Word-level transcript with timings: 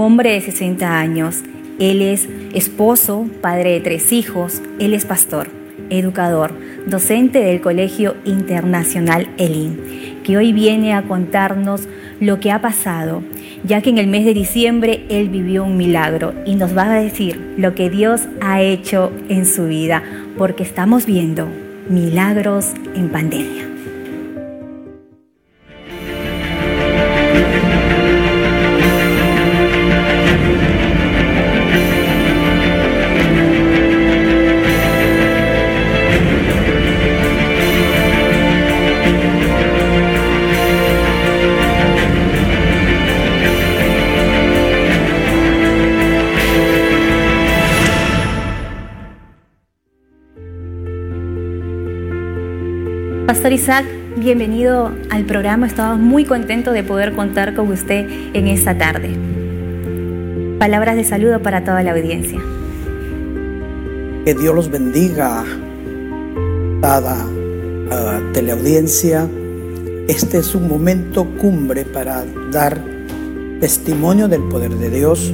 hombre 0.00 0.32
de 0.32 0.40
60 0.40 0.98
años. 0.98 1.42
Él 1.78 2.02
es 2.02 2.28
esposo, 2.54 3.26
padre 3.40 3.72
de 3.72 3.80
tres 3.80 4.12
hijos, 4.12 4.60
él 4.78 4.92
es 4.92 5.06
pastor, 5.06 5.48
educador, 5.88 6.52
docente 6.86 7.40
del 7.40 7.60
Colegio 7.60 8.16
Internacional 8.24 9.28
Elín, 9.38 10.20
que 10.24 10.36
hoy 10.36 10.52
viene 10.52 10.94
a 10.94 11.02
contarnos 11.02 11.88
lo 12.20 12.38
que 12.38 12.50
ha 12.50 12.60
pasado, 12.60 13.22
ya 13.64 13.80
que 13.80 13.90
en 13.90 13.98
el 13.98 14.06
mes 14.06 14.24
de 14.24 14.34
diciembre 14.34 15.04
él 15.08 15.30
vivió 15.30 15.64
un 15.64 15.76
milagro 15.76 16.34
y 16.44 16.54
nos 16.54 16.76
va 16.76 16.92
a 16.92 17.00
decir 17.00 17.54
lo 17.56 17.74
que 17.74 17.88
Dios 17.88 18.22
ha 18.40 18.60
hecho 18.60 19.10
en 19.28 19.46
su 19.46 19.66
vida, 19.66 20.02
porque 20.36 20.62
estamos 20.62 21.06
viendo 21.06 21.48
milagros 21.88 22.72
en 22.94 23.08
pandemia. 23.08 23.69
Bienvenido 54.16 54.90
al 55.10 55.26
programa. 55.26 55.68
Estamos 55.68 56.00
muy 56.00 56.24
contentos 56.24 56.74
de 56.74 56.82
poder 56.82 57.14
contar 57.14 57.54
con 57.54 57.70
usted 57.70 58.04
en 58.34 58.48
esta 58.48 58.76
tarde. 58.76 59.10
Palabras 60.58 60.96
de 60.96 61.04
saludo 61.04 61.40
para 61.40 61.62
toda 61.62 61.84
la 61.84 61.92
audiencia. 61.92 62.40
Que 64.24 64.34
Dios 64.34 64.56
los 64.56 64.70
bendiga, 64.72 65.44
dada 66.80 67.24
teleaudiencia. 68.32 69.28
Este 70.08 70.38
es 70.38 70.56
un 70.56 70.66
momento 70.66 71.24
cumbre 71.40 71.84
para 71.84 72.24
dar 72.50 72.76
testimonio 73.60 74.26
del 74.26 74.42
poder 74.48 74.72
de 74.72 74.90
Dios. 74.90 75.32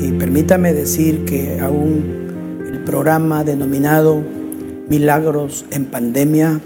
Y 0.00 0.12
permítame 0.12 0.72
decir 0.72 1.26
que 1.26 1.60
aún 1.60 2.62
el 2.72 2.78
programa 2.84 3.44
denominado 3.44 4.22
Milagros 4.88 5.66
en 5.70 5.84
Pandemia 5.84 6.58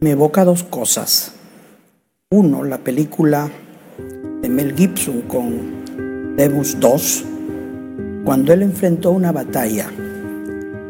me 0.00 0.12
evoca 0.12 0.44
dos 0.44 0.62
cosas. 0.62 1.32
Uno, 2.30 2.62
la 2.62 2.78
película 2.78 3.50
de 4.42 4.48
Mel 4.48 4.76
Gibson 4.76 5.22
con 5.22 6.36
Demus 6.36 6.78
2, 6.78 7.24
cuando 8.24 8.52
él 8.52 8.62
enfrentó 8.62 9.10
una 9.10 9.32
batalla 9.32 9.90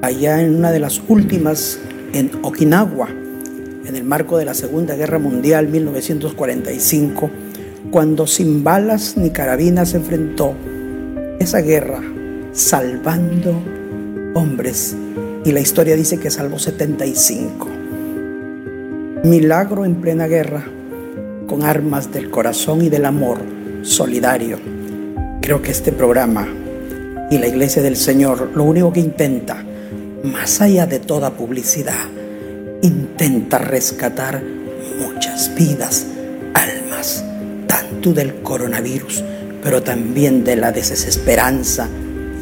allá 0.02 0.42
en 0.42 0.56
una 0.56 0.70
de 0.72 0.80
las 0.80 1.00
últimas 1.08 1.78
en 2.12 2.30
Okinawa, 2.42 3.08
en 3.08 3.96
el 3.96 4.04
marco 4.04 4.36
de 4.36 4.44
la 4.44 4.52
Segunda 4.52 4.94
Guerra 4.94 5.18
Mundial 5.18 5.68
1945, 5.68 7.30
cuando 7.90 8.26
sin 8.26 8.62
balas 8.62 9.16
ni 9.16 9.30
carabinas 9.30 9.94
enfrentó 9.94 10.52
esa 11.38 11.60
guerra 11.60 12.02
salvando 12.52 13.58
hombres 14.34 14.94
y 15.44 15.52
la 15.52 15.60
historia 15.60 15.96
dice 15.96 16.18
que 16.18 16.30
salvó 16.30 16.58
75 16.58 17.77
milagro 19.24 19.84
en 19.84 19.96
plena 19.96 20.26
guerra, 20.26 20.64
con 21.46 21.62
armas 21.62 22.12
del 22.12 22.30
corazón 22.30 22.82
y 22.82 22.88
del 22.88 23.04
amor 23.04 23.38
solidario. 23.82 24.58
Creo 25.40 25.62
que 25.62 25.70
este 25.70 25.92
programa 25.92 26.46
y 27.30 27.38
la 27.38 27.46
Iglesia 27.46 27.82
del 27.82 27.96
Señor 27.96 28.50
lo 28.54 28.64
único 28.64 28.92
que 28.92 29.00
intenta, 29.00 29.64
más 30.22 30.60
allá 30.60 30.86
de 30.86 31.00
toda 31.00 31.30
publicidad, 31.30 32.06
intenta 32.82 33.58
rescatar 33.58 34.42
muchas 35.00 35.54
vidas, 35.54 36.06
almas, 36.54 37.24
tanto 37.66 38.12
del 38.12 38.36
coronavirus, 38.42 39.24
pero 39.62 39.82
también 39.82 40.44
de 40.44 40.56
la 40.56 40.70
desesperanza 40.70 41.88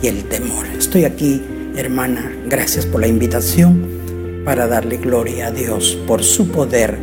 y 0.03 0.09
el 0.09 0.25
temor. 0.25 0.67
Estoy 0.79 1.05
aquí, 1.05 1.43
hermana, 1.77 2.31
gracias 2.49 2.85
por 2.85 3.01
la 3.01 3.07
invitación 3.07 3.96
para 4.47 4.69
darle 4.69 4.99
gloria 4.99 5.49
a 5.49 5.51
Dios 5.51 5.99
por 6.07 6.23
su 6.23 6.53
poder 6.53 6.97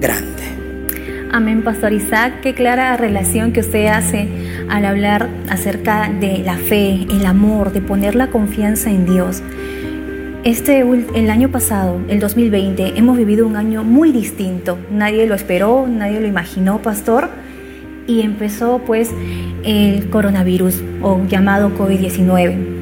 grande. 0.00 0.30
Amén, 1.30 1.62
Pastor 1.62 1.92
Isaac. 1.92 2.40
Qué 2.40 2.54
clara 2.54 2.96
relación 2.96 3.52
que 3.52 3.60
usted 3.60 3.86
hace 3.88 4.28
al 4.70 4.86
hablar 4.86 5.28
acerca 5.50 6.10
de 6.10 6.38
la 6.38 6.56
fe, 6.56 7.06
el 7.10 7.26
amor, 7.26 7.72
de 7.72 7.82
poner 7.82 8.14
la 8.14 8.28
confianza 8.30 8.90
en 8.90 9.04
Dios. 9.04 9.42
Este, 10.42 10.80
el 10.80 11.30
año 11.30 11.50
pasado, 11.50 12.00
el 12.08 12.18
2020, 12.18 12.98
hemos 12.98 13.18
vivido 13.18 13.46
un 13.46 13.56
año 13.56 13.84
muy 13.84 14.10
distinto. 14.10 14.78
Nadie 14.90 15.26
lo 15.26 15.34
esperó, 15.34 15.86
nadie 15.86 16.18
lo 16.18 16.26
imaginó, 16.26 16.80
Pastor. 16.80 17.28
Y 18.06 18.22
empezó 18.22 18.80
pues 18.86 19.10
el 19.64 20.08
coronavirus 20.08 20.82
o 21.02 21.20
llamado 21.28 21.76
COVID-19 21.76 22.79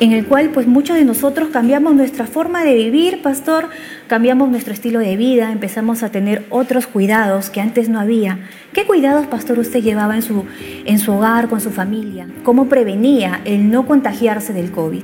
en 0.00 0.12
el 0.12 0.26
cual 0.26 0.50
pues 0.50 0.66
muchos 0.66 0.96
de 0.96 1.04
nosotros 1.04 1.48
cambiamos 1.48 1.94
nuestra 1.94 2.26
forma 2.26 2.64
de 2.64 2.74
vivir, 2.74 3.20
pastor, 3.22 3.68
cambiamos 4.06 4.48
nuestro 4.48 4.72
estilo 4.72 5.00
de 5.00 5.16
vida, 5.16 5.50
empezamos 5.50 6.02
a 6.02 6.10
tener 6.10 6.46
otros 6.50 6.86
cuidados 6.86 7.50
que 7.50 7.60
antes 7.60 7.88
no 7.88 7.98
había. 7.98 8.38
¿Qué 8.72 8.86
cuidados, 8.86 9.26
pastor, 9.26 9.58
usted 9.58 9.82
llevaba 9.82 10.14
en 10.14 10.22
su, 10.22 10.44
en 10.84 10.98
su 10.98 11.12
hogar, 11.12 11.48
con 11.48 11.60
su 11.60 11.70
familia? 11.70 12.28
¿Cómo 12.44 12.68
prevenía 12.68 13.40
el 13.44 13.70
no 13.70 13.86
contagiarse 13.86 14.52
del 14.52 14.70
COVID? 14.70 15.02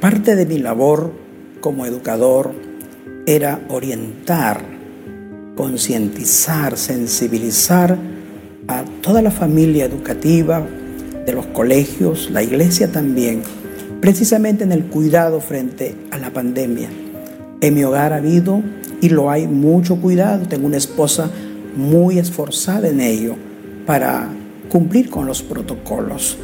Parte 0.00 0.34
de 0.34 0.46
mi 0.46 0.58
labor 0.58 1.12
como 1.60 1.86
educador 1.86 2.52
era 3.26 3.60
orientar, 3.68 4.60
concientizar, 5.54 6.76
sensibilizar 6.76 7.96
a 8.66 8.84
toda 9.02 9.22
la 9.22 9.30
familia 9.30 9.84
educativa, 9.84 10.66
de 11.24 11.32
los 11.32 11.46
colegios, 11.46 12.30
la 12.30 12.42
iglesia 12.42 12.92
también 12.92 13.42
precisamente 14.04 14.64
en 14.64 14.72
el 14.72 14.84
cuidado 14.84 15.40
frente 15.40 15.94
a 16.10 16.18
la 16.18 16.28
pandemia. 16.28 16.90
En 17.62 17.72
mi 17.72 17.84
hogar 17.84 18.12
ha 18.12 18.16
habido 18.16 18.60
y 19.00 19.08
lo 19.08 19.30
hay 19.30 19.46
mucho 19.46 19.96
cuidado. 19.96 20.46
Tengo 20.46 20.66
una 20.66 20.76
esposa 20.76 21.30
muy 21.74 22.18
esforzada 22.18 22.86
en 22.86 23.00
ello 23.00 23.34
para 23.86 24.28
cumplir 24.68 25.08
con 25.08 25.26
los 25.26 25.42
protocolos. 25.42 26.36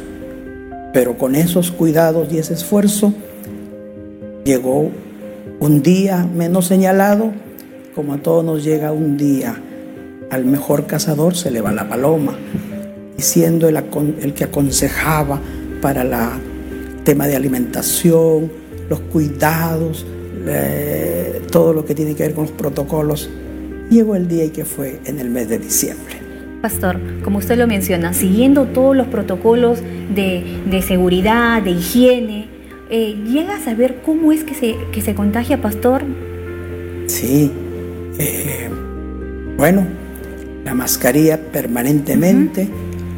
Pero 0.91 1.19
con 1.19 1.35
esos 1.35 1.71
cuidados 1.71 2.33
y 2.33 2.39
ese 2.39 2.55
esfuerzo 2.55 3.13
llegó 4.43 4.89
un 5.59 5.83
día 5.83 6.27
menos 6.35 6.65
señalado, 6.65 7.31
como 7.93 8.15
a 8.15 8.17
todos 8.17 8.43
nos 8.43 8.63
llega 8.63 8.91
un 8.91 9.17
día. 9.17 9.55
Al 10.31 10.45
mejor 10.45 10.87
cazador 10.87 11.35
se 11.35 11.51
le 11.51 11.61
va 11.61 11.71
la 11.71 11.87
paloma, 11.87 12.33
y 13.19 13.21
siendo 13.21 13.69
el, 13.69 13.77
el 14.19 14.33
que 14.33 14.45
aconsejaba 14.45 15.39
para 15.79 16.03
la 16.03 16.39
tema 17.03 17.27
de 17.27 17.35
alimentación, 17.35 18.51
los 18.89 18.99
cuidados, 18.99 20.05
eh, 20.47 21.41
todo 21.51 21.73
lo 21.73 21.85
que 21.85 21.95
tiene 21.95 22.15
que 22.15 22.23
ver 22.23 22.33
con 22.33 22.45
los 22.45 22.53
protocolos. 22.53 23.29
Llegó 23.89 24.15
el 24.15 24.27
día 24.27 24.45
y 24.45 24.49
que 24.49 24.65
fue 24.65 24.99
en 25.05 25.19
el 25.19 25.29
mes 25.29 25.49
de 25.49 25.59
diciembre. 25.59 26.15
Pastor, 26.61 26.99
como 27.23 27.39
usted 27.39 27.57
lo 27.57 27.67
menciona, 27.67 28.13
siguiendo 28.13 28.65
todos 28.65 28.95
los 28.95 29.07
protocolos 29.07 29.79
de, 30.13 30.83
seguridad, 30.85 31.61
de 31.61 31.71
higiene, 31.71 32.47
eh, 32.89 33.15
¿llega 33.27 33.55
a 33.55 33.59
saber 33.59 34.01
cómo 34.05 34.31
es 34.31 34.43
que 34.43 34.53
se, 34.53 34.75
que 34.91 35.01
se 35.01 35.15
contagia, 35.15 35.61
Pastor? 35.61 36.03
Sí, 37.07 37.51
eh, 38.19 38.69
bueno, 39.57 39.85
la 40.63 40.75
mascarilla 40.75 41.39
permanentemente, 41.39 42.69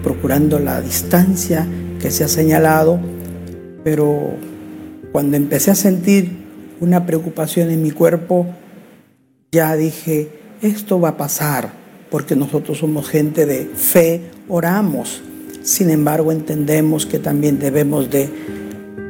procurando 0.03 0.59
la 0.59 0.81
distancia 0.81 1.67
que 1.99 2.11
se 2.11 2.23
ha 2.23 2.27
señalado 2.27 2.99
pero 3.83 4.35
cuando 5.11 5.37
empecé 5.37 5.71
a 5.71 5.75
sentir 5.75 6.31
una 6.79 7.05
preocupación 7.05 7.69
en 7.69 7.81
mi 7.81 7.91
cuerpo, 7.91 8.47
ya 9.51 9.75
dije, 9.75 10.29
esto 10.61 10.99
va 10.99 11.09
a 11.09 11.17
pasar, 11.17 11.71
porque 12.09 12.35
nosotros 12.35 12.79
somos 12.79 13.09
gente 13.09 13.45
de 13.45 13.65
fe, 13.65 14.21
oramos. 14.47 15.21
Sin 15.61 15.89
embargo, 15.89 16.31
entendemos 16.31 17.05
que 17.05 17.19
también 17.19 17.59
debemos 17.59 18.09
de 18.09 18.29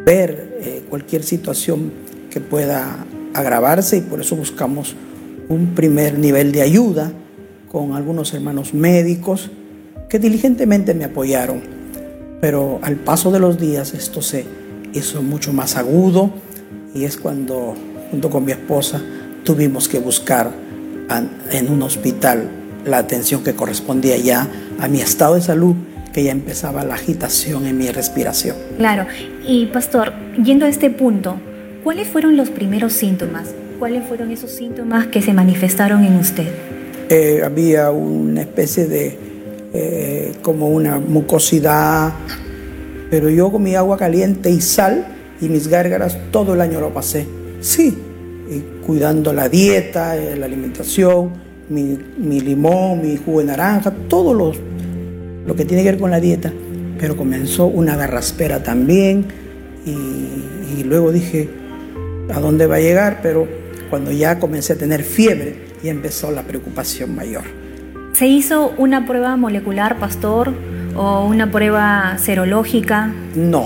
ver 0.05 0.57
eh, 0.61 0.83
cualquier 0.89 1.23
situación 1.23 1.91
que 2.29 2.41
pueda 2.41 3.05
agravarse 3.33 3.97
y 3.97 4.01
por 4.01 4.21
eso 4.21 4.35
buscamos 4.35 4.95
un 5.49 5.73
primer 5.75 6.17
nivel 6.17 6.51
de 6.51 6.61
ayuda 6.61 7.11
con 7.71 7.93
algunos 7.93 8.33
hermanos 8.33 8.73
médicos 8.73 9.49
que 10.09 10.19
diligentemente 10.19 10.93
me 10.93 11.05
apoyaron. 11.05 11.61
Pero 12.41 12.79
al 12.83 12.97
paso 12.97 13.31
de 13.31 13.39
los 13.39 13.59
días 13.59 13.93
esto 13.93 14.21
se 14.21 14.45
eso 14.93 15.21
mucho 15.21 15.53
más 15.53 15.75
agudo 15.75 16.31
y 16.93 17.05
es 17.05 17.17
cuando 17.17 17.75
junto 18.11 18.29
con 18.29 18.45
mi 18.45 18.51
esposa 18.51 19.01
tuvimos 19.43 19.87
que 19.87 19.99
buscar 19.99 20.51
en 21.51 21.71
un 21.71 21.81
hospital 21.83 22.49
la 22.85 22.97
atención 22.97 23.43
que 23.43 23.53
correspondía 23.53 24.17
ya 24.17 24.47
a 24.79 24.87
mi 24.87 25.01
estado 25.01 25.35
de 25.35 25.41
salud 25.41 25.75
que 26.13 26.23
ya 26.23 26.31
empezaba 26.31 26.85
la 26.85 26.93
agitación 26.93 27.65
en 27.65 27.77
mi 27.77 27.89
respiración. 27.89 28.55
Claro, 28.77 29.07
y 29.47 29.65
pastor, 29.65 30.13
yendo 30.43 30.65
a 30.65 30.69
este 30.69 30.91
punto, 30.91 31.37
¿cuáles 31.83 32.07
fueron 32.07 32.37
los 32.37 32.49
primeros 32.49 32.93
síntomas? 32.93 33.49
¿Cuáles 33.79 34.05
fueron 34.07 34.31
esos 34.31 34.51
síntomas 34.51 35.07
que 35.07 35.21
se 35.21 35.33
manifestaron 35.33 36.05
en 36.05 36.17
usted? 36.17 36.47
Eh, 37.09 37.41
había 37.43 37.89
una 37.89 38.41
especie 38.41 38.85
de, 38.85 39.17
eh, 39.73 40.33
como 40.43 40.69
una 40.69 40.99
mucosidad, 40.99 42.13
pero 43.13 43.29
yo 43.29 43.51
con 43.51 43.61
mi 43.61 43.75
agua 43.75 43.95
caliente 43.95 44.49
y 44.49 44.59
sal 44.59 45.05
y 45.39 45.47
mis 45.47 45.67
gárgaras 45.67 46.17
todo 46.31 46.55
el 46.55 46.61
año 46.61 46.81
lo 46.81 46.91
pasé. 46.91 47.27
Sí, 47.61 47.95
y 48.49 48.83
cuidando 48.83 49.31
la 49.33 49.49
dieta, 49.49 50.17
eh, 50.17 50.35
la 50.35 50.47
alimentación, 50.47 51.29
mi, 51.69 51.95
mi, 52.17 52.39
limón, 52.39 53.03
mi 53.03 53.15
jugo 53.17 53.41
de 53.41 53.45
naranja, 53.45 53.93
todo 54.07 54.33
los, 54.33 54.57
lo 55.45 55.55
que 55.55 55.63
tiene 55.63 55.83
que 55.83 55.91
ver 55.91 55.99
con 55.99 56.09
la 56.09 56.19
dieta. 56.19 56.51
Pero 56.99 57.15
comenzó 57.15 57.67
una 57.67 57.95
garraspera 57.95 58.63
también 58.63 59.25
y, 59.85 60.79
y 60.79 60.83
luego 60.83 61.11
dije, 61.11 61.51
¿a 62.33 62.39
dónde 62.39 62.65
va 62.65 62.77
a 62.77 62.79
llegar? 62.79 63.19
Pero 63.21 63.47
cuando 63.91 64.11
ya 64.11 64.39
comencé 64.39 64.73
a 64.73 64.77
tener 64.77 65.03
fiebre, 65.03 65.67
ya 65.83 65.91
empezó 65.91 66.31
la 66.31 66.41
preocupación 66.41 67.13
mayor. 67.13 67.43
¿Se 68.13 68.25
hizo 68.25 68.73
una 68.79 69.05
prueba 69.05 69.37
molecular, 69.37 69.99
pastor, 69.99 70.51
o 70.95 71.25
una 71.25 71.51
prueba 71.51 72.17
serológica? 72.17 73.11
No, 73.35 73.65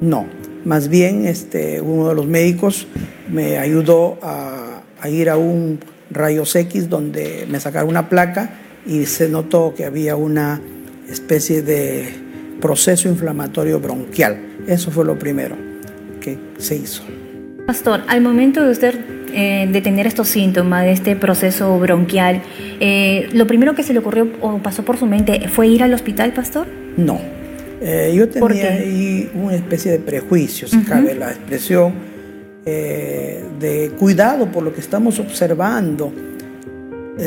no. 0.00 0.26
Más 0.64 0.88
bien, 0.88 1.26
este, 1.26 1.80
uno 1.80 2.08
de 2.08 2.14
los 2.14 2.26
médicos 2.26 2.86
me 3.28 3.58
ayudó 3.58 4.18
a, 4.22 4.82
a 5.00 5.08
ir 5.08 5.28
a 5.28 5.36
un 5.36 5.80
rayos 6.10 6.54
X 6.54 6.88
donde 6.88 7.46
me 7.48 7.58
sacaron 7.58 7.88
una 7.88 8.08
placa 8.08 8.50
y 8.86 9.06
se 9.06 9.28
notó 9.28 9.74
que 9.76 9.84
había 9.84 10.16
una 10.16 10.60
especie 11.08 11.62
de 11.62 12.14
proceso 12.60 13.08
inflamatorio 13.08 13.80
bronquial. 13.80 14.38
Eso 14.66 14.90
fue 14.90 15.04
lo 15.04 15.18
primero 15.18 15.56
que 16.20 16.38
se 16.58 16.76
hizo. 16.76 17.02
Pastor, 17.66 18.02
al 18.08 18.20
momento 18.20 18.62
de 18.62 18.70
usted 18.70 19.21
eh, 19.32 19.68
de 19.70 19.80
tener 19.80 20.06
estos 20.06 20.28
síntomas, 20.28 20.84
de 20.84 20.92
este 20.92 21.16
proceso 21.16 21.78
bronquial, 21.78 22.42
eh, 22.80 23.28
¿lo 23.32 23.46
primero 23.46 23.74
que 23.74 23.82
se 23.82 23.92
le 23.92 23.98
ocurrió 24.00 24.28
o 24.40 24.58
pasó 24.58 24.84
por 24.84 24.96
su 24.96 25.06
mente 25.06 25.48
fue 25.48 25.68
ir 25.68 25.82
al 25.82 25.94
hospital, 25.94 26.32
pastor? 26.32 26.66
No. 26.96 27.18
Eh, 27.80 28.12
yo 28.14 28.28
tenía 28.28 28.72
ahí 28.72 29.30
una 29.34 29.54
especie 29.54 29.90
de 29.92 29.98
prejuicio, 29.98 30.68
si 30.68 30.76
uh 30.76 30.80
-huh. 30.80 30.84
cabe 30.86 31.14
la 31.14 31.30
expresión, 31.30 31.94
eh, 32.64 33.44
de 33.58 33.90
cuidado 33.98 34.46
por 34.46 34.62
lo 34.62 34.72
que 34.72 34.80
estamos 34.80 35.18
observando. 35.18 36.12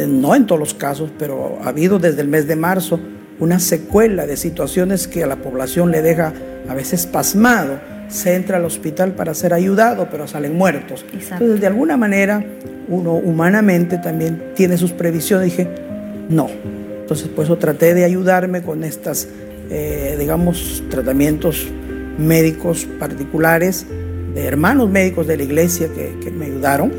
No 0.08 0.34
en 0.34 0.48
todos 0.48 0.60
los 0.60 0.74
casos, 0.74 1.12
pero 1.18 1.60
ha 1.64 1.70
habido 1.70 2.00
desde 2.00 2.22
el 2.22 2.28
mes 2.28 2.48
de 2.48 2.56
marzo 2.56 3.00
una 3.40 3.60
secuela 3.60 4.26
de 4.26 4.36
situaciones 4.36 5.08
que 5.08 5.24
a 5.24 5.28
la 5.28 5.36
población 5.36 5.92
le 5.92 6.02
deja 6.02 6.34
a 6.68 6.74
veces 6.74 7.06
pasmado 7.06 7.80
se 8.08 8.36
entra 8.36 8.58
al 8.58 8.66
hospital 8.66 9.14
para 9.14 9.34
ser 9.34 9.54
ayudado, 9.54 10.08
pero 10.10 10.28
salen 10.28 10.56
muertos. 10.56 11.06
Exacto. 11.14 11.44
Entonces, 11.44 11.62
de 11.62 11.68
alguna 11.68 11.98
manera, 11.98 12.44
uno 12.88 13.14
humanamente 13.14 13.98
también 13.98 14.42
tiene 14.56 14.78
sus 14.78 14.92
previsiones. 14.92 15.46
Dije, 15.46 15.68
no. 16.30 16.50
Entonces, 17.02 17.28
por 17.28 17.46
eso 17.46 17.58
traté 17.58 17.94
de 17.94 18.04
ayudarme 18.04 18.62
con 18.62 18.84
estas, 18.84 19.28
eh, 19.70 20.16
digamos, 20.20 20.84
tratamientos 20.90 21.68
médicos 22.18 22.88
particulares, 23.00 23.86
de 24.34 24.46
hermanos 24.46 24.90
médicos 24.90 25.28
de 25.28 25.38
la 25.38 25.44
iglesia 25.44 25.88
que, 25.94 26.18
que 26.24 26.32
me 26.32 26.46
ayudaron, 26.46 26.92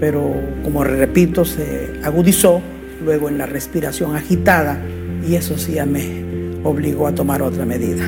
pero 0.00 0.34
como 0.62 0.84
repito, 0.84 1.44
se 1.44 1.90
agudizó 2.04 2.60
luego 3.04 3.28
en 3.28 3.38
la 3.38 3.46
respiración 3.46 4.16
agitada 4.16 4.80
y 5.26 5.34
eso 5.34 5.58
sí 5.58 5.74
ya 5.74 5.86
me 5.86 6.58
obligó 6.64 7.06
a 7.06 7.14
tomar 7.14 7.42
otra 7.42 7.64
medida. 7.64 8.04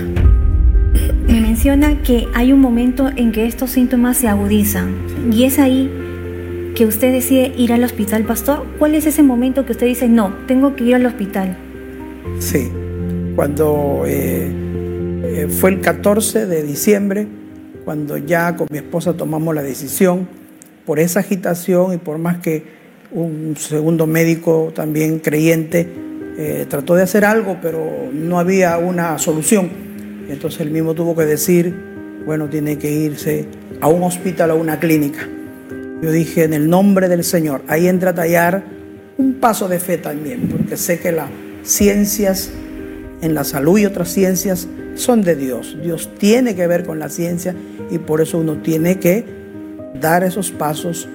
Me 1.31 1.41
menciona 1.41 2.03
que 2.03 2.27
hay 2.35 2.53
un 2.53 2.59
momento 2.59 3.09
en 3.15 3.31
que 3.31 3.47
estos 3.47 3.71
síntomas 3.71 4.17
se 4.17 4.27
agudizan 4.27 4.97
y 5.33 5.45
es 5.45 5.61
ahí 5.61 5.89
que 6.75 6.85
usted 6.87 7.13
decide 7.13 7.53
ir 7.57 7.73
al 7.73 7.85
hospital, 7.85 8.25
pastor. 8.25 8.67
¿Cuál 8.81 8.97
es 8.97 9.07
ese 9.07 9.23
momento 9.23 9.65
que 9.65 9.71
usted 9.71 9.87
dice, 9.87 10.09
no, 10.09 10.35
tengo 10.49 10.75
que 10.75 10.83
ir 10.83 10.97
al 10.97 11.07
hospital? 11.07 11.57
Sí, 12.41 12.69
cuando 13.37 14.03
eh, 14.07 14.51
eh, 15.23 15.47
fue 15.49 15.71
el 15.71 15.81
14 15.81 16.47
de 16.47 16.65
diciembre, 16.65 17.29
cuando 17.85 18.17
ya 18.17 18.57
con 18.57 18.67
mi 18.69 18.79
esposa 18.79 19.17
tomamos 19.17 19.55
la 19.55 19.63
decisión, 19.63 20.27
por 20.85 20.99
esa 20.99 21.21
agitación 21.21 21.95
y 21.95 21.99
por 21.99 22.19
más 22.19 22.39
que 22.39 22.65
un 23.13 23.55
segundo 23.57 24.09
médico 24.09 24.73
también 24.75 25.21
creyente 25.21 25.89
eh, 26.37 26.67
trató 26.69 26.97
de 26.97 27.05
hacer 27.05 27.25
algo, 27.25 27.59
pero 27.63 28.11
no 28.13 28.41
había 28.41 28.79
una 28.79 29.17
solución 29.21 29.90
entonces 30.33 30.61
él 30.61 30.71
mismo 30.71 30.95
tuvo 30.95 31.17
que 31.17 31.25
decir, 31.25 31.75
bueno, 32.25 32.49
tiene 32.49 32.79
que 32.79 32.91
irse 32.91 33.47
a 33.81 33.89
un 33.89 34.03
hospital 34.03 34.51
o 34.51 34.55
a 34.55 34.57
una 34.57 34.79
clínica. 34.79 35.27
Yo 36.03 36.11
dije, 36.11 36.45
en 36.45 36.55
el 36.55 36.69
nombre 36.69 37.09
del 37.09 37.25
Señor, 37.25 37.63
ahí 37.69 37.87
entra 37.87 38.11
a 38.11 38.15
tallar 38.15 38.63
un 39.19 39.35
paso 39.35 39.69
de 39.69 39.81
fe 39.81 39.99
también, 39.99 40.49
porque 40.49 40.77
sé 40.77 40.99
que 40.99 41.13
las 41.13 41.29
ciencias 41.63 42.51
en 43.21 43.35
la 43.35 43.45
salud 43.45 43.79
y 43.79 43.87
otras 43.87 44.09
ciencias 44.09 44.67
son 44.95 45.23
de 45.23 45.37
Dios. 45.37 45.77
Dios 45.83 46.11
tiene 46.19 46.55
que 46.55 46.67
ver 46.67 46.85
con 46.85 46.99
la 46.99 47.09
ciencia 47.09 47.55
y 47.91 47.99
por 47.99 48.21
eso 48.21 48.39
uno 48.39 48.59
tiene 48.59 48.99
que 48.99 49.25
dar 50.01 50.25
esos 50.25 50.51
pasos 50.51 51.09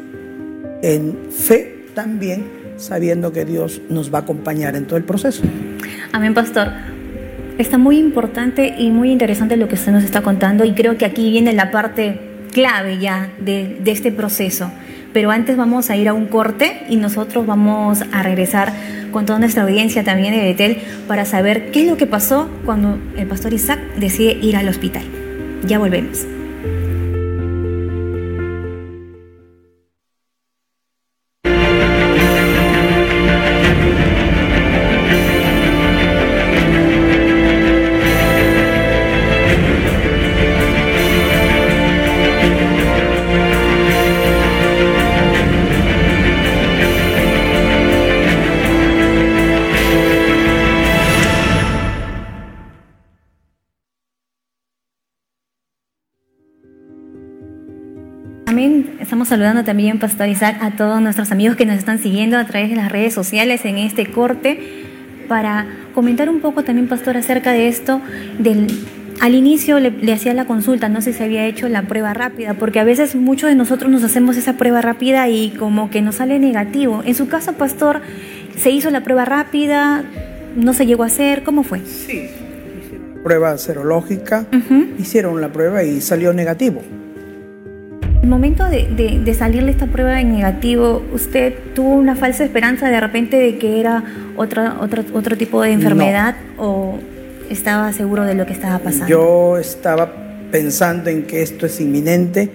en 0.81 1.17
fe 1.31 1.85
también, 1.95 2.45
sabiendo 2.77 3.31
que 3.31 3.45
Dios 3.45 3.81
nos 3.89 4.13
va 4.13 4.19
a 4.19 4.21
acompañar 4.21 4.75
en 4.75 4.85
todo 4.85 4.97
el 4.97 5.03
proceso. 5.03 5.43
Amén, 6.11 6.33
pastor. 6.33 6.94
Está 7.57 7.77
muy 7.77 7.97
importante 7.97 8.75
y 8.77 8.91
muy 8.91 9.11
interesante 9.11 9.55
lo 9.55 9.69
que 9.69 9.75
usted 9.75 9.93
nos 9.93 10.03
está 10.03 10.21
contando 10.21 10.65
y 10.65 10.73
creo 10.73 10.97
que 10.97 11.05
aquí 11.05 11.31
viene 11.31 11.53
la 11.53 11.71
parte 11.71 12.19
clave 12.51 12.97
ya 12.99 13.29
de, 13.39 13.81
este 13.85 14.11
proceso. 14.11 14.69
Pero 15.13 15.31
antes 15.31 15.55
vamos 15.55 15.89
a 15.89 15.95
ir 15.95 16.09
a 16.09 16.13
un 16.13 16.25
corte 16.25 16.83
y 16.89 16.97
nosotros 16.97 17.45
vamos 17.45 18.03
a 18.11 18.23
regresar 18.23 18.73
con 19.11 19.25
toda 19.25 19.39
nuestra 19.39 19.63
audiencia 19.63 20.03
también 20.03 20.33
de 20.33 20.41
Betel 20.41 20.79
para 21.07 21.23
saber 21.23 21.71
qué 21.71 21.83
es 21.83 21.89
lo 21.89 21.95
que 21.95 22.07
pasó 22.07 22.49
cuando 22.65 22.99
el 23.15 23.25
pastor 23.25 23.53
Isaac 23.53 23.79
decide 23.97 24.33
ir 24.41 24.57
al 24.57 24.67
hospital. 24.67 25.03
Ya 25.65 25.79
volvemos. 25.79 26.34
Saludando 59.35 59.65
también, 59.65 59.99
Pastor 59.99 60.29
Isaac, 60.29 60.55
a 60.61 60.71
todos 60.77 61.01
nuestros 61.01 61.29
amigos 61.29 61.57
que 61.57 61.65
nos 61.65 61.77
están 61.77 61.99
siguiendo 61.99 62.37
a 62.37 62.45
través 62.45 62.69
de 62.69 62.77
las 62.77 62.89
redes 62.89 63.13
sociales 63.13 63.65
en 63.65 63.77
este 63.77 64.05
corte 64.05 64.57
para 65.27 65.65
comentar 65.93 66.29
un 66.29 66.39
poco 66.39 66.63
también, 66.63 66.87
Pastor, 66.87 67.17
acerca 67.17 67.51
de 67.51 67.67
esto. 67.67 67.99
Del, 68.39 68.67
al 69.19 69.35
inicio 69.35 69.81
le, 69.81 69.91
le 69.91 70.13
hacía 70.13 70.33
la 70.33 70.45
consulta, 70.45 70.87
no 70.87 71.01
sé 71.01 71.11
si 71.11 71.21
había 71.21 71.45
hecho 71.47 71.67
la 71.67 71.81
prueba 71.81 72.13
rápida, 72.13 72.53
porque 72.53 72.79
a 72.79 72.85
veces 72.85 73.13
muchos 73.15 73.49
de 73.49 73.57
nosotros 73.57 73.91
nos 73.91 74.05
hacemos 74.05 74.37
esa 74.37 74.53
prueba 74.53 74.79
rápida 74.81 75.27
y 75.27 75.49
como 75.49 75.89
que 75.89 76.01
nos 76.01 76.15
sale 76.15 76.39
negativo. 76.39 77.03
En 77.05 77.13
su 77.13 77.27
caso, 77.27 77.51
Pastor, 77.57 77.99
¿se 78.55 78.71
hizo 78.71 78.89
la 78.89 79.01
prueba 79.01 79.25
rápida? 79.25 80.05
¿No 80.55 80.73
se 80.73 80.85
llegó 80.85 81.03
a 81.03 81.07
hacer? 81.07 81.43
¿Cómo 81.43 81.63
fue? 81.63 81.81
Sí, 81.81 82.29
prueba 83.21 83.57
serológica, 83.57 84.45
uh 84.53 84.55
-huh. 84.55 84.87
hicieron 84.97 85.41
la 85.41 85.49
prueba 85.51 85.83
y 85.83 85.99
salió 85.99 86.31
negativo. 86.31 86.83
Momento 88.25 88.65
de, 88.65 88.87
de, 88.87 89.19
de, 89.19 89.33
salirle 89.33 89.71
esta 89.71 89.85
prueba 89.85 90.19
en 90.19 90.33
negativo, 90.33 91.03
¿usted 91.13 91.53
tuvo 91.75 91.93
una 91.93 92.15
falsa 92.15 92.43
esperanza 92.43 92.89
de 92.89 92.99
repente 92.99 93.37
de 93.37 93.57
que 93.57 93.79
era 93.79 94.03
otra, 94.35 94.77
otra, 94.81 95.03
otro 95.13 95.37
tipo 95.37 95.61
de 95.61 95.71
enfermedad 95.71 96.35
no. 96.57 96.63
o 96.63 96.99
estaba 97.49 97.93
seguro 97.93 98.23
de 98.23 98.33
lo 98.33 98.45
que 98.45 98.53
estaba 98.53 98.79
pasando? 98.79 99.07
Yo 99.07 99.57
estaba 99.57 100.11
pensando 100.51 101.09
en 101.09 101.23
que 101.23 101.43
esto 101.43 101.65
es 101.65 101.79
inminente, 101.79 102.49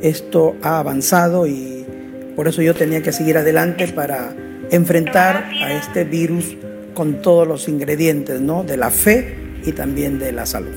esto 0.00 0.56
ha 0.62 0.78
avanzado 0.78 1.46
y 1.46 1.86
por 2.34 2.48
eso 2.48 2.62
yo 2.62 2.74
tenía 2.74 3.02
que 3.02 3.12
seguir 3.12 3.38
adelante 3.38 3.88
para 3.88 4.34
enfrentar 4.70 5.50
a 5.62 5.72
este 5.72 6.04
virus 6.04 6.56
con 6.94 7.22
todos 7.22 7.46
los 7.46 7.68
ingredientes 7.68 8.40
¿no? 8.40 8.64
de 8.64 8.76
la 8.76 8.90
fe 8.90 9.36
y 9.64 9.72
también 9.72 10.18
de 10.18 10.32
la 10.32 10.46
salud. 10.46 10.72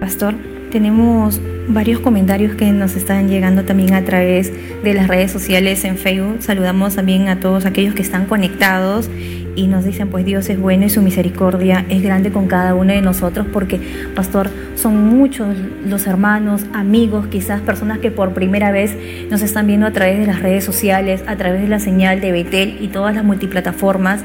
Pastor, 0.00 0.34
tenemos 0.70 1.40
varios 1.68 2.00
comentarios 2.00 2.54
que 2.54 2.70
nos 2.72 2.96
están 2.96 3.28
llegando 3.28 3.64
también 3.64 3.94
a 3.94 4.04
través 4.04 4.52
de 4.82 4.94
las 4.94 5.08
redes 5.08 5.30
sociales 5.30 5.84
en 5.84 5.96
Facebook. 5.96 6.36
Saludamos 6.40 6.96
también 6.96 7.28
a 7.28 7.40
todos 7.40 7.64
aquellos 7.66 7.94
que 7.94 8.02
están 8.02 8.26
conectados 8.26 9.08
y 9.56 9.66
nos 9.68 9.84
dicen 9.84 10.08
pues 10.08 10.24
Dios 10.24 10.48
es 10.48 10.58
bueno 10.58 10.86
y 10.86 10.90
su 10.90 11.00
misericordia 11.00 11.86
es 11.88 12.02
grande 12.02 12.30
con 12.32 12.48
cada 12.48 12.74
uno 12.74 12.92
de 12.92 13.00
nosotros 13.00 13.46
porque 13.52 13.80
pastor 14.14 14.50
son 14.74 15.08
muchos 15.08 15.56
los 15.86 16.06
hermanos, 16.06 16.66
amigos, 16.72 17.28
quizás 17.28 17.60
personas 17.60 17.98
que 17.98 18.10
por 18.10 18.34
primera 18.34 18.72
vez 18.72 18.96
nos 19.30 19.42
están 19.42 19.66
viendo 19.66 19.86
a 19.86 19.92
través 19.92 20.18
de 20.18 20.26
las 20.26 20.40
redes 20.42 20.64
sociales, 20.64 21.22
a 21.26 21.36
través 21.36 21.62
de 21.62 21.68
la 21.68 21.78
señal 21.78 22.20
de 22.20 22.32
Betel 22.32 22.78
y 22.80 22.88
todas 22.88 23.14
las 23.14 23.24
multiplataformas 23.24 24.24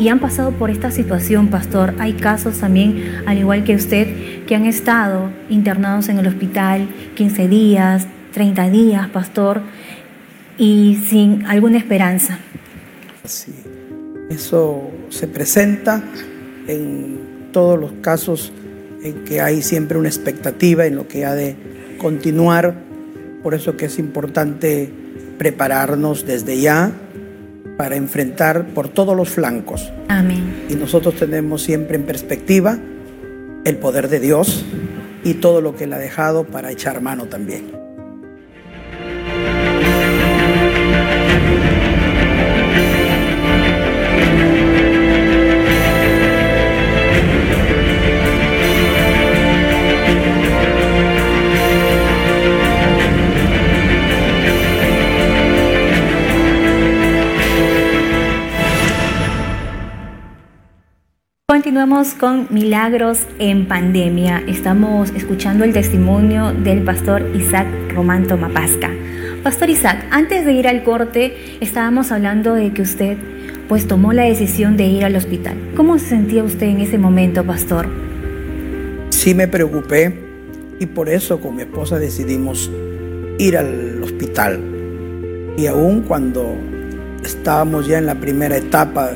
y 0.00 0.08
han 0.08 0.18
pasado 0.18 0.52
por 0.52 0.70
esta 0.70 0.90
situación, 0.90 1.48
pastor. 1.48 1.94
Hay 1.98 2.14
casos 2.14 2.58
también, 2.58 3.22
al 3.26 3.36
igual 3.36 3.64
que 3.64 3.74
usted, 3.74 4.46
que 4.46 4.56
han 4.56 4.64
estado 4.64 5.30
internados 5.50 6.08
en 6.08 6.18
el 6.18 6.26
hospital 6.26 6.88
15 7.16 7.48
días, 7.48 8.06
30 8.32 8.70
días, 8.70 9.08
pastor, 9.10 9.60
y 10.56 10.98
sin 11.06 11.44
alguna 11.44 11.76
esperanza. 11.76 12.38
Sí, 13.24 13.52
eso 14.30 14.90
se 15.10 15.28
presenta 15.28 16.02
en 16.66 17.50
todos 17.52 17.78
los 17.78 17.92
casos 18.00 18.54
en 19.02 19.24
que 19.24 19.42
hay 19.42 19.60
siempre 19.60 19.98
una 19.98 20.08
expectativa 20.08 20.86
en 20.86 20.96
lo 20.96 21.08
que 21.08 21.26
ha 21.26 21.34
de 21.34 21.56
continuar. 21.98 22.74
Por 23.42 23.52
eso 23.52 23.76
que 23.76 23.84
es 23.84 23.98
importante 23.98 24.90
prepararnos 25.36 26.24
desde 26.24 26.58
ya 26.58 26.90
para 27.80 27.96
enfrentar 27.96 28.66
por 28.74 28.88
todos 28.88 29.16
los 29.16 29.30
flancos. 29.30 29.90
Amén. 30.08 30.66
Y 30.68 30.74
nosotros 30.74 31.14
tenemos 31.14 31.62
siempre 31.62 31.96
en 31.96 32.02
perspectiva 32.02 32.78
el 33.64 33.78
poder 33.78 34.10
de 34.10 34.20
Dios 34.20 34.66
y 35.24 35.32
todo 35.32 35.62
lo 35.62 35.74
que 35.74 35.84
Él 35.84 35.94
ha 35.94 35.98
dejado 35.98 36.44
para 36.44 36.70
echar 36.70 37.00
mano 37.00 37.24
también. 37.24 37.79
Continuamos 61.70 62.14
con 62.14 62.48
Milagros 62.50 63.20
en 63.38 63.68
Pandemia. 63.68 64.42
Estamos 64.48 65.10
escuchando 65.10 65.62
el 65.62 65.72
testimonio 65.72 66.52
del 66.52 66.82
pastor 66.82 67.24
Isaac 67.32 67.68
Román 67.94 68.26
Tomapasca. 68.26 68.90
Pastor 69.44 69.70
Isaac, 69.70 70.04
antes 70.10 70.44
de 70.44 70.52
ir 70.52 70.66
al 70.66 70.82
corte, 70.82 71.58
estábamos 71.60 72.10
hablando 72.10 72.54
de 72.54 72.72
que 72.72 72.82
usted 72.82 73.18
pues 73.68 73.86
tomó 73.86 74.12
la 74.12 74.24
decisión 74.24 74.76
de 74.76 74.86
ir 74.86 75.04
al 75.04 75.14
hospital. 75.14 75.56
¿Cómo 75.76 75.96
se 76.00 76.06
sentía 76.06 76.42
usted 76.42 76.66
en 76.66 76.80
ese 76.80 76.98
momento, 76.98 77.44
pastor? 77.44 77.86
Sí 79.10 79.32
me 79.36 79.46
preocupé 79.46 80.12
y 80.80 80.86
por 80.86 81.08
eso 81.08 81.40
con 81.40 81.54
mi 81.54 81.62
esposa 81.62 82.00
decidimos 82.00 82.68
ir 83.38 83.56
al 83.56 84.02
hospital. 84.02 84.58
Y 85.56 85.68
aún 85.68 86.00
cuando 86.00 86.52
estábamos 87.22 87.86
ya 87.86 87.98
en 87.98 88.06
la 88.06 88.16
primera 88.16 88.56
etapa 88.56 89.12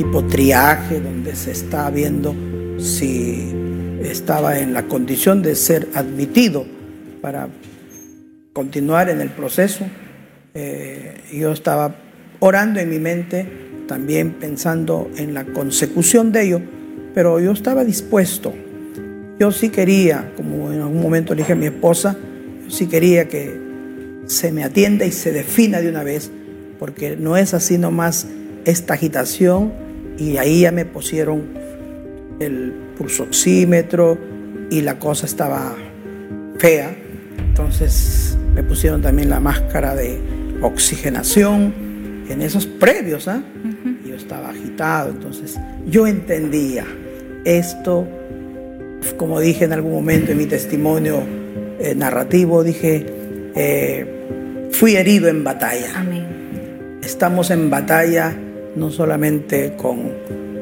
tipo 0.00 0.24
triaje, 0.24 0.98
donde 0.98 1.36
se 1.36 1.50
está 1.50 1.90
viendo 1.90 2.34
si 2.78 3.52
estaba 4.02 4.58
en 4.58 4.72
la 4.72 4.84
condición 4.84 5.42
de 5.42 5.54
ser 5.54 5.88
admitido 5.92 6.64
para 7.20 7.48
continuar 8.54 9.10
en 9.10 9.20
el 9.20 9.28
proceso. 9.28 9.84
Eh, 10.54 11.20
yo 11.34 11.52
estaba 11.52 11.96
orando 12.38 12.80
en 12.80 12.88
mi 12.88 12.98
mente, 12.98 13.46
también 13.86 14.32
pensando 14.40 15.10
en 15.18 15.34
la 15.34 15.44
consecución 15.44 16.32
de 16.32 16.44
ello, 16.44 16.62
pero 17.12 17.38
yo 17.38 17.52
estaba 17.52 17.84
dispuesto. 17.84 18.54
Yo 19.38 19.52
sí 19.52 19.68
quería, 19.68 20.32
como 20.34 20.72
en 20.72 20.80
algún 20.80 21.02
momento 21.02 21.34
le 21.34 21.42
dije 21.42 21.52
a 21.52 21.56
mi 21.56 21.66
esposa, 21.66 22.16
yo 22.64 22.70
sí 22.70 22.86
quería 22.86 23.28
que 23.28 23.54
se 24.24 24.50
me 24.50 24.64
atienda 24.64 25.04
y 25.04 25.12
se 25.12 25.30
defina 25.30 25.82
de 25.82 25.90
una 25.90 26.04
vez, 26.04 26.30
porque 26.78 27.18
no 27.18 27.36
es 27.36 27.52
así 27.52 27.76
nomás 27.76 28.26
esta 28.64 28.94
agitación 28.94 29.89
y 30.20 30.36
ahí 30.36 30.60
ya 30.60 30.70
me 30.70 30.84
pusieron 30.84 31.48
el 32.40 32.74
pulsoxímetro 32.96 34.18
y 34.70 34.82
la 34.82 34.98
cosa 34.98 35.24
estaba 35.24 35.74
fea. 36.58 36.94
Entonces 37.38 38.36
me 38.54 38.62
pusieron 38.62 39.00
también 39.00 39.30
la 39.30 39.40
máscara 39.40 39.94
de 39.94 40.20
oxigenación 40.60 41.72
en 42.28 42.42
esos 42.42 42.66
previos. 42.66 43.28
¿ah? 43.28 43.42
Yo 44.06 44.14
estaba 44.14 44.50
agitado, 44.50 45.10
entonces 45.10 45.58
yo 45.86 46.06
entendía 46.06 46.84
esto, 47.46 48.06
como 49.16 49.40
dije 49.40 49.64
en 49.64 49.72
algún 49.72 49.92
momento 49.92 50.32
en 50.32 50.38
mi 50.38 50.46
testimonio 50.46 51.22
eh, 51.78 51.94
narrativo, 51.94 52.62
dije, 52.62 53.06
eh, 53.54 54.68
fui 54.70 54.96
herido 54.96 55.28
en 55.28 55.44
batalla. 55.44 55.92
Amén. 55.96 56.98
Estamos 57.02 57.50
en 57.50 57.70
batalla 57.70 58.36
no 58.76 58.90
solamente 58.90 59.74
con 59.76 59.98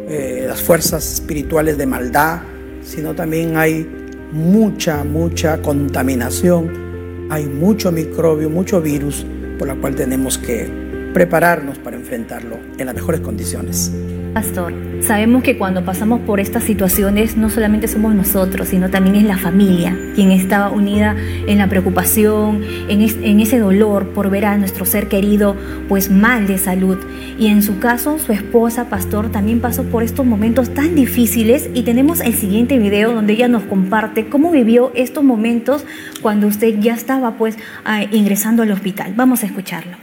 eh, 0.08 0.44
las 0.46 0.62
fuerzas 0.62 1.12
espirituales 1.14 1.76
de 1.76 1.86
maldad, 1.86 2.40
sino 2.82 3.14
también 3.14 3.56
hay 3.56 3.86
mucha, 4.32 5.04
mucha 5.04 5.60
contaminación, 5.60 7.28
hay 7.30 7.46
mucho 7.46 7.92
microbio, 7.92 8.50
mucho 8.50 8.80
virus 8.80 9.26
por 9.58 9.68
la 9.68 9.74
cual 9.74 9.94
tenemos 9.94 10.38
que 10.38 10.68
prepararnos 11.12 11.78
para 11.78 11.96
enfrentarlo 11.96 12.58
en 12.78 12.86
las 12.86 12.94
mejores 12.94 13.20
condiciones. 13.20 13.92
Pastor, 14.34 14.74
sabemos 15.00 15.42
que 15.42 15.56
cuando 15.56 15.84
pasamos 15.84 16.20
por 16.20 16.38
estas 16.38 16.62
situaciones 16.62 17.36
no 17.36 17.48
solamente 17.48 17.88
somos 17.88 18.14
nosotros, 18.14 18.68
sino 18.68 18.90
también 18.90 19.16
es 19.16 19.24
la 19.24 19.38
familia 19.38 19.96
quien 20.14 20.32
está 20.32 20.68
unida 20.68 21.16
en 21.46 21.58
la 21.58 21.68
preocupación, 21.68 22.62
en, 22.88 23.40
ese 23.40 23.58
dolor 23.58 24.08
por 24.08 24.30
ver 24.30 24.44
a 24.44 24.58
nuestro 24.58 24.84
ser 24.84 25.08
querido 25.08 25.56
pues 25.88 26.10
mal 26.10 26.46
de 26.46 26.58
salud. 26.58 26.98
Y 27.38 27.46
en 27.46 27.62
su 27.62 27.78
caso, 27.78 28.18
su 28.18 28.32
esposa, 28.32 28.88
Pastor, 28.90 29.30
también 29.30 29.60
pasó 29.60 29.84
por 29.84 30.02
estos 30.02 30.26
momentos 30.26 30.74
tan 30.74 30.94
difíciles 30.94 31.70
y 31.72 31.82
tenemos 31.82 32.20
el 32.20 32.34
siguiente 32.34 32.78
video 32.78 33.12
donde 33.12 33.32
ella 33.32 33.48
nos 33.48 33.62
comparte 33.62 34.28
cómo 34.28 34.50
vivió 34.50 34.92
estos 34.94 35.24
momentos 35.24 35.84
cuando 36.20 36.46
usted 36.46 36.80
ya 36.80 36.94
estaba 36.94 37.36
pues 37.38 37.56
ah, 37.84 38.04
ingresando 38.10 38.62
al 38.62 38.72
hospital. 38.72 39.14
Vamos 39.16 39.42
a 39.42 39.46
escucharlo. 39.46 39.96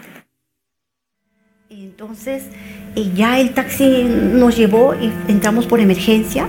Entonces, 1.70 2.44
eh, 2.96 3.12
ya 3.16 3.40
el 3.40 3.52
taxi 3.52 4.04
nos 4.04 4.56
llevó 4.56 4.94
y 4.94 5.12
entramos 5.28 5.66
por 5.66 5.80
emergencia 5.80 6.48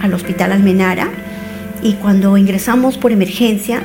al 0.00 0.14
hospital 0.14 0.52
Almenara 0.52 1.08
y 1.82 1.94
cuando 1.94 2.36
ingresamos 2.36 2.98
por 2.98 3.12
emergencia, 3.12 3.82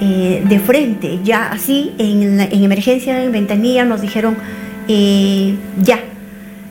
eh, 0.00 0.42
de 0.48 0.58
frente, 0.58 1.20
ya 1.22 1.48
así, 1.52 1.92
en, 1.98 2.40
emergencia 2.40 3.22
en 3.22 3.32
ventanilla 3.32 3.84
nos 3.84 4.00
dijeron, 4.00 4.36
eh, 4.88 5.54
ya, 5.80 6.00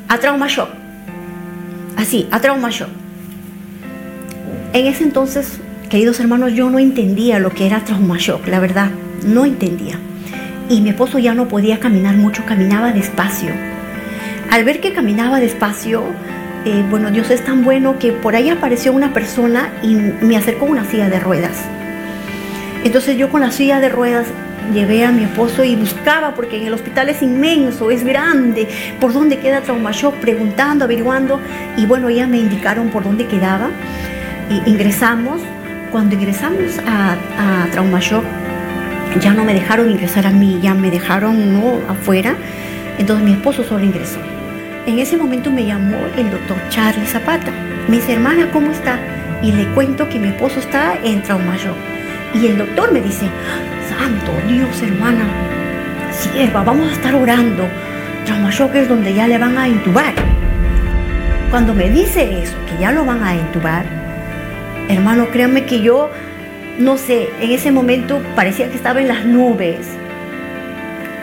a 0.08 0.18
trauma 0.20 0.48
shock, 0.48 0.70
así, 1.96 2.28
a 2.32 2.42
trauma 2.42 2.70
shock. 2.70 2.90
En 4.74 4.86
ese 4.86 5.04
entonces, 5.04 5.60
queridos 5.90 6.20
hermanos, 6.20 6.54
yo 6.54 6.70
no 6.70 6.80
entendía 6.80 7.40
lo 7.40 7.52
que 7.52 7.66
era 7.66 7.84
trauma 7.86 8.18
shock, 8.18 8.48
la 8.48 8.60
verdad, 8.60 8.90
no 9.26 9.46
entendía 9.46 9.98
y 10.72 10.80
mi 10.80 10.90
esposo 10.90 11.20
ya 11.20 11.34
no 11.34 11.50
podía 11.50 11.80
caminar 11.80 12.16
mucho, 12.16 12.46
caminaba 12.46 12.94
despacio. 12.94 13.71
Al 14.52 14.66
ver 14.66 14.82
que 14.82 14.92
caminaba 14.92 15.40
despacio, 15.40 16.04
eh, 16.66 16.84
bueno, 16.90 17.10
Dios 17.10 17.32
es 17.32 17.42
tan 17.42 17.64
bueno 17.64 17.98
que 17.98 18.12
por 18.12 18.36
ahí 18.36 18.50
apareció 18.50 18.92
una 18.92 19.14
persona 19.14 19.70
y 19.82 19.96
me 19.96 20.36
acercó 20.36 20.66
una 20.66 20.84
silla 20.84 21.08
de 21.08 21.22
ruedas. 21.22 21.64
Entonces 22.84 23.16
yo 23.16 23.30
con 23.30 23.40
la 23.40 23.52
silla 23.52 23.80
de 23.80 23.88
ruedas 23.88 24.28
llevé 24.74 25.06
a 25.06 25.12
mi 25.14 25.24
esposo 25.24 25.64
y 25.64 25.78
buscaba, 25.78 26.36
porque 26.36 26.58
en 26.58 26.68
el 26.68 26.74
hospital 26.74 27.08
es 27.08 27.22
inmenso, 27.22 27.92
es 27.92 28.04
grande, 28.04 28.68
por 29.00 29.14
dónde 29.14 29.40
queda 29.40 29.62
Trauma 29.62 29.92
Shock, 29.94 30.16
preguntando, 30.16 30.84
averiguando, 30.84 31.40
y 31.78 31.86
bueno, 31.86 32.10
ya 32.10 32.28
me 32.28 32.38
indicaron 32.38 32.90
por 32.90 33.06
dónde 33.06 33.28
quedaba. 33.28 33.70
Y 34.50 34.70
ingresamos, 34.70 35.40
cuando 35.94 36.16
ingresamos 36.16 36.78
a, 36.86 37.14
a 37.14 37.68
Trauma 37.72 38.02
Shock, 38.02 38.26
ya 39.22 39.34
no 39.34 39.46
me 39.46 39.54
dejaron 39.54 39.90
ingresar 39.90 40.28
a 40.28 40.32
mí, 40.32 40.60
ya 40.62 40.74
me 40.74 40.92
dejaron 40.92 41.54
no 41.54 41.80
afuera, 41.88 42.36
entonces 42.98 43.26
mi 43.26 43.32
esposo 43.32 43.64
solo 43.64 43.86
ingresó. 43.86 44.20
En 44.88 44.98
ese 44.98 45.16
momento 45.16 45.52
me 45.52 45.66
llamó 45.66 45.98
el 46.18 46.32
doctor 46.32 46.58
Charlie 46.70 47.06
Zapata. 47.06 47.52
Me 47.88 47.98
dice, 47.98 48.14
hermana, 48.14 48.50
¿cómo 48.52 48.72
está? 48.72 49.00
Y 49.44 49.52
le 49.52 49.66
cuento 49.74 50.10
que 50.10 50.18
mi 50.18 50.30
esposo 50.30 50.60
está 50.60 50.96
en 51.04 51.22
trauma 51.22 51.56
Y 52.34 52.48
el 52.48 52.58
doctor 52.58 52.92
me 52.92 53.00
dice, 53.00 53.28
santo 53.90 54.32
Dios, 54.48 54.82
hermana, 54.82 55.26
sierva, 56.12 56.64
vamos 56.64 56.90
a 56.90 56.94
estar 56.94 57.14
orando. 57.14 57.64
Trauma 58.26 58.50
es 58.50 58.90
donde 58.90 59.14
ya 59.14 59.28
le 59.28 59.38
van 59.38 59.58
a 59.58 59.68
intubar. 59.68 60.14
Cuando 61.52 61.76
me 61.76 61.90
dice 61.90 62.42
eso, 62.42 62.56
que 62.68 62.82
ya 62.82 62.92
lo 62.92 63.06
van 63.06 63.24
a 63.24 63.36
intubar, 63.36 63.86
hermano, 64.90 65.28
créanme 65.32 65.66
que 65.66 65.82
yo 65.82 66.10
no 66.80 66.98
sé, 66.98 67.30
en 67.40 67.52
ese 67.52 67.72
momento 67.72 68.22
parecía 68.36 68.70
que 68.70 68.78
estaba 68.78 69.02
en 69.02 69.10
las 69.10 69.26
nubes. 69.26 69.78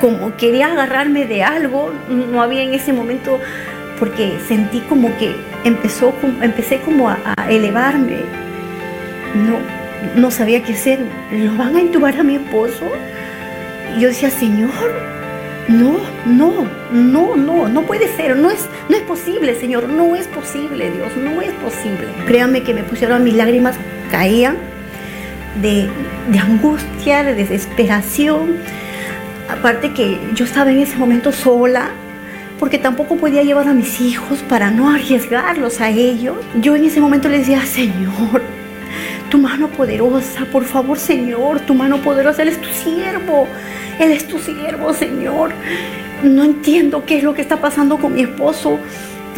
Como 0.00 0.36
quería 0.36 0.72
agarrarme 0.72 1.26
de 1.26 1.42
algo, 1.42 1.92
no 2.08 2.42
había 2.42 2.62
en 2.62 2.74
ese 2.74 2.92
momento 2.92 3.40
porque 3.98 4.38
sentí 4.46 4.80
como 4.80 5.16
que 5.18 5.34
empezó, 5.64 6.14
empecé 6.40 6.80
como 6.80 7.08
a, 7.08 7.18
elevarme. 7.48 8.18
No, 9.34 9.58
no 10.20 10.30
sabía 10.30 10.62
qué 10.62 10.72
hacer. 10.72 11.00
¿Lo 11.32 11.56
van 11.56 11.76
a 11.76 11.80
intubar 11.80 12.18
a 12.18 12.22
mi 12.22 12.36
esposo? 12.36 12.84
Y 13.96 14.00
yo 14.00 14.08
decía, 14.08 14.30
Señor, 14.30 14.70
no, 15.68 15.98
no, 16.24 16.66
no, 16.92 17.36
no, 17.36 17.68
no 17.68 17.82
puede 17.82 18.08
ser, 18.16 18.36
no 18.36 18.50
es, 18.50 18.66
no 18.88 18.96
es 18.96 19.02
posible, 19.02 19.54
Señor, 19.54 19.88
no 19.88 20.16
es 20.16 20.26
posible, 20.26 20.90
Dios, 20.90 21.16
no 21.16 21.42
es 21.42 21.52
posible. 21.54 22.08
Créanme 22.26 22.62
que 22.62 22.74
me 22.74 22.84
pusieron 22.84 23.24
mis 23.24 23.34
lágrimas, 23.34 23.76
caían 24.10 24.56
de, 25.60 25.88
de 26.28 26.38
angustia, 26.38 27.22
de 27.24 27.34
desesperación. 27.34 28.56
Aparte 29.48 29.92
que 29.92 30.18
yo 30.34 30.44
estaba 30.44 30.70
en 30.70 30.78
ese 30.78 30.96
momento 30.96 31.32
sola, 31.32 31.90
porque 32.58 32.78
tampoco 32.78 33.16
podía 33.16 33.42
llevar 33.42 33.68
a 33.68 33.72
mis 33.72 34.00
hijos 34.00 34.40
para 34.48 34.70
no 34.70 34.90
arriesgarlos 34.90 35.80
a 35.80 35.90
ellos. 35.90 36.36
Yo 36.60 36.76
en 36.76 36.84
ese 36.84 37.00
momento 37.00 37.28
le 37.28 37.38
decía, 37.38 37.64
Señor, 37.64 38.42
tu 39.30 39.38
mano 39.38 39.68
poderosa, 39.68 40.44
por 40.52 40.64
favor, 40.64 40.98
Señor, 40.98 41.60
tu 41.60 41.74
mano 41.74 41.98
poderosa, 41.98 42.42
Él 42.42 42.48
es 42.48 42.60
tu 42.60 42.68
siervo, 42.68 43.46
Él 43.98 44.12
es 44.12 44.26
tu 44.26 44.38
siervo, 44.38 44.92
Señor. 44.92 45.50
No 46.22 46.44
entiendo 46.44 47.04
qué 47.06 47.18
es 47.18 47.24
lo 47.24 47.34
que 47.34 47.42
está 47.42 47.58
pasando 47.58 47.98
con 47.98 48.14
mi 48.14 48.22
esposo. 48.22 48.78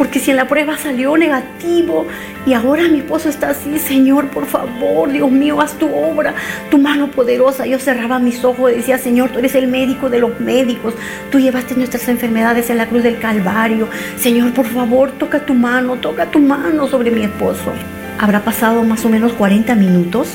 Porque 0.01 0.19
si 0.19 0.31
en 0.31 0.37
la 0.37 0.47
prueba 0.47 0.79
salió 0.79 1.15
negativo 1.15 2.07
y 2.47 2.53
ahora 2.53 2.87
mi 2.87 2.97
esposo 2.97 3.29
está 3.29 3.51
así, 3.51 3.77
Señor, 3.77 4.29
por 4.29 4.47
favor, 4.47 5.11
Dios 5.11 5.29
mío, 5.29 5.61
haz 5.61 5.77
tu 5.77 5.93
obra, 5.93 6.33
tu 6.71 6.79
mano 6.79 7.11
poderosa. 7.11 7.67
Yo 7.67 7.77
cerraba 7.77 8.17
mis 8.17 8.43
ojos 8.43 8.71
y 8.71 8.77
decía, 8.77 8.97
Señor, 8.97 9.29
tú 9.29 9.37
eres 9.37 9.53
el 9.53 9.67
médico 9.67 10.09
de 10.09 10.17
los 10.17 10.39
médicos. 10.39 10.95
Tú 11.31 11.39
llevaste 11.39 11.75
nuestras 11.75 12.07
enfermedades 12.07 12.71
en 12.71 12.79
la 12.79 12.87
cruz 12.87 13.03
del 13.03 13.19
Calvario. 13.19 13.89
Señor, 14.17 14.55
por 14.55 14.65
favor, 14.65 15.11
toca 15.11 15.45
tu 15.45 15.53
mano, 15.53 15.97
toca 15.97 16.25
tu 16.31 16.39
mano 16.39 16.87
sobre 16.87 17.11
mi 17.11 17.21
esposo. 17.21 17.71
Habrá 18.17 18.43
pasado 18.43 18.83
más 18.83 19.05
o 19.05 19.09
menos 19.09 19.33
40 19.33 19.75
minutos 19.75 20.29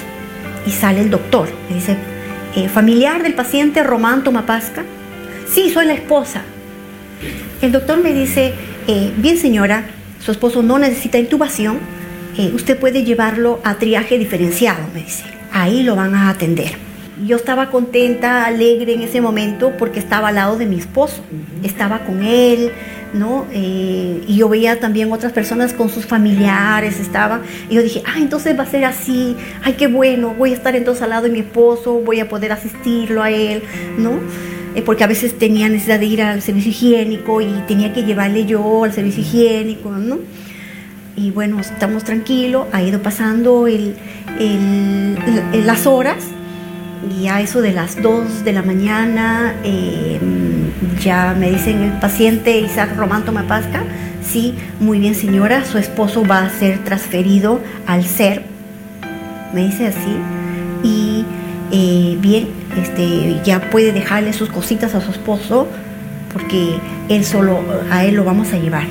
y 0.65 0.71
sale 0.71 1.01
el 1.01 1.11
doctor. 1.11 1.49
Me 1.69 1.75
dice, 1.75 1.97
eh, 2.55 2.69
familiar 2.69 3.21
del 3.25 3.35
paciente 3.35 3.83
Román 3.83 4.23
Tomapasca. 4.23 4.85
Sí, 5.49 5.71
soy 5.71 5.87
la 5.87 5.95
esposa. 5.95 6.43
El 7.61 7.73
doctor 7.73 8.01
me 8.01 8.13
dice, 8.13 8.55
eh, 8.89 9.13
bien 9.17 9.37
señora, 9.37 9.85
su 10.21 10.31
esposo 10.31 10.63
no 10.63 10.79
necesita 10.79 11.19
intubación, 11.19 11.79
eh, 12.39 12.51
usted 12.55 12.79
puede 12.79 13.05
llevarlo 13.05 13.61
a 13.65 13.77
triaje 13.77 14.19
diferenciado, 14.19 14.81
me 14.93 15.03
dice. 15.03 15.25
Ahí 15.53 15.83
lo 15.83 15.97
van 15.97 16.15
a 16.15 16.29
atender. 16.29 16.73
Yo 17.25 17.37
estaba 17.37 17.71
contenta, 17.71 18.45
alegre 18.45 18.93
en 18.93 19.01
ese 19.01 19.23
momento 19.23 19.73
porque 19.79 19.99
estaba 19.99 20.29
al 20.29 20.35
lado 20.35 20.59
de 20.59 20.67
mi 20.67 20.79
esposo, 20.79 21.23
estaba 21.63 22.01
con 22.01 22.23
él, 22.23 22.73
¿no? 23.15 23.47
Eh, 23.53 24.23
y 24.27 24.37
yo 24.37 24.51
veía 24.51 24.79
también 24.81 25.11
otras 25.11 25.33
personas 25.33 25.73
con 25.73 25.89
sus 25.89 26.05
familiares, 26.05 27.01
estaba, 27.01 27.41
y 27.71 27.77
yo 27.77 27.83
dije, 27.83 28.03
ah, 28.07 28.19
entonces 28.19 28.59
va 28.59 28.65
a 28.65 28.67
ser 28.67 28.85
así, 28.85 29.35
ay, 29.63 29.75
qué 29.75 29.87
bueno, 29.87 30.35
voy 30.37 30.51
a 30.51 30.55
estar 30.55 30.77
entonces 30.77 31.03
al 31.03 31.11
lado 31.11 31.23
de 31.23 31.31
mi 31.31 31.39
esposo, 31.39 32.01
voy 32.01 32.21
a 32.21 32.29
poder 32.29 32.53
asistirlo 32.53 33.23
a 33.23 33.31
él, 33.31 33.63
¿no? 33.97 34.21
Eh, 34.77 34.83
porque 34.83 35.05
a 35.05 35.07
veces 35.07 35.39
tenía 35.39 35.71
necesidad 35.71 35.99
de 35.99 36.05
ir 36.05 36.21
al 36.21 36.43
servicio 36.43 36.71
higiénico 36.71 37.41
y 37.41 37.47
tenía 37.67 37.95
que 37.95 38.05
llevarle 38.05 38.45
yo 38.45 38.85
al 38.85 38.93
servicio 38.93 39.23
higiénico, 39.23 39.91
¿no? 39.91 40.19
Y 41.17 41.31
bueno, 41.31 41.59
estamos 41.61 42.05
tranquilos, 42.05 42.67
ha 42.73 42.83
ido 42.83 43.01
pasando 43.01 43.67
las 45.55 45.87
horas 45.87 46.19
y 47.19 47.29
a 47.29 47.41
eso 47.41 47.63
de 47.63 47.73
las 47.73 48.03
2 48.03 48.45
de 48.45 48.53
la 48.53 48.63
mañana 48.63 49.55
eh, 49.65 50.21
ya 51.03 51.35
me 51.39 51.51
dicen 51.51 51.83
el 51.83 51.93
paciente 51.93 52.59
Isaac 52.59 52.95
Román 52.99 53.25
Tomapasca, 53.25 53.83
sí, 54.23 54.55
muy 54.79 54.99
bien 54.99 55.15
señora, 55.15 55.65
su 55.65 55.79
esposo 55.79 56.23
va 56.27 56.45
a 56.45 56.51
ser 56.51 56.85
transferido 56.85 57.61
al 57.87 58.05
SER, 58.05 58.43
me 59.55 59.65
dice 59.65 59.87
así, 59.87 60.17
y 60.83 61.25
eh, 61.73 62.19
bien, 62.21 62.49
este, 62.77 63.41
ya 63.45 63.71
puede 63.71 63.93
dejarle 63.93 64.33
sus 64.33 64.51
cositas 64.51 64.95
a 64.95 65.01
su 65.01 65.11
esposo 65.11 65.67
porque 66.33 66.79
él 67.09 67.25
solo, 67.25 67.61
a 67.91 68.05
él 68.05 68.15
lo 68.15 68.25
vamos 68.25 68.53
a 68.53 68.59
llevar. 68.59 68.85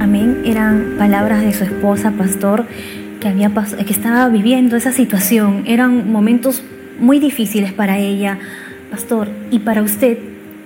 Amén, 0.00 0.42
eran 0.44 0.94
palabras 0.96 1.42
de 1.42 1.52
su 1.52 1.64
esposa, 1.64 2.12
pastor, 2.12 2.66
que, 3.20 3.28
había 3.28 3.50
que 3.84 3.92
estaba 3.92 4.28
viviendo 4.28 4.76
esa 4.76 4.92
situación. 4.92 5.64
Eran 5.66 6.12
momentos 6.12 6.62
muy 7.00 7.18
difíciles 7.18 7.72
para 7.72 7.98
ella, 7.98 8.38
pastor, 8.90 9.28
y 9.50 9.58
para 9.58 9.82
usted, 9.82 10.18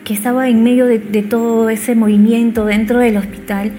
que 0.05 0.12
estaba 0.12 0.49
en 0.49 0.62
medio 0.62 0.85
de 0.87 1.23
todo 1.23 1.71
ese 1.71 1.95
movimiento 1.95 2.67
dentro 2.67 2.99
del 2.99 3.17
hospital 3.17 3.73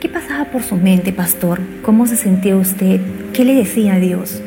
¿Qué 0.00 0.08
pasaba 0.08 0.46
por 0.50 0.62
su 0.62 0.76
mente, 0.76 1.12
pastor? 1.12 1.60
¿Cómo 1.82 2.06
se 2.06 2.16
sentía 2.16 2.56
usted? 2.56 3.00
¿Qué 3.34 3.44
le 3.44 3.54
decía 3.54 3.96
a 3.96 3.98
Dios? 3.98 4.40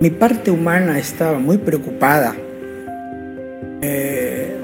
Mi 0.00 0.10
parte 0.10 0.52
humana 0.52 0.96
estaba 0.96 1.40
muy 1.40 1.58
preocupada, 1.58 2.36
eh, 3.82 4.54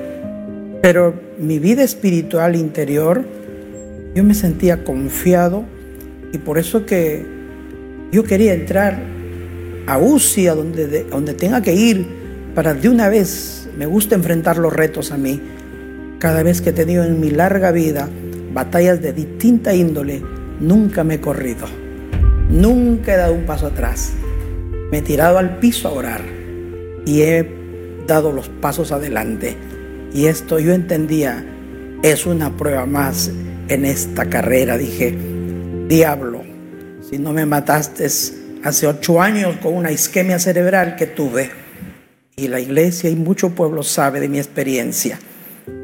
pero 0.81 1.13
mi 1.41 1.59
vida 1.59 1.83
espiritual 1.83 2.55
interior, 2.55 3.25
yo 4.15 4.23
me 4.23 4.35
sentía 4.35 4.85
confiado 4.85 5.65
y 6.33 6.39
por 6.39 6.59
eso 6.59 6.87
que 6.87 7.27
yo 8.13 8.23
quería 8.23 8.55
entrar 8.55 8.97
a 9.89 9.99
UCI, 9.99 10.47
a 10.47 10.55
donde, 10.55 11.03
donde 11.03 11.35
tenga 11.35 11.63
que 11.63 11.75
ir, 11.75 12.07
para 12.55 12.75
de 12.75 12.89
una 12.89 13.09
vez, 13.09 13.69
me 13.77 13.87
gusta 13.87 14.15
enfrentar 14.15 14.57
los 14.57 14.73
retos 14.73 15.11
a 15.11 15.17
mí. 15.17 15.41
Cada 16.21 16.45
vez 16.45 16.61
que 16.61 16.71
he 16.71 16.75
tenido 16.75 17.03
en 17.03 17.19
mi 17.19 17.31
larga 17.31 17.73
vida 17.73 18.09
batallas 18.53 19.01
de 19.01 19.13
distinta 19.13 19.75
índole, 19.75 20.23
nunca 20.61 21.05
me 21.05 21.15
he 21.15 21.21
corrido. 21.21 21.67
Nunca 22.51 23.15
he 23.15 23.17
dado 23.17 23.35
un 23.35 23.47
paso 23.47 23.67
atrás. 23.67 24.13
Me 24.91 24.99
he 24.99 25.03
tirado 25.03 25.39
al 25.39 25.59
piso 25.59 25.89
a 25.89 25.93
orar 25.93 26.23
y 27.07 27.23
he 27.23 27.49
dado 28.07 28.33
los 28.33 28.49
pasos 28.49 28.93
adelante. 28.93 29.57
Y 30.13 30.27
esto 30.27 30.59
yo 30.59 30.73
entendía, 30.73 31.45
es 32.03 32.27
una 32.27 32.57
prueba 32.57 32.87
más 32.87 33.31
en 33.69 33.85
esta 33.85 34.29
carrera. 34.29 34.77
Dije, 34.77 35.17
diablo, 35.89 36.43
si 37.09 37.19
no 37.19 37.33
me 37.33 37.47
mataste 37.47 38.09
hace 38.65 38.87
ocho 38.87 39.23
años 39.23 39.57
con 39.63 39.75
una 39.75 39.93
isquemia 39.93 40.39
cerebral 40.39 40.97
que 40.97 41.07
tuve. 41.07 41.51
Y 42.37 42.49
la 42.49 42.59
iglesia 42.59 43.11
y 43.11 43.17
mucho 43.17 43.51
pueblo 43.51 43.83
sabe 43.83 44.19
de 44.19 44.29
mi 44.29 44.39
experiencia, 44.39 45.19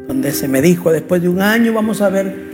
donde 0.09 0.33
se 0.33 0.49
me 0.49 0.63
dijo, 0.63 0.91
después 0.91 1.21
de 1.21 1.29
un 1.29 1.41
año 1.41 1.73
vamos 1.73 2.01
a 2.01 2.09
ver 2.09 2.46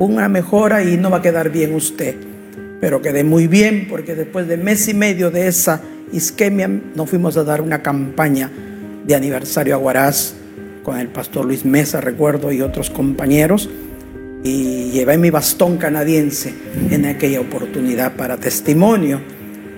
una 0.00 0.28
mejora 0.30 0.82
y 0.82 0.96
no 0.96 1.10
va 1.10 1.18
a 1.18 1.22
quedar 1.22 1.50
bien 1.50 1.74
usted. 1.74 2.16
Pero 2.80 3.02
quedé 3.02 3.22
muy 3.22 3.46
bien 3.46 3.86
porque 3.88 4.14
después 4.14 4.48
de 4.48 4.56
mes 4.56 4.88
y 4.88 4.94
medio 4.94 5.30
de 5.30 5.46
esa 5.46 5.82
isquemia 6.10 6.68
nos 6.68 7.08
fuimos 7.08 7.36
a 7.36 7.44
dar 7.44 7.60
una 7.60 7.82
campaña 7.82 8.50
de 9.06 9.14
aniversario 9.14 9.74
a 9.74 9.78
Huaraz 9.78 10.34
con 10.82 10.98
el 10.98 11.08
pastor 11.08 11.44
Luis 11.44 11.66
Mesa, 11.66 12.00
recuerdo, 12.00 12.50
y 12.50 12.62
otros 12.62 12.88
compañeros. 12.88 13.68
Y 14.42 14.90
llevé 14.90 15.18
mi 15.18 15.28
bastón 15.28 15.76
canadiense 15.76 16.54
en 16.90 17.04
aquella 17.04 17.42
oportunidad 17.42 18.16
para 18.16 18.38
testimonio. 18.38 19.20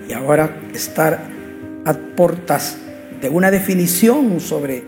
Y 0.08 0.12
ahora 0.12 0.56
estar 0.72 1.18
a 1.84 1.94
portas 1.94 2.76
de 3.20 3.28
una 3.28 3.50
definición 3.50 4.38
sobre 4.38 4.84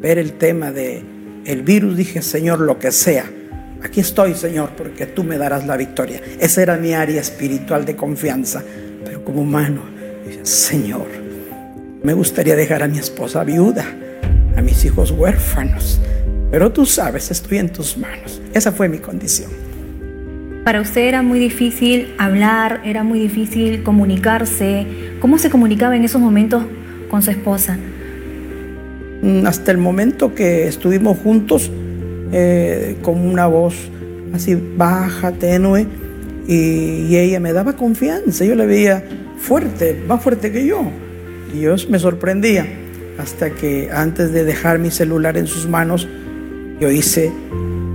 ver 0.00 0.18
el 0.18 0.34
tema 0.34 0.70
de 0.70 1.02
el 1.44 1.62
virus, 1.62 1.96
dije, 1.96 2.22
Señor, 2.22 2.60
lo 2.60 2.78
que 2.78 2.92
sea 2.92 3.24
Aquí 3.86 4.00
estoy, 4.00 4.34
Señor, 4.34 4.70
porque 4.76 5.06
tú 5.06 5.22
me 5.22 5.38
darás 5.38 5.64
la 5.64 5.76
victoria. 5.76 6.20
Esa 6.40 6.60
era 6.60 6.76
mi 6.76 6.92
área 6.92 7.20
espiritual 7.20 7.84
de 7.84 7.94
confianza. 7.94 8.60
Pero 9.04 9.24
como 9.24 9.42
humano, 9.42 9.80
Señor, 10.42 11.06
me 12.02 12.12
gustaría 12.12 12.56
dejar 12.56 12.82
a 12.82 12.88
mi 12.88 12.98
esposa 12.98 13.44
viuda, 13.44 13.84
a 14.56 14.60
mis 14.60 14.84
hijos 14.84 15.12
huérfanos. 15.12 16.00
Pero 16.50 16.72
tú 16.72 16.84
sabes, 16.84 17.30
estoy 17.30 17.58
en 17.58 17.68
tus 17.68 17.96
manos. 17.96 18.42
Esa 18.52 18.72
fue 18.72 18.88
mi 18.88 18.98
condición. 18.98 19.52
Para 20.64 20.80
usted 20.80 21.02
era 21.02 21.22
muy 21.22 21.38
difícil 21.38 22.12
hablar, 22.18 22.80
era 22.84 23.04
muy 23.04 23.20
difícil 23.20 23.84
comunicarse. 23.84 24.84
¿Cómo 25.20 25.38
se 25.38 25.48
comunicaba 25.48 25.94
en 25.94 26.02
esos 26.02 26.20
momentos 26.20 26.64
con 27.08 27.22
su 27.22 27.30
esposa? 27.30 27.78
Mm, 29.22 29.46
hasta 29.46 29.70
el 29.70 29.78
momento 29.78 30.34
que 30.34 30.66
estuvimos 30.66 31.18
juntos, 31.18 31.70
eh, 32.32 32.96
con 33.02 33.20
una 33.20 33.46
voz 33.46 33.74
así 34.34 34.54
baja, 34.76 35.32
tenue, 35.32 35.86
y, 36.46 37.16
ella 37.16 37.40
me 37.40 37.52
daba 37.52 37.74
confianza, 37.74 38.44
yo 38.44 38.54
le 38.54 38.66
veía 38.66 39.04
fuerte, 39.38 40.02
más 40.06 40.22
fuerte 40.22 40.52
que 40.52 40.66
yo, 40.66 40.82
y 41.54 41.60
yo 41.60 41.74
me 41.88 41.98
sorprendía, 41.98 42.66
hasta 43.18 43.50
que 43.50 43.90
antes 43.92 44.32
de 44.32 44.44
dejar 44.44 44.78
mi 44.78 44.90
celular 44.90 45.36
en 45.36 45.46
sus 45.46 45.68
manos, 45.68 46.06
yo 46.80 46.90
hice 46.90 47.32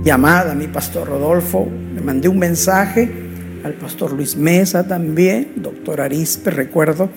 llamada 0.04 0.52
a 0.52 0.54
mi 0.54 0.66
pastor 0.66 1.08
Rodolfo, 1.08 1.68
me 1.94 2.00
mandé 2.00 2.28
un 2.28 2.38
mensaje 2.38 3.08
al 3.62 3.74
pastor 3.74 4.12
Luis 4.12 4.36
Mesa 4.36 4.86
también, 4.86 5.52
doctor 5.56 6.00
Arispe, 6.00 6.50
recuerdo, 6.50 7.08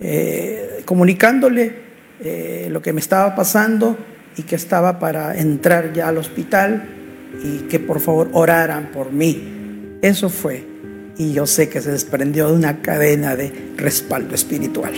eh, 0.00 0.82
comunicándole 0.84 1.84
eh, 2.20 2.68
lo 2.70 2.82
que 2.82 2.92
me 2.92 3.00
estaba 3.00 3.34
pasando 3.36 3.96
y 4.36 4.42
que 4.42 4.56
estaba 4.56 4.98
para 4.98 5.36
entrar 5.36 5.92
ya 5.92 6.08
al 6.08 6.18
hospital 6.18 6.84
y 7.42 7.58
que 7.68 7.78
por 7.78 8.00
favor 8.00 8.30
oraran 8.32 8.90
por 8.92 9.12
mí. 9.12 9.98
Eso 10.02 10.28
fue. 10.28 10.66
Y 11.16 11.32
yo 11.32 11.46
sé 11.46 11.68
que 11.68 11.80
se 11.80 11.92
desprendió 11.92 12.48
de 12.48 12.54
una 12.54 12.78
cadena 12.78 13.36
de 13.36 13.52
respaldo 13.76 14.34
espiritual. 14.34 14.92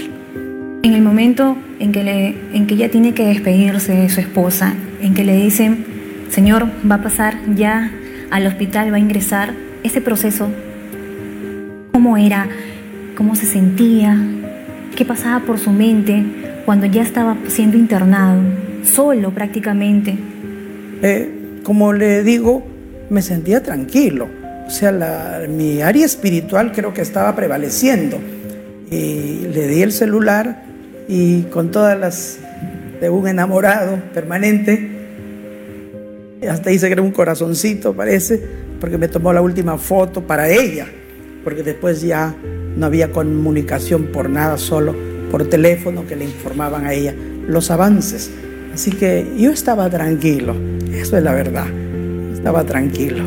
En 0.82 0.92
el 0.92 1.02
momento 1.02 1.56
en 1.78 1.92
que, 1.92 2.02
le, 2.02 2.34
en 2.54 2.66
que 2.66 2.74
ella 2.74 2.90
tiene 2.90 3.12
que 3.12 3.26
despedirse 3.26 3.92
de 3.92 4.08
su 4.08 4.20
esposa, 4.20 4.74
en 5.02 5.14
que 5.14 5.24
le 5.24 5.36
dicen, 5.36 5.84
Señor, 6.30 6.66
va 6.90 6.96
a 6.96 7.02
pasar 7.02 7.38
ya 7.54 7.90
al 8.30 8.46
hospital, 8.46 8.92
va 8.92 8.96
a 8.96 9.00
ingresar, 9.00 9.52
ese 9.82 10.00
proceso, 10.00 10.48
¿cómo 11.92 12.16
era? 12.16 12.48
¿Cómo 13.16 13.36
se 13.36 13.46
sentía? 13.46 14.18
¿Qué 14.96 15.04
pasaba 15.04 15.44
por 15.44 15.58
su 15.58 15.70
mente 15.70 16.24
cuando 16.64 16.86
ya 16.86 17.02
estaba 17.02 17.36
siendo 17.46 17.76
internado, 17.76 18.40
solo 18.86 19.30
prácticamente? 19.30 20.16
Eh, 21.02 21.60
como 21.62 21.92
le 21.92 22.22
digo, 22.22 22.64
me 23.10 23.22
sentía 23.22 23.62
tranquilo. 23.62 24.28
O 24.66 24.70
sea, 24.70 25.46
mi 25.48 25.82
área 25.82 26.04
espiritual 26.04 26.72
creo 26.72 26.92
que 26.92 27.02
estaba 27.02 27.34
prevaleciendo. 27.36 28.18
Y 28.90 29.46
le 29.52 29.68
di 29.68 29.82
el 29.82 29.92
celular 29.92 30.62
y 31.08 31.42
con 31.42 31.70
todas 31.70 31.98
las 31.98 32.38
de 33.00 33.10
un 33.10 33.28
enamorado 33.28 33.98
permanente, 34.14 34.90
hasta 36.48 36.70
hice 36.70 36.94
que 36.94 37.00
un 37.00 37.10
corazoncito, 37.10 37.94
parece, 37.94 38.40
porque 38.80 38.98
me 38.98 39.08
tomó 39.08 39.32
la 39.32 39.42
última 39.42 39.78
foto 39.78 40.22
para 40.22 40.48
ella, 40.48 40.86
porque 41.44 41.62
después 41.62 42.00
ya 42.02 42.34
no 42.76 42.86
había 42.86 43.10
comunicación 43.10 44.06
por 44.06 44.30
nada, 44.30 44.58
solo 44.58 44.94
por 45.30 45.48
teléfono 45.48 46.06
que 46.06 46.16
le 46.16 46.24
informaban 46.24 46.86
a 46.86 46.92
ella 46.92 47.14
los 47.48 47.70
avances. 47.70 48.30
Así 48.76 48.90
que 48.90 49.26
yo 49.38 49.52
estaba 49.52 49.88
tranquilo, 49.88 50.54
eso 50.92 51.16
es 51.16 51.22
la 51.22 51.32
verdad, 51.32 51.66
estaba 52.30 52.62
tranquilo. 52.64 53.24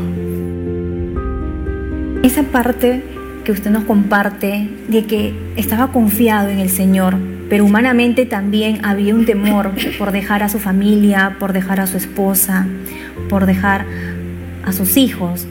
Esa 2.21 2.43
parte 2.43 3.01
que 3.43 3.51
usted 3.51 3.71
nos 3.71 3.85
comparte 3.85 4.69
de 4.89 5.05
que 5.05 5.33
estaba 5.55 5.91
confiado 5.91 6.49
en 6.49 6.59
el 6.59 6.69
Señor, 6.69 7.15
pero 7.49 7.65
humanamente 7.65 8.27
también 8.27 8.85
había 8.85 9.15
un 9.15 9.25
temor 9.25 9.71
por 9.97 10.11
dejar 10.11 10.43
a 10.43 10.49
su 10.49 10.59
familia, 10.59 11.37
por 11.39 11.51
dejar 11.51 11.79
a 11.79 11.87
su 11.87 11.97
esposa, 11.97 12.67
por 13.27 13.47
dejar 13.47 13.87
a 14.63 14.71
sus 14.71 14.97
hijos, 14.97 15.47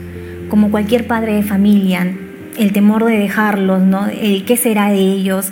como 0.48 0.70
cualquier 0.70 1.08
padre 1.08 1.34
de 1.34 1.42
familia, 1.42 2.14
el 2.56 2.72
temor 2.72 3.04
de 3.04 3.18
dejarlos, 3.18 3.82
¿no? 3.82 4.06
El 4.06 4.44
qué 4.44 4.56
será 4.56 4.90
de 4.90 5.00
ellos 5.00 5.50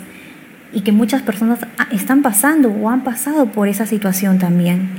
y 0.77 0.81
que 0.81 0.91
muchas 0.91 1.23
personas 1.23 1.59
están 1.91 2.21
pasando 2.21 2.69
o 2.69 2.87
han 2.87 3.03
pasado 3.03 3.47
por 3.47 3.67
esa 3.67 3.87
situación 3.87 4.37
también. 4.37 4.89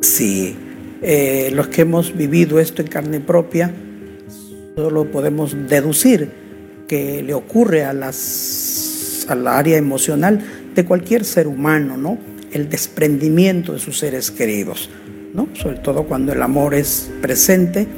Sí, 0.00 0.54
eh, 1.02 1.50
los 1.52 1.66
que 1.66 1.82
hemos 1.82 2.16
vivido 2.16 2.60
esto 2.60 2.80
en 2.80 2.86
carne 2.86 3.18
propia, 3.18 3.72
solo 4.76 5.10
podemos 5.10 5.56
deducir 5.68 6.30
que 6.86 7.20
le 7.20 7.34
ocurre 7.34 7.84
a 7.84 7.92
las 7.92 9.26
a 9.28 9.34
la 9.34 9.58
área 9.58 9.76
emocional 9.76 10.40
de 10.76 10.84
cualquier 10.84 11.24
ser 11.24 11.48
humano, 11.48 11.96
¿no? 11.96 12.16
El 12.52 12.68
desprendimiento 12.68 13.72
de 13.72 13.80
sus 13.80 13.98
seres 13.98 14.30
queridos, 14.30 14.88
¿no? 15.34 15.48
Sobre 15.54 15.78
todo 15.78 16.04
cuando 16.04 16.32
el 16.32 16.42
amor 16.42 16.74
es 16.74 17.10
presente, 17.20 17.88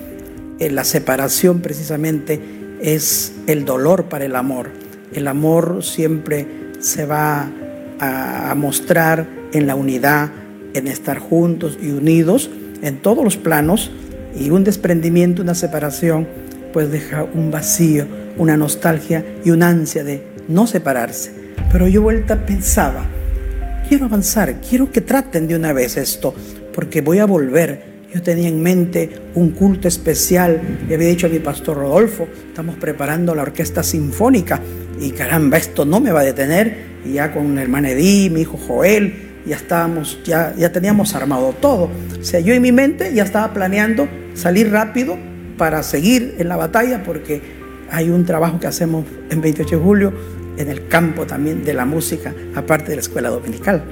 eh, 0.58 0.70
la 0.70 0.84
separación 0.84 1.60
precisamente 1.60 2.40
es 2.80 3.34
el 3.46 3.66
dolor 3.66 4.06
para 4.06 4.24
el 4.24 4.36
amor. 4.36 4.70
El 5.12 5.28
amor 5.28 5.84
siempre 5.84 6.61
se 6.82 7.06
va 7.06 7.50
a, 7.98 8.54
mostrar 8.56 9.26
en 9.52 9.66
la 9.66 9.74
unidad, 9.74 10.30
en 10.74 10.88
estar 10.88 11.18
juntos 11.18 11.78
y 11.80 11.90
unidos 11.90 12.50
en 12.82 12.98
todos 12.98 13.24
los 13.24 13.36
planos 13.36 13.90
y 14.38 14.50
un 14.50 14.64
desprendimiento, 14.64 15.42
una 15.42 15.54
separación, 15.54 16.26
pues 16.72 16.90
deja 16.90 17.24
un 17.24 17.50
vacío, 17.50 18.06
una 18.36 18.56
nostalgia 18.56 19.24
y 19.44 19.50
una 19.50 19.68
ansia 19.68 20.04
de 20.04 20.26
no 20.48 20.66
separarse. 20.66 21.32
Pero 21.70 21.86
yo 21.86 22.02
vuelta 22.02 22.44
pensaba, 22.44 23.04
quiero 23.88 24.06
avanzar, 24.06 24.60
quiero 24.60 24.90
que 24.90 25.00
traten 25.00 25.46
de 25.46 25.54
una 25.54 25.72
vez 25.72 25.96
esto, 25.96 26.34
porque 26.74 27.00
voy 27.00 27.20
a 27.20 27.26
volver 27.26 27.92
yo 28.12 28.20
tenía 28.20 28.48
en 28.48 28.62
mente 28.62 29.08
un 29.34 29.52
culto 29.52 29.88
especial, 29.88 30.60
le 30.86 30.94
había 30.94 31.08
dicho 31.08 31.26
a 31.26 31.30
mi 31.30 31.38
pastor 31.38 31.78
Rodolfo, 31.78 32.28
estamos 32.48 32.76
preparando 32.76 33.34
la 33.34 33.40
orquesta 33.40 33.82
sinfónica 33.82 34.60
y 35.02 35.10
caramba, 35.12 35.56
esto 35.56 35.84
no 35.84 36.00
me 36.00 36.12
va 36.12 36.20
a 36.20 36.24
detener. 36.24 36.92
Y 37.04 37.14
ya 37.14 37.32
con 37.32 37.52
el 37.52 37.58
hermano 37.58 37.88
Edí, 37.88 38.30
mi 38.30 38.42
hijo 38.42 38.56
Joel, 38.56 39.14
ya 39.44 39.56
estábamos, 39.56 40.20
ya, 40.24 40.54
ya 40.56 40.70
teníamos 40.70 41.14
armado 41.14 41.54
todo. 41.60 41.90
O 42.20 42.24
sea, 42.24 42.40
yo 42.40 42.54
en 42.54 42.62
mi 42.62 42.72
mente 42.72 43.12
ya 43.12 43.24
estaba 43.24 43.52
planeando 43.52 44.08
salir 44.34 44.70
rápido 44.70 45.18
para 45.58 45.82
seguir 45.82 46.36
en 46.38 46.48
la 46.48 46.56
batalla 46.56 47.02
porque 47.02 47.42
hay 47.90 48.08
un 48.08 48.24
trabajo 48.24 48.60
que 48.60 48.66
hacemos 48.66 49.04
en 49.30 49.40
28 49.40 49.76
de 49.76 49.82
julio 49.82 50.12
en 50.56 50.68
el 50.68 50.86
campo 50.86 51.26
también 51.26 51.64
de 51.64 51.74
la 51.74 51.84
música, 51.84 52.32
aparte 52.54 52.90
de 52.90 52.96
la 52.96 53.02
escuela 53.02 53.28
dominical. 53.30 53.82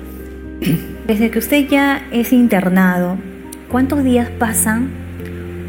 Desde 1.06 1.30
que 1.30 1.38
usted 1.38 1.66
ya 1.68 2.06
es 2.12 2.32
internado, 2.32 3.18
¿Cuántos 3.70 4.02
días 4.02 4.28
pasan 4.30 4.90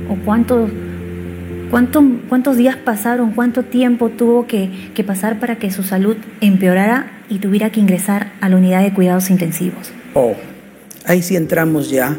o 0.09 0.15
cuántos, 0.25 0.71
cuántos 1.71 2.57
días 2.57 2.75
pasaron, 2.75 3.31
cuánto 3.31 3.63
tiempo 3.63 4.09
tuvo 4.09 4.45
que, 4.45 4.69
pasar 5.05 5.39
para 5.39 5.57
que 5.57 5.71
su 5.71 5.83
salud 5.83 6.15
empeorara 6.41 7.23
y 7.29 7.39
tuviera 7.39 7.71
que 7.71 7.79
ingresar 7.79 8.33
a 8.41 8.49
la 8.49 8.57
unidad 8.57 8.83
de 8.83 8.93
cuidados 8.93 9.29
intensivos? 9.29 9.91
Oh, 10.13 10.35
ahí 11.05 11.21
sí 11.21 11.35
entramos 11.35 11.89
ya 11.89 12.15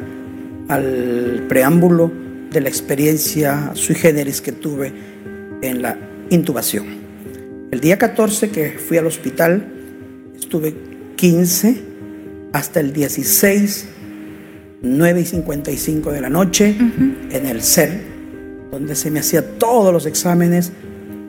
al 0.68 1.44
preámbulo 1.48 2.10
de 2.50 2.60
la 2.60 2.68
experiencia 2.68 3.70
sui 3.74 3.94
generis 3.94 4.40
que 4.40 4.52
tuve 4.52 4.92
en 5.62 5.82
la 5.82 5.96
intubación. 6.30 6.86
El 7.70 7.80
día 7.80 7.98
14 7.98 8.50
que 8.50 8.70
fui 8.72 8.98
al 8.98 9.06
hospital, 9.06 9.64
estuve 10.34 10.74
15 11.16 11.82
hasta 12.52 12.80
el 12.80 12.92
16 12.92 13.88
9 14.82 15.20
y 15.20 15.24
55 15.24 16.12
de 16.12 16.20
la 16.20 16.28
noche 16.28 16.74
en 17.30 17.46
el 17.46 17.62
CER, 17.62 18.11
donde 18.72 18.94
se 18.94 19.10
me 19.10 19.20
hacía 19.20 19.58
todos 19.58 19.92
los 19.92 20.06
exámenes, 20.06 20.72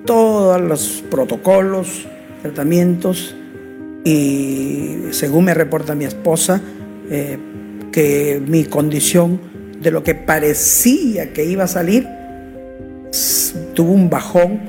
todos 0.06 0.62
los 0.62 1.04
protocolos, 1.12 2.08
tratamientos, 2.42 3.36
y 4.06 5.00
según 5.12 5.46
me 5.46 5.54
reporta 5.54 5.94
mi 5.94 6.06
esposa, 6.06 6.62
eh, 7.12 7.38
que 7.92 8.42
mi 8.48 8.64
condición 8.64 9.42
de 9.82 9.92
lo 9.92 10.04
que 10.04 10.16
parecía 10.16 11.34
que 11.34 11.44
iba 11.44 11.66
a 11.66 11.68
salir, 11.68 12.08
tuvo 13.74 13.92
un 13.92 14.10
bajón 14.10 14.62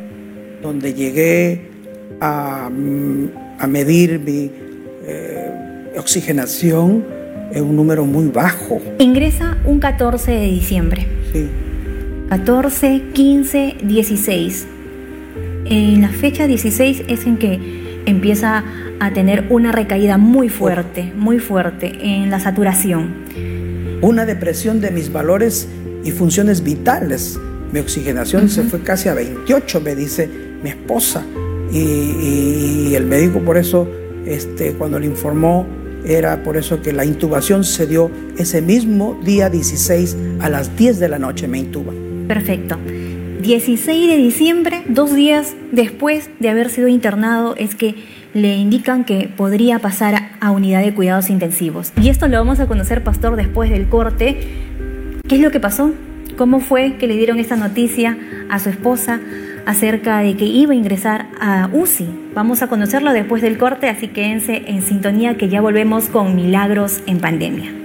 donde 0.60 0.94
llegué 0.94 1.70
a, 2.20 2.68
mm, 2.70 3.68
medir 3.68 4.18
mi 4.18 4.50
eh, 5.06 5.92
oxigenación, 5.96 7.04
es 7.52 7.60
un 7.62 7.76
número 7.76 8.04
muy 8.04 8.26
bajo. 8.28 8.80
Ingresa 8.98 9.58
un 9.64 9.78
14 9.78 10.32
de 10.32 10.46
diciembre. 10.46 11.06
Sí. 11.32 11.48
14, 12.28 13.02
15, 13.12 13.76
16. 13.82 14.66
En 15.66 16.00
la 16.00 16.08
fecha 16.08 16.46
16 16.46 17.04
es 17.06 17.26
en 17.26 17.37
que 17.37 18.02
empieza 18.06 18.64
a 18.98 19.12
tener 19.12 19.46
una 19.50 19.72
recaída 19.72 20.16
muy 20.16 20.48
fuerte, 20.48 21.12
muy 21.16 21.38
fuerte 21.38 21.92
en 22.00 22.30
la 22.30 22.40
saturación. 22.40 23.14
Una 24.00 24.24
depresión 24.24 24.80
de 24.80 24.90
mis 24.90 25.12
valores 25.12 25.68
y 26.02 26.10
funciones 26.12 26.62
vitales. 26.62 27.38
Mi 27.72 27.80
oxigenación 27.80 28.48
se 28.48 28.62
fue 28.62 28.80
casi 28.80 29.08
a 29.08 29.14
28, 29.14 29.80
me 29.80 29.94
dice 29.94 30.28
mi 30.62 30.70
esposa. 30.70 31.24
Y, 31.72 32.88
y 32.90 32.94
el 32.94 33.04
médico 33.06 33.40
por 33.40 33.58
eso, 33.58 33.88
este, 34.26 34.72
cuando 34.72 34.98
le 34.98 35.06
informó 35.06 35.66
era 36.06 36.42
por 36.42 36.56
eso 36.56 36.82
que 36.82 36.92
la 36.92 37.04
intubación 37.04 37.64
se 37.64 37.87
dio 37.87 38.10
ese 38.37 38.60
mismo 38.60 39.18
día 39.24 39.48
16 39.48 40.16
a 40.40 40.48
las 40.48 40.76
10 40.76 41.00
de 41.00 41.08
la 41.08 41.18
noche 41.18 41.48
me 41.48 41.58
intuba. 41.58 41.92
Perfecto. 42.26 42.78
16 43.42 44.08
de 44.08 44.16
diciembre, 44.16 44.82
dos 44.88 45.14
días 45.14 45.54
después 45.70 46.30
de 46.40 46.48
haber 46.48 46.70
sido 46.70 46.88
internado, 46.88 47.54
es 47.56 47.74
que 47.74 47.94
le 48.32 48.56
indican 48.56 49.04
que 49.04 49.28
podría 49.28 49.78
pasar 49.78 50.30
a 50.40 50.50
unidad 50.50 50.82
de 50.82 50.94
cuidados 50.94 51.30
intensivos. 51.30 51.92
Y 52.00 52.08
esto 52.08 52.26
lo 52.26 52.38
vamos 52.38 52.60
a 52.60 52.66
conocer, 52.66 53.04
pastor, 53.04 53.37
después 53.37 53.70
del 53.70 53.88
corte. 53.88 54.38
¿Qué 55.28 55.37
es 55.37 55.40
lo 55.40 55.50
que 55.50 55.60
pasó? 55.60 55.92
¿Cómo 56.37 56.60
fue 56.60 56.96
que 56.96 57.06
le 57.06 57.16
dieron 57.16 57.38
esta 57.38 57.56
noticia 57.56 58.16
a 58.48 58.58
su 58.58 58.70
esposa? 58.70 59.20
acerca 59.66 60.18
de 60.18 60.37
que 60.37 60.44
iba 60.44 60.72
a 60.72 60.76
ingresar 60.76 61.26
a 61.40 61.70
UCI. 61.72 62.06
Vamos 62.34 62.62
a 62.62 62.68
conocerlo 62.68 63.12
después 63.12 63.42
del 63.42 63.58
corte, 63.58 63.88
así 63.88 64.08
quédense 64.08 64.64
en 64.66 64.82
sintonía 64.82 65.37
que 65.37 65.48
ya 65.48 65.60
volvemos 65.60 66.10
con 66.10 66.34
Milagros 66.37 67.00
en 67.06 67.18
Pandemia. 67.18 67.83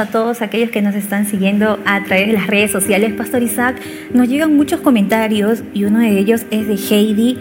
A 0.00 0.06
todos 0.06 0.42
aquellos 0.42 0.70
que 0.70 0.82
nos 0.82 0.94
están 0.94 1.26
siguiendo 1.26 1.78
a 1.84 2.02
través 2.04 2.26
de 2.26 2.32
las 2.32 2.46
redes 2.46 2.70
sociales. 2.70 3.12
Pastor 3.12 3.42
Isaac, 3.42 3.80
nos 4.12 4.28
llegan 4.28 4.56
muchos 4.56 4.80
comentarios 4.80 5.62
y 5.74 5.84
uno 5.84 5.98
de 5.98 6.18
ellos 6.18 6.46
es 6.50 6.66
de 6.66 6.74
Heidi 6.74 7.38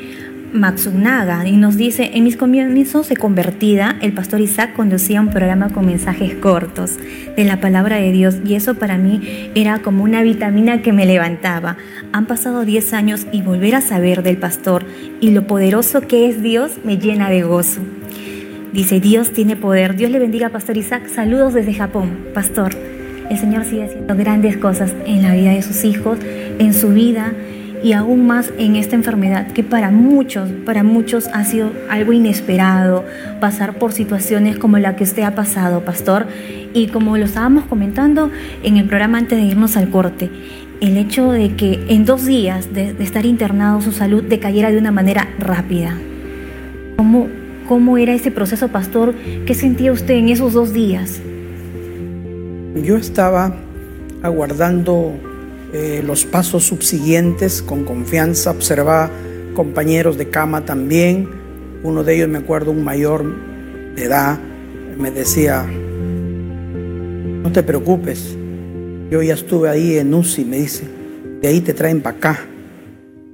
Matsunaga 0.51 1.47
y 1.47 1.57
nos 1.57 1.77
dice, 1.77 2.11
en 2.13 2.23
mis 2.23 2.35
comienzos 2.35 3.07
de 3.09 3.15
convertida, 3.15 3.97
el 4.01 4.13
pastor 4.13 4.41
Isaac 4.41 4.73
conducía 4.75 5.21
un 5.21 5.29
programa 5.29 5.69
con 5.69 5.85
mensajes 5.85 6.35
cortos 6.35 6.97
de 7.35 7.43
la 7.45 7.61
palabra 7.61 7.97
de 7.97 8.11
Dios 8.11 8.37
y 8.45 8.55
eso 8.55 8.75
para 8.75 8.97
mí 8.97 9.51
era 9.55 9.79
como 9.79 10.03
una 10.03 10.21
vitamina 10.21 10.81
que 10.81 10.91
me 10.91 11.05
levantaba. 11.05 11.77
Han 12.11 12.25
pasado 12.25 12.65
10 12.65 12.93
años 12.93 13.27
y 13.31 13.41
volver 13.41 13.75
a 13.75 13.81
saber 13.81 14.23
del 14.23 14.37
pastor 14.37 14.85
y 15.21 15.31
lo 15.31 15.47
poderoso 15.47 16.01
que 16.01 16.27
es 16.27 16.41
Dios 16.41 16.79
me 16.83 16.97
llena 16.97 17.29
de 17.29 17.43
gozo. 17.43 17.81
Dice, 18.73 18.99
Dios 18.99 19.31
tiene 19.31 19.55
poder. 19.55 19.95
Dios 19.95 20.11
le 20.11 20.19
bendiga, 20.19 20.49
Pastor 20.49 20.77
Isaac. 20.77 21.07
Saludos 21.07 21.53
desde 21.53 21.73
Japón, 21.73 22.17
Pastor. 22.33 22.75
El 23.29 23.37
Señor 23.37 23.65
sigue 23.65 23.85
haciendo 23.85 24.15
grandes 24.15 24.57
cosas 24.57 24.93
en 25.05 25.23
la 25.23 25.33
vida 25.33 25.51
de 25.51 25.61
sus 25.61 25.83
hijos, 25.83 26.19
en 26.59 26.73
su 26.73 26.89
vida 26.89 27.33
y 27.83 27.93
aún 27.93 28.27
más 28.27 28.51
en 28.57 28.75
esta 28.75 28.95
enfermedad 28.95 29.51
que 29.51 29.63
para 29.63 29.89
muchos, 29.89 30.49
para 30.65 30.83
muchos 30.83 31.27
ha 31.27 31.43
sido 31.45 31.71
algo 31.89 32.13
inesperado, 32.13 33.05
pasar 33.39 33.79
por 33.79 33.93
situaciones 33.93 34.57
como 34.57 34.77
la 34.77 34.95
que 34.95 35.03
usted 35.03 35.23
ha 35.23 35.35
pasado, 35.35 35.83
pastor. 35.85 36.27
Y 36.73 36.87
como 36.87 37.17
lo 37.17 37.25
estábamos 37.25 37.65
comentando 37.65 38.29
en 38.63 38.77
el 38.77 38.85
programa 38.85 39.17
antes 39.17 39.39
de 39.39 39.45
irnos 39.45 39.77
al 39.77 39.89
corte, 39.89 40.29
el 40.81 40.97
hecho 40.97 41.31
de 41.31 41.55
que 41.55 41.85
en 41.89 42.05
dos 42.05 42.25
días 42.25 42.73
de, 42.73 42.95
estar 42.99 43.25
internado 43.25 43.81
su 43.81 43.91
salud 43.91 44.23
decayera 44.23 44.71
de 44.71 44.77
una 44.77 44.91
manera 44.91 45.27
rápida. 45.39 45.97
¿Cómo, 46.97 47.27
¿Cómo 47.69 47.99
era 47.99 48.15
ese 48.15 48.31
proceso, 48.31 48.69
pastor? 48.69 49.13
¿Qué 49.45 49.53
sentía 49.53 49.91
usted 49.91 50.15
en 50.15 50.29
esos 50.29 50.53
dos 50.53 50.73
días? 50.73 51.19
Yo 52.83 52.97
estaba 52.97 53.53
aguardando 54.23 55.13
eh, 55.71 56.01
los 56.03 56.25
pasos 56.25 56.63
subsiguientes 56.63 57.61
con 57.61 57.83
confianza, 57.83 58.49
observaba 58.49 59.11
compañeros 59.53 60.17
de 60.17 60.29
cama 60.29 60.65
también, 60.65 61.29
uno 61.83 62.03
de 62.03 62.15
ellos 62.15 62.27
me 62.27 62.39
acuerdo, 62.39 62.71
un 62.71 62.83
mayor 62.83 63.23
de 63.93 64.03
edad, 64.03 64.39
me 64.97 65.11
decía, 65.11 65.63
no 67.43 67.51
te 67.51 67.61
preocupes, 67.61 68.35
yo 69.11 69.21
ya 69.21 69.35
estuve 69.35 69.69
ahí 69.69 69.99
en 69.99 70.11
UCI, 70.11 70.43
me 70.43 70.57
dice, 70.57 70.85
de 71.39 71.47
ahí 71.47 71.61
te 71.61 71.75
traen 71.75 72.01
para 72.01 72.17
acá, 72.17 72.39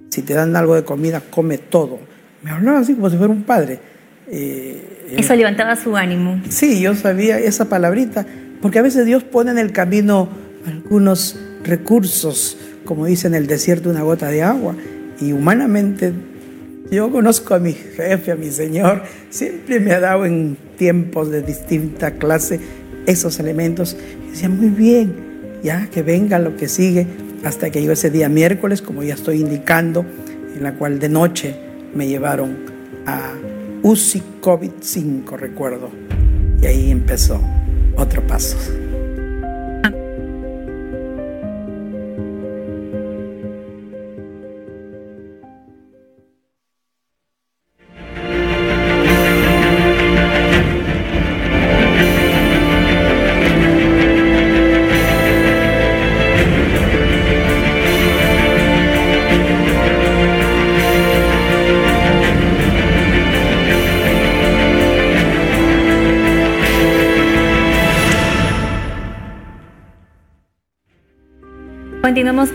si 0.10 0.24
te 0.24 0.34
dan 0.34 0.58
algo 0.58 0.76
de 0.76 0.84
comida, 0.84 1.22
come 1.22 1.58
todo. 1.58 2.00
Me 2.44 2.52
hablaba 2.52 2.80
así 2.80 2.96
como 2.96 3.10
si 3.10 3.16
fuera 3.16 3.32
un 3.32 3.44
padre. 3.44 3.95
Eh, 4.28 5.16
Eso 5.18 5.36
levantaba 5.36 5.76
su 5.76 5.96
ánimo. 5.96 6.42
Sí, 6.50 6.82
yo 6.82 6.96
sabía 6.96 7.40
esa 7.40 7.70
palabrita, 7.70 8.26
porque 8.62 8.80
a 8.80 8.82
veces 8.82 9.06
Dios 9.06 9.24
pone 9.24 9.52
en 9.52 9.58
el 9.58 9.72
camino 9.72 10.30
algunos 10.66 11.40
recursos, 11.64 12.58
como 12.86 13.06
dice 13.06 13.28
en 13.28 13.36
el 13.36 13.48
desierto, 13.48 13.90
una 13.90 14.02
gota 14.02 14.30
de 14.30 14.44
agua. 14.44 14.76
Y 15.22 15.32
humanamente, 15.32 16.14
yo 16.92 17.12
conozco 17.12 17.56
a 17.56 17.60
mi 17.60 17.74
jefe, 17.74 18.32
a 18.32 18.36
mi 18.36 18.52
Señor, 18.52 19.04
siempre 19.30 19.80
me 19.80 19.92
ha 19.94 20.00
dado 20.00 20.26
en 20.26 20.58
tiempos 20.78 21.30
de 21.30 21.42
distinta 21.42 22.12
clase 22.12 22.60
esos 23.06 23.40
elementos. 23.40 23.96
Y 24.28 24.32
decía, 24.32 24.50
muy 24.50 24.70
bien, 24.70 25.14
ya 25.64 25.88
que 25.88 26.02
venga 26.02 26.40
lo 26.40 26.56
que 26.58 26.68
sigue, 26.68 27.08
hasta 27.44 27.70
que 27.70 27.80
llegó 27.80 27.94
ese 27.94 28.10
día 28.10 28.28
miércoles, 28.28 28.82
como 28.82 29.04
ya 29.04 29.14
estoy 29.14 29.42
indicando, 29.42 30.06
en 30.56 30.64
la 30.64 30.74
cual 30.74 31.00
de 31.00 31.10
noche 31.10 31.56
me 31.94 32.08
llevaron 32.08 32.58
a 33.06 33.34
UCI 33.88 34.24
COVID-5, 34.42 35.38
recuerdo. 35.38 35.92
Y 36.60 36.66
ahí 36.66 36.90
empezó 36.90 37.40
otro 37.96 38.26
paso. 38.26 38.58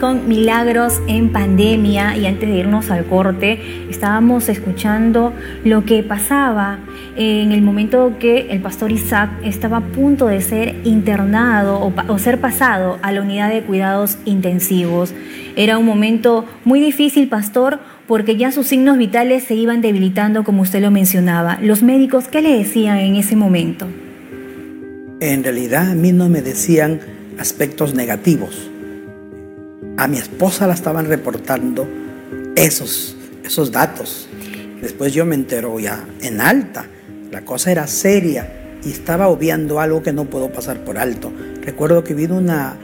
Con 0.00 0.26
milagros 0.28 1.00
en 1.06 1.30
pandemia 1.30 2.16
y 2.16 2.26
antes 2.26 2.48
de 2.48 2.56
irnos 2.56 2.90
al 2.90 3.04
corte 3.04 3.60
estábamos 3.90 4.48
escuchando 4.48 5.34
lo 5.62 5.84
que 5.84 6.02
pasaba 6.02 6.78
en 7.16 7.52
el 7.52 7.60
momento 7.60 8.14
que 8.18 8.50
el 8.50 8.60
pastor 8.60 8.92
Isaac 8.92 9.30
estaba 9.44 9.76
a 9.76 9.80
punto 9.80 10.26
de 10.26 10.40
ser 10.40 10.74
internado 10.84 11.92
o, 12.08 12.18
ser 12.18 12.40
pasado 12.40 12.98
a 13.02 13.12
la 13.12 13.20
unidad 13.20 13.50
de 13.50 13.62
cuidados 13.62 14.16
intensivos. 14.24 15.12
Era 15.54 15.76
un 15.76 15.84
momento 15.84 16.46
muy 16.64 16.80
difícil, 16.80 17.28
pastor, 17.28 17.78
porque 18.06 18.36
ya 18.36 18.52
sus 18.52 18.68
signos 18.68 18.96
vitales 18.96 19.44
se 19.44 19.54
iban 19.54 19.82
debilitando 19.82 20.44
como 20.44 20.62
usted 20.62 20.80
lo 20.80 20.90
mencionaba. 20.90 21.58
Los 21.60 21.82
médicos, 21.82 22.26
¿qué 22.28 22.40
le 22.40 22.56
decían 22.56 22.98
en 22.98 23.16
ese 23.16 23.36
momento? 23.36 23.86
En 25.20 25.44
realidad 25.44 25.90
a 25.90 25.94
mí 25.94 26.12
no 26.12 26.30
me 26.30 26.40
decían 26.40 27.00
aspectos 27.38 27.94
negativos 27.94 28.69
a 30.00 30.08
mi 30.08 30.16
esposa 30.16 30.66
la 30.66 30.72
estaban 30.72 31.04
reportando 31.04 31.86
esos, 32.56 33.14
esos 33.44 33.70
datos. 33.70 34.30
Después 34.80 35.12
yo 35.12 35.26
me 35.26 35.34
entero 35.34 35.78
ya 35.78 36.06
en 36.22 36.40
alta. 36.40 36.86
La 37.30 37.44
cosa 37.44 37.70
era 37.70 37.86
seria 37.86 38.78
y 38.82 38.92
estaba 38.92 39.28
obviando 39.28 39.78
algo 39.78 40.02
que 40.02 40.14
no 40.14 40.24
puedo 40.24 40.50
pasar 40.50 40.84
por 40.84 40.96
alto. 40.96 41.30
Recuerdo 41.60 42.02
que 42.02 42.14
vino 42.14 42.38
una 42.38 42.78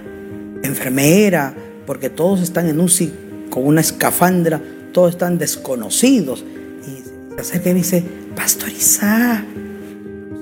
enfermera, 0.62 1.54
porque 1.86 2.10
todos 2.10 2.42
están 2.42 2.68
en 2.68 2.78
UCI 2.78 3.10
con 3.48 3.66
una 3.66 3.80
escafandra, 3.80 4.60
todos 4.92 5.12
están 5.12 5.38
desconocidos. 5.38 6.44
Y 6.86 7.34
se 7.34 7.40
acerca 7.40 7.70
y 7.70 7.72
me 7.72 7.78
dice, 7.78 8.04
Pastoriza, 8.36 9.42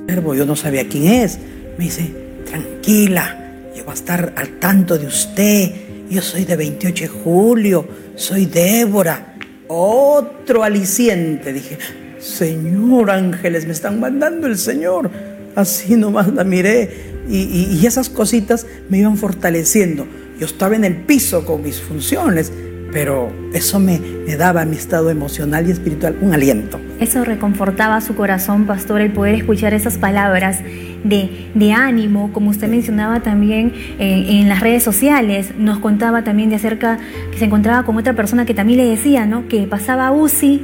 yo 0.08 0.44
no 0.44 0.56
sabía 0.56 0.88
quién 0.88 1.04
es. 1.04 1.38
Me 1.78 1.84
dice, 1.84 2.12
tranquila, 2.44 3.52
yo 3.76 3.84
voy 3.84 3.92
a 3.92 3.94
estar 3.94 4.32
al 4.36 4.58
tanto 4.58 4.98
de 4.98 5.06
usted 5.06 5.83
yo 6.14 6.22
soy 6.22 6.44
de 6.44 6.54
28 6.54 7.04
de 7.04 7.08
julio, 7.08 7.88
soy 8.14 8.46
Débora. 8.46 9.34
Otro 9.66 10.62
aliciente. 10.62 11.52
Dije, 11.52 11.78
Señor 12.20 13.10
Ángeles, 13.10 13.66
me 13.66 13.72
están 13.72 13.98
mandando 13.98 14.46
el 14.46 14.56
Señor. 14.56 15.10
Así 15.56 15.96
nomás 15.96 16.32
la 16.32 16.44
miré 16.44 17.14
y, 17.28 17.78
y 17.80 17.86
esas 17.86 18.08
cositas 18.08 18.64
me 18.88 18.98
iban 18.98 19.16
fortaleciendo. 19.16 20.06
Yo 20.38 20.46
estaba 20.46 20.76
en 20.76 20.84
el 20.84 20.96
piso 20.96 21.44
con 21.44 21.62
mis 21.62 21.80
funciones, 21.80 22.52
pero 22.92 23.32
eso 23.52 23.80
me, 23.80 23.98
me, 23.98 24.36
daba 24.36 24.64
mi 24.64 24.76
estado 24.76 25.10
emocional 25.10 25.68
y 25.68 25.72
espiritual 25.72 26.16
un 26.20 26.32
aliento. 26.32 26.80
Eso 27.00 27.24
reconfortaba 27.24 28.00
su 28.00 28.14
corazón, 28.14 28.66
pastor, 28.66 29.00
el 29.00 29.12
poder 29.12 29.34
escuchar 29.34 29.74
esas 29.74 29.98
palabras 29.98 30.60
de, 31.04 31.50
de 31.54 31.72
ánimo, 31.72 32.32
como 32.32 32.50
usted 32.50 32.68
mencionaba 32.68 33.20
también 33.20 33.72
eh, 33.98 34.26
en 34.28 34.48
las 34.48 34.60
redes 34.60 34.82
sociales, 34.82 35.52
nos 35.56 35.78
contaba 35.78 36.24
también 36.24 36.50
de 36.50 36.56
acerca 36.56 36.98
que 37.30 37.38
se 37.38 37.44
encontraba 37.44 37.84
con 37.84 37.96
otra 37.96 38.14
persona 38.14 38.44
que 38.44 38.54
también 38.54 38.78
le 38.78 38.86
decía, 38.86 39.26
¿no? 39.26 39.46
Que 39.46 39.66
pasaba 39.66 40.10
UCI, 40.10 40.62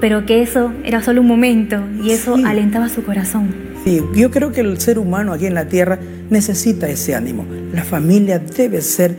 pero 0.00 0.24
que 0.24 0.42
eso 0.42 0.72
era 0.84 1.02
solo 1.02 1.20
un 1.20 1.26
momento 1.26 1.82
y 2.02 2.12
eso 2.12 2.36
alentaba 2.46 2.88
su 2.88 3.02
corazón. 3.02 3.52
Sí, 3.84 4.00
yo 4.14 4.30
creo 4.30 4.52
que 4.52 4.60
el 4.60 4.80
ser 4.80 4.98
humano 4.98 5.32
aquí 5.32 5.46
en 5.46 5.54
la 5.54 5.66
tierra 5.66 5.98
necesita 6.30 6.88
ese 6.88 7.14
ánimo. 7.14 7.46
La 7.72 7.82
familia 7.82 8.38
debe 8.38 8.80
ser 8.82 9.16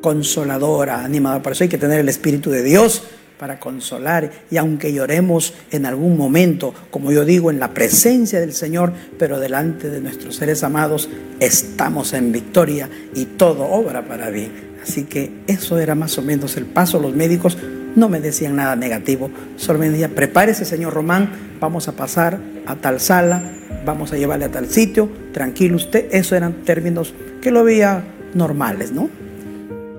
consoladora, 0.00 1.04
animada. 1.04 1.42
Por 1.42 1.52
eso 1.52 1.64
hay 1.64 1.68
que 1.68 1.78
tener 1.78 2.00
el 2.00 2.08
Espíritu 2.08 2.50
de 2.50 2.62
Dios 2.62 3.04
para 3.38 3.58
consolar. 3.60 4.30
Y 4.50 4.56
aunque 4.56 4.92
lloremos 4.92 5.54
en 5.70 5.86
algún 5.86 6.16
momento, 6.16 6.74
como 6.90 7.12
yo 7.12 7.24
digo, 7.24 7.50
en 7.50 7.60
la 7.60 7.72
presencia 7.72 8.40
del 8.40 8.52
Señor, 8.52 8.92
pero 9.18 9.40
delante 9.40 9.88
de 9.88 10.00
nuestros 10.00 10.36
seres 10.36 10.62
amados, 10.64 11.08
estamos 11.40 12.12
en 12.12 12.32
victoria 12.32 12.88
y 13.14 13.24
todo 13.24 13.64
obra 13.64 14.04
para 14.04 14.30
bien. 14.30 14.68
Así 14.82 15.04
que 15.04 15.30
eso 15.46 15.78
era 15.78 15.94
más 15.94 16.18
o 16.18 16.22
menos 16.22 16.56
el 16.56 16.64
paso. 16.64 16.98
Los 16.98 17.14
médicos 17.14 17.58
no 17.96 18.08
me 18.08 18.20
decían 18.20 18.56
nada 18.56 18.76
negativo, 18.76 19.30
solo 19.56 19.78
me 19.78 19.90
decían, 19.90 20.12
prepárese, 20.12 20.64
señor 20.64 20.94
Román, 20.94 21.30
vamos 21.60 21.88
a 21.88 21.92
pasar 21.92 22.38
a 22.66 22.76
tal 22.76 23.00
sala, 23.00 23.42
vamos 23.84 24.12
a 24.12 24.16
llevarle 24.16 24.44
a 24.44 24.50
tal 24.50 24.68
sitio, 24.68 25.08
tranquilo 25.32 25.76
usted. 25.76 26.06
Esos 26.12 26.32
eran 26.32 26.64
términos 26.64 27.12
que 27.40 27.50
lo 27.50 27.64
veía 27.64 28.04
normales, 28.34 28.92
¿no? 28.92 29.10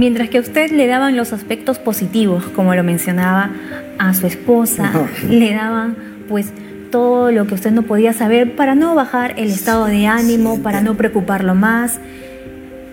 Mientras 0.02 0.30
que 0.30 0.38
a 0.38 0.42
usted 0.42 0.72
le 0.72 0.88
daban 0.88 1.18
los 1.18 1.34
aspectos 1.34 1.78
positivos, 1.78 2.46
como 2.56 2.74
lo 2.74 2.86
mencionaba 2.86 3.52
a 3.98 4.14
su 4.14 4.28
esposa, 4.28 4.94
le 5.30 5.54
daban 5.54 5.98
pues 6.30 6.54
todo 6.90 7.34
lo 7.34 7.46
que 7.48 7.56
usted 7.56 7.72
no 7.72 7.82
podía 7.82 8.14
saber 8.14 8.56
para 8.56 8.76
no 8.76 8.96
bajar 8.96 9.34
el 9.38 9.50
estado 9.50 9.88
de 9.88 10.08
ánimo, 10.08 10.64
para 10.64 10.80
no 10.80 10.96
preocuparlo 10.96 11.54
más. 11.54 12.00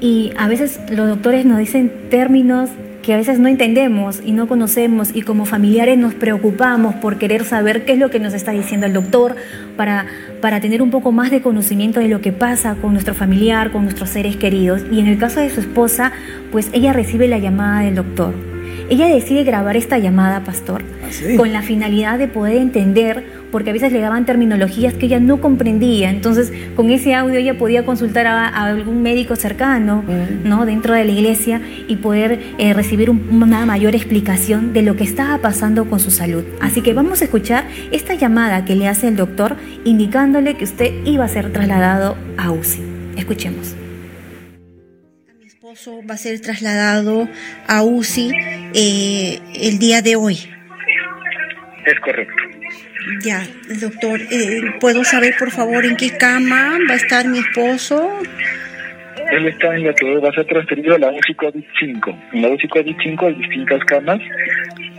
Y 0.00 0.32
a 0.36 0.48
veces 0.48 0.80
los 0.90 1.06
doctores 1.06 1.46
nos 1.46 1.58
dicen 1.58 1.92
términos 2.10 2.70
que 3.06 3.14
a 3.14 3.16
veces 3.16 3.38
no 3.38 3.46
entendemos 3.46 4.20
y 4.24 4.32
no 4.32 4.48
conocemos 4.48 5.14
y 5.14 5.22
como 5.22 5.46
familiares 5.46 5.96
nos 5.96 6.12
preocupamos 6.14 6.96
por 6.96 7.18
querer 7.18 7.44
saber 7.44 7.84
qué 7.84 7.92
es 7.92 8.00
lo 8.00 8.10
que 8.10 8.18
nos 8.18 8.34
está 8.34 8.50
diciendo 8.50 8.84
el 8.84 8.92
doctor 8.92 9.36
para, 9.76 10.06
para 10.40 10.60
tener 10.60 10.82
un 10.82 10.90
poco 10.90 11.12
más 11.12 11.30
de 11.30 11.40
conocimiento 11.40 12.00
de 12.00 12.08
lo 12.08 12.20
que 12.20 12.32
pasa 12.32 12.74
con 12.74 12.94
nuestro 12.94 13.14
familiar, 13.14 13.70
con 13.70 13.84
nuestros 13.84 14.10
seres 14.10 14.34
queridos. 14.34 14.82
Y 14.90 14.98
en 14.98 15.06
el 15.06 15.18
caso 15.18 15.38
de 15.38 15.50
su 15.50 15.60
esposa, 15.60 16.10
pues 16.50 16.68
ella 16.72 16.92
recibe 16.92 17.28
la 17.28 17.38
llamada 17.38 17.82
del 17.82 17.94
doctor. 17.94 18.55
Ella 18.88 19.06
decide 19.06 19.44
grabar 19.44 19.76
esta 19.76 19.98
llamada, 19.98 20.44
pastor, 20.44 20.82
¿Ah, 21.02 21.36
con 21.36 21.52
la 21.52 21.62
finalidad 21.62 22.18
de 22.18 22.28
poder 22.28 22.56
entender 22.56 23.24
porque 23.50 23.70
a 23.70 23.72
veces 23.72 23.92
le 23.92 24.00
daban 24.00 24.26
terminologías 24.26 24.94
que 24.94 25.06
ella 25.06 25.20
no 25.20 25.40
comprendía. 25.40 26.10
Entonces, 26.10 26.52
con 26.74 26.90
ese 26.90 27.14
audio 27.14 27.38
ella 27.38 27.56
podía 27.56 27.84
consultar 27.84 28.26
a, 28.26 28.48
algún 28.48 29.02
médico 29.02 29.36
cercano, 29.36 30.04
¿no? 30.44 30.66
Dentro 30.66 30.94
de 30.94 31.04
la 31.04 31.12
iglesia 31.12 31.60
y 31.88 31.96
poder 31.96 32.40
eh, 32.58 32.74
recibir 32.74 33.10
una 33.10 33.64
mayor 33.66 33.94
explicación 33.94 34.72
de 34.72 34.82
lo 34.82 34.96
que 34.96 35.04
estaba 35.04 35.38
pasando 35.38 35.86
con 35.86 36.00
su 36.00 36.10
salud. 36.10 36.44
Así 36.60 36.82
que 36.82 36.92
vamos 36.92 37.22
a 37.22 37.24
escuchar 37.24 37.64
esta 37.92 38.14
llamada 38.14 38.64
que 38.64 38.76
le 38.76 38.88
hace 38.88 39.08
el 39.08 39.16
doctor 39.16 39.56
indicándole 39.84 40.56
que 40.56 40.64
usted 40.64 40.92
iba 41.04 41.24
a 41.24 41.28
ser 41.28 41.52
trasladado 41.52 42.16
a 42.36 42.50
UCI. 42.50 42.82
Escuchemos. 43.16 43.85
Esposo 45.76 46.02
va 46.08 46.14
a 46.14 46.16
ser 46.16 46.40
trasladado 46.40 47.28
a 47.66 47.82
UCI 47.82 48.32
eh, 48.72 49.40
el 49.54 49.78
día 49.78 50.00
de 50.00 50.16
hoy. 50.16 50.36
Es 51.84 52.00
correcto. 52.00 52.34
Ya, 53.22 53.46
doctor, 53.78 54.22
eh, 54.22 54.62
¿puedo 54.80 55.04
saber 55.04 55.34
por 55.38 55.50
favor 55.50 55.84
en 55.84 55.96
qué 55.96 56.16
cama 56.16 56.78
va 56.88 56.94
a 56.94 56.96
estar 56.96 57.28
mi 57.28 57.40
esposo? 57.40 58.10
Él 59.30 59.48
está 59.48 59.74
en 59.74 59.84
la 59.84 59.92
que 59.94 60.18
va 60.18 60.28
a 60.28 60.32
ser 60.32 60.46
transferido 60.46 60.94
a 60.94 60.98
la 60.98 61.10
UCI 61.10 61.34
COVID-5. 61.34 62.16
En 62.32 62.42
la 62.42 62.48
UCI 62.48 62.68
COVID-5 62.68 63.26
hay 63.26 63.34
distintas 63.34 63.84
camas 63.84 64.20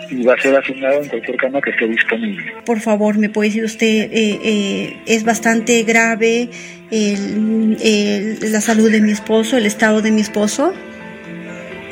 y 0.09 0.23
va 0.23 0.33
a 0.33 0.41
ser 0.41 0.55
asignado 0.55 1.01
en 1.01 1.09
cualquier 1.09 1.37
cama 1.37 1.61
que 1.61 1.69
esté 1.71 1.87
disponible. 1.87 2.53
Por 2.65 2.79
favor, 2.79 3.17
¿me 3.17 3.29
puede 3.29 3.49
decir 3.49 3.63
usted, 3.63 3.85
eh, 3.85 4.39
eh, 4.43 4.97
es 5.05 5.23
bastante 5.23 5.83
grave 5.83 6.49
la 6.91 8.61
salud 8.61 8.91
de 8.91 9.01
mi 9.01 9.11
esposo, 9.11 9.57
el 9.57 9.65
estado 9.65 10.01
de 10.01 10.11
mi 10.11 10.21
esposo? 10.21 10.73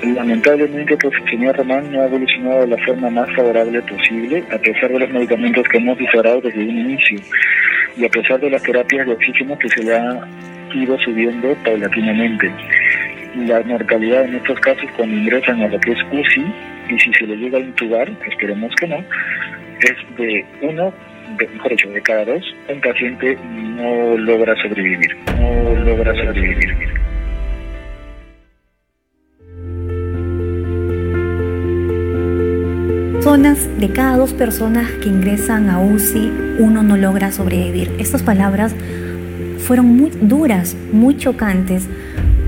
Lamentablemente, 0.03 0.97
pues 0.97 1.13
el 1.23 1.29
señor 1.29 1.57
Román 1.57 1.91
no 1.91 2.01
ha 2.01 2.05
evolucionado 2.05 2.61
de 2.61 2.67
la 2.67 2.85
forma 2.85 3.09
más 3.09 3.33
favorable 3.35 3.81
posible, 3.81 4.43
a 4.51 4.57
pesar 4.59 4.91
de 4.91 4.99
los 4.99 5.09
medicamentos 5.09 5.67
que 5.67 5.77
hemos 5.77 5.97
disparado 5.97 6.41
desde 6.41 6.59
un 6.59 6.77
inicio 6.77 7.19
y 7.97 8.05
a 8.05 8.09
pesar 8.09 8.39
de 8.39 8.49
las 8.49 8.61
terapias 8.61 9.07
de 9.07 9.13
oxígeno 9.13 9.57
que 9.57 9.69
se 9.69 9.83
le 9.83 9.95
ha 9.95 10.27
ido 10.73 10.97
subiendo 10.99 11.55
paulatinamente. 11.63 12.51
La 13.47 13.61
mortalidad 13.61 14.25
en 14.25 14.35
estos 14.35 14.59
casos 14.61 14.89
cuando 14.95 15.15
ingresan 15.15 15.61
a 15.61 15.67
lo 15.67 15.79
que 15.79 15.91
es 15.91 15.99
UCI, 16.11 16.45
y 16.89 16.99
si 16.99 17.13
se 17.13 17.27
le 17.27 17.35
llega 17.35 17.57
a 17.57 17.61
intubar, 17.61 18.09
esperemos 18.29 18.73
que 18.75 18.87
no, 18.87 18.97
es 18.97 20.17
de 20.17 20.45
uno, 20.61 20.93
mejor 21.53 21.71
dicho, 21.71 21.89
de 21.89 22.01
cada 22.01 22.25
dos, 22.25 22.55
un 22.69 22.81
paciente 22.81 23.37
no 23.43 24.17
logra 24.17 24.55
sobrevivir, 24.61 25.15
no 25.39 25.75
logra 25.83 26.13
sobrevivir. 26.15 27.05
de 33.43 33.89
cada 33.89 34.17
dos 34.17 34.33
personas 34.33 34.89
que 35.01 35.09
ingresan 35.09 35.69
a 35.69 35.79
UCI, 35.79 36.31
uno 36.59 36.83
no 36.83 36.95
logra 36.95 37.31
sobrevivir. 37.31 37.91
Estas 37.99 38.23
palabras 38.23 38.73
fueron 39.65 39.87
muy 39.87 40.11
duras, 40.21 40.75
muy 40.93 41.17
chocantes, 41.17 41.87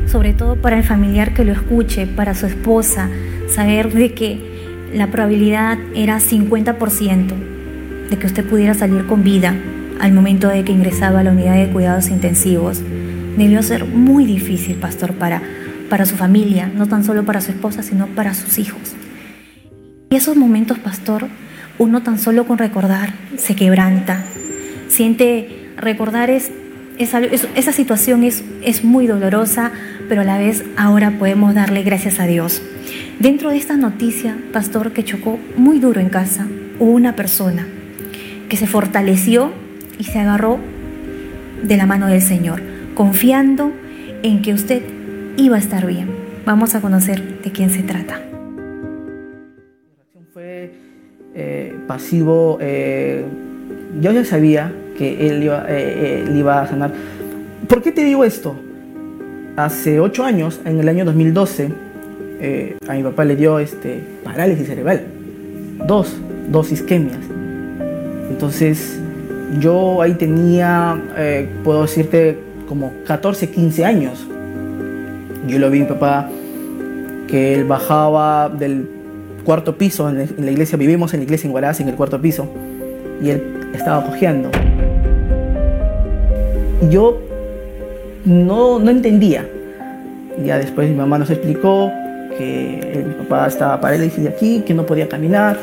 sobre 0.05 0.33
todo 0.33 0.55
para 0.55 0.77
el 0.77 0.83
familiar 0.83 1.33
que 1.33 1.43
lo 1.43 1.51
escuche, 1.51 2.05
para 2.05 2.35
su 2.35 2.45
esposa, 2.45 3.09
saber 3.49 3.91
de 3.91 4.13
que 4.13 4.87
la 4.93 5.07
probabilidad 5.07 5.77
era 5.95 6.19
50% 6.19 7.33
de 8.09 8.17
que 8.17 8.25
usted 8.25 8.45
pudiera 8.45 8.73
salir 8.73 9.05
con 9.05 9.23
vida 9.23 9.55
al 9.99 10.13
momento 10.13 10.47
de 10.47 10.63
que 10.63 10.71
ingresaba 10.71 11.19
a 11.19 11.23
la 11.23 11.31
unidad 11.31 11.55
de 11.55 11.69
cuidados 11.69 12.09
intensivos. 12.09 12.81
Debió 13.35 13.61
ser 13.63 13.85
muy 13.85 14.25
difícil, 14.25 14.75
pastor, 14.75 15.13
para, 15.13 15.41
para 15.89 16.05
su 16.05 16.15
familia, 16.15 16.71
no 16.73 16.87
tan 16.87 17.03
solo 17.03 17.25
para 17.25 17.41
su 17.41 17.51
esposa, 17.51 17.83
sino 17.83 18.07
para 18.07 18.33
sus 18.33 18.59
hijos. 18.59 18.95
Y 20.09 20.15
esos 20.15 20.37
momentos, 20.37 20.79
pastor, 20.79 21.27
uno 21.79 22.01
tan 22.01 22.19
solo 22.19 22.45
con 22.45 22.57
recordar 22.57 23.13
se 23.37 23.55
quebranta. 23.55 24.23
Siente, 24.87 25.71
recordar 25.77 26.29
es, 26.29 26.51
esa 26.97 27.71
situación 27.71 28.23
es, 28.23 28.43
es 28.63 28.83
muy 28.83 29.07
dolorosa, 29.07 29.71
pero 30.09 30.21
a 30.21 30.23
la 30.23 30.37
vez 30.37 30.63
ahora 30.77 31.11
podemos 31.19 31.53
darle 31.53 31.83
gracias 31.83 32.19
a 32.19 32.25
Dios. 32.25 32.61
Dentro 33.19 33.49
de 33.49 33.57
esta 33.57 33.77
noticia, 33.77 34.37
pastor, 34.53 34.91
que 34.91 35.03
chocó 35.03 35.39
muy 35.55 35.79
duro 35.79 35.99
en 35.99 36.09
casa, 36.09 36.47
hubo 36.79 36.91
una 36.91 37.15
persona 37.15 37.67
que 38.49 38.57
se 38.57 38.67
fortaleció 38.67 39.51
y 39.99 40.03
se 40.05 40.19
agarró 40.19 40.59
de 41.63 41.77
la 41.77 41.85
mano 41.85 42.07
del 42.07 42.21
Señor, 42.21 42.61
confiando 42.93 43.71
en 44.23 44.41
que 44.41 44.53
usted 44.53 44.81
iba 45.37 45.55
a 45.55 45.59
estar 45.59 45.85
bien. 45.85 46.09
Vamos 46.45 46.75
a 46.75 46.81
conocer 46.81 47.41
de 47.41 47.51
quién 47.51 47.69
se 47.69 47.83
trata. 47.83 48.21
Eh, 51.39 51.75
pasivo, 51.87 52.57
eh, 52.61 53.23
yo 54.01 54.11
ya 54.11 54.25
sabía 54.25 54.73
que 54.97 55.27
él 55.29 55.43
iba, 55.43 55.65
eh, 55.67 56.25
iba, 56.33 56.61
a 56.61 56.67
sanar. 56.67 56.91
¿Por 57.67 57.81
qué 57.81 57.91
te 57.91 58.03
digo 58.03 58.23
esto? 58.23 58.55
Hace 59.55 59.99
ocho 59.99 60.23
años, 60.23 60.59
en 60.65 60.79
el 60.79 60.87
año 60.87 61.05
2012, 61.05 61.69
a 62.87 62.93
mi 62.93 63.03
papá 63.03 63.25
le 63.25 63.35
dio 63.35 63.59
este, 63.59 64.01
parálisis 64.23 64.67
cerebral. 64.67 65.03
Dos, 65.87 66.15
dos 66.49 66.71
isquemias. 66.71 67.17
Entonces, 68.29 68.99
yo 69.59 70.01
ahí 70.01 70.13
tenía, 70.13 71.01
puedo 71.63 71.83
decirte, 71.83 72.37
como 72.67 72.93
14, 73.05 73.49
15 73.49 73.85
años. 73.85 74.27
Yo 75.47 75.59
lo 75.59 75.69
vi 75.71 75.79
a 75.79 75.83
mi 75.83 75.87
papá 75.87 76.29
que 77.27 77.55
él 77.55 77.65
bajaba 77.65 78.49
del 78.49 78.89
cuarto 79.43 79.77
piso, 79.77 80.09
en 80.09 80.27
la 80.37 80.51
iglesia, 80.51 80.77
vivimos 80.77 81.13
en 81.13 81.21
la 81.21 81.23
iglesia 81.25 81.47
en 81.47 81.53
Huaraz, 81.53 81.79
en 81.79 81.89
el 81.89 81.95
cuarto 81.95 82.21
piso, 82.21 82.47
y 83.21 83.29
él 83.29 83.69
estaba 83.73 84.05
cojeando. 84.05 84.49
Yo 86.89 87.19
no, 88.25 88.79
no 88.79 88.91
entendía. 88.91 89.47
Ya 90.43 90.59
después 90.59 90.89
mi 90.89 90.95
mamá 90.95 91.17
nos 91.17 91.29
explicó 91.29 91.91
que 92.37 93.03
mi 93.05 93.13
papá 93.23 93.47
estaba 93.47 93.81
parálisis 93.81 94.23
de 94.23 94.29
aquí, 94.29 94.63
que 94.65 94.73
no 94.73 94.85
podía 94.85 95.09
caminar. 95.09 95.57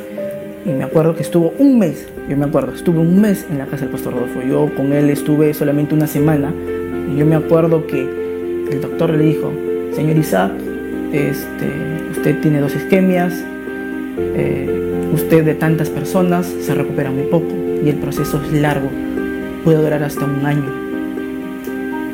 Y 0.66 0.70
me 0.70 0.82
acuerdo 0.82 1.14
que 1.14 1.22
estuvo 1.22 1.52
un 1.58 1.78
mes, 1.78 2.08
yo 2.28 2.36
me 2.36 2.46
acuerdo, 2.46 2.72
estuve 2.72 2.98
un 2.98 3.20
mes 3.20 3.46
en 3.50 3.58
la 3.58 3.66
casa 3.66 3.82
del 3.82 3.90
pastor 3.90 4.14
Rodolfo. 4.14 4.40
Yo 4.42 4.74
con 4.74 4.92
él 4.92 5.10
estuve 5.10 5.54
solamente 5.54 5.94
una 5.94 6.06
semana. 6.06 6.52
Y 7.12 7.18
yo 7.18 7.26
me 7.26 7.36
acuerdo 7.36 7.86
que 7.86 8.00
el 8.70 8.80
doctor 8.80 9.10
le 9.10 9.24
dijo, 9.24 9.52
señor 9.92 10.16
Isaac, 10.16 10.52
este, 11.12 11.70
usted 12.10 12.40
tiene 12.40 12.60
dos 12.60 12.74
isquemias, 12.74 13.44
eh, 14.18 15.10
usted 15.12 15.44
de 15.44 15.54
tantas 15.54 15.90
personas 15.90 16.46
se 16.46 16.74
recupera 16.74 17.10
muy 17.10 17.24
poco 17.24 17.52
y 17.84 17.88
el 17.88 17.96
proceso 17.96 18.40
es 18.42 18.52
largo, 18.60 18.88
puede 19.62 19.78
durar 19.78 20.02
hasta 20.02 20.24
un 20.24 20.44
año. 20.44 20.83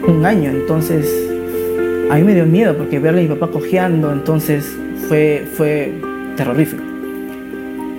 Un 0.07 0.24
año, 0.24 0.51
entonces 0.51 1.07
a 2.11 2.16
mí 2.16 2.22
me 2.22 2.34
dio 2.34 2.46
miedo 2.46 2.76
porque 2.76 2.98
verle 2.98 3.20
a 3.20 3.22
mi 3.24 3.28
papá 3.28 3.53
cojeando, 3.53 4.12
entonces 4.12 4.76
fue, 5.09 5.44
fue 5.55 5.92
terrorífico. 6.36 6.82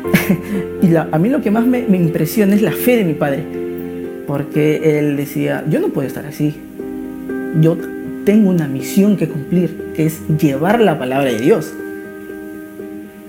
y 0.81 0.95
a 0.95 1.17
mí 1.17 1.29
lo 1.29 1.41
que 1.41 1.51
más 1.51 1.65
me, 1.65 1.79
impresiona 1.79 2.55
es 2.55 2.61
la 2.61 2.71
fe 2.71 2.97
de 2.97 3.03
mi 3.03 3.13
padre, 3.13 3.43
porque 4.27 4.99
él 4.99 5.15
decía, 5.15 5.63
yo 5.69 5.79
no 5.79 5.89
puedo 5.89 6.07
estar 6.07 6.25
así, 6.25 6.55
yo 7.59 7.77
tengo 8.25 8.49
una 8.49 8.67
misión 8.67 9.17
que 9.17 9.27
cumplir, 9.27 9.91
que 9.95 10.05
es 10.05 10.21
llevar 10.37 10.81
la 10.81 10.97
palabra 10.99 11.31
de 11.31 11.39
Dios 11.39 11.73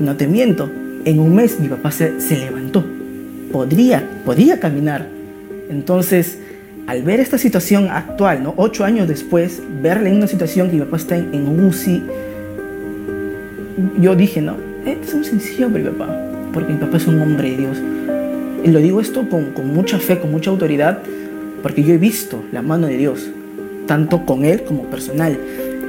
no 0.02 0.16
te 0.16 0.26
miento, 0.26 0.68
en 1.04 1.20
un 1.20 1.34
mes 1.34 1.60
mi 1.60 1.68
papá 1.68 1.90
se, 1.92 2.12
levantó. 2.30 2.84
Podría, 3.52 4.22
podía 4.24 4.58
caminar. 4.58 5.06
Entonces, 5.70 6.38
al 6.86 7.02
ver 7.02 7.20
esta 7.20 7.38
situación 7.38 7.88
actual, 7.90 8.42
¿no? 8.42 8.54
ocho 8.56 8.84
años 8.84 9.08
después, 9.08 9.62
verle 9.80 10.10
en 10.10 10.16
una 10.16 10.26
situación 10.26 10.68
que 10.68 10.76
mi 10.76 10.82
papá 10.82 10.96
está 10.96 11.16
en, 11.16 11.46
un 11.46 11.64
UCI, 11.64 12.02
yo 14.00 14.14
dije, 14.14 14.40
no, 14.40 14.56
es 14.84 15.14
muy 15.14 15.24
sencillo 15.24 15.68
para 15.68 15.84
mi 15.84 15.90
papá, 15.90 16.16
porque 16.52 16.72
mi 16.72 16.78
papá 16.78 16.96
es 16.96 17.06
un 17.06 17.20
hombre 17.20 17.50
de 17.50 17.56
Dios. 17.56 17.78
Y 18.64 18.70
lo 18.70 18.78
digo 18.78 19.00
esto 19.00 19.28
con, 19.28 19.52
con 19.52 19.72
mucha 19.72 19.98
fe, 19.98 20.18
con 20.18 20.30
mucha 20.30 20.50
autoridad, 20.50 20.98
porque 21.62 21.82
yo 21.82 21.94
he 21.94 21.98
visto 21.98 22.42
la 22.52 22.62
mano 22.62 22.86
de 22.86 22.96
Dios, 22.96 23.30
tanto 23.86 24.24
con 24.26 24.44
él 24.44 24.62
como 24.64 24.84
personal. 24.84 25.38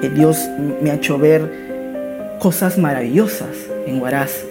Dios 0.09 0.49
me 0.81 0.91
ha 0.91 0.95
hecho 0.95 1.17
ver 1.17 2.35
cosas 2.39 2.77
maravillosas 2.77 3.55
en 3.87 4.01
Huaraz. 4.01 4.43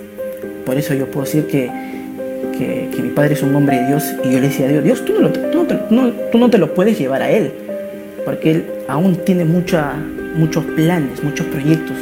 Por 0.65 0.77
eso 0.77 0.95
yo 0.95 1.11
puedo 1.11 1.25
decir 1.25 1.47
que, 1.47 1.71
que, 2.65 3.03
mi 3.03 3.11
padre 3.11 3.35
es 3.35 3.43
un 3.43 3.55
hombre 3.55 3.81
de 3.81 3.87
Dios 3.89 4.05
y 4.25 4.33
yo 4.33 4.41
le 4.41 4.49
decía 4.49 4.67
a 4.67 4.69
Dios, 4.71 4.85
Dios, 4.85 5.05
tú 5.05 5.15
no, 5.21 5.29
tú, 5.31 5.41
no 5.51 5.67
te, 5.67 5.75
tú 6.31 6.39
no 6.39 6.51
te 6.51 6.59
lo 6.59 6.75
puedes 6.75 6.99
llevar 6.99 7.23
a 7.23 7.31
él, 7.31 7.53
porque 8.25 8.51
él 8.51 8.65
aún 8.89 9.17
tiene 9.25 9.45
mucha, 9.45 9.95
muchos 10.37 10.65
planes, 10.65 11.23
muchos 11.23 11.47
proyectos 11.47 11.97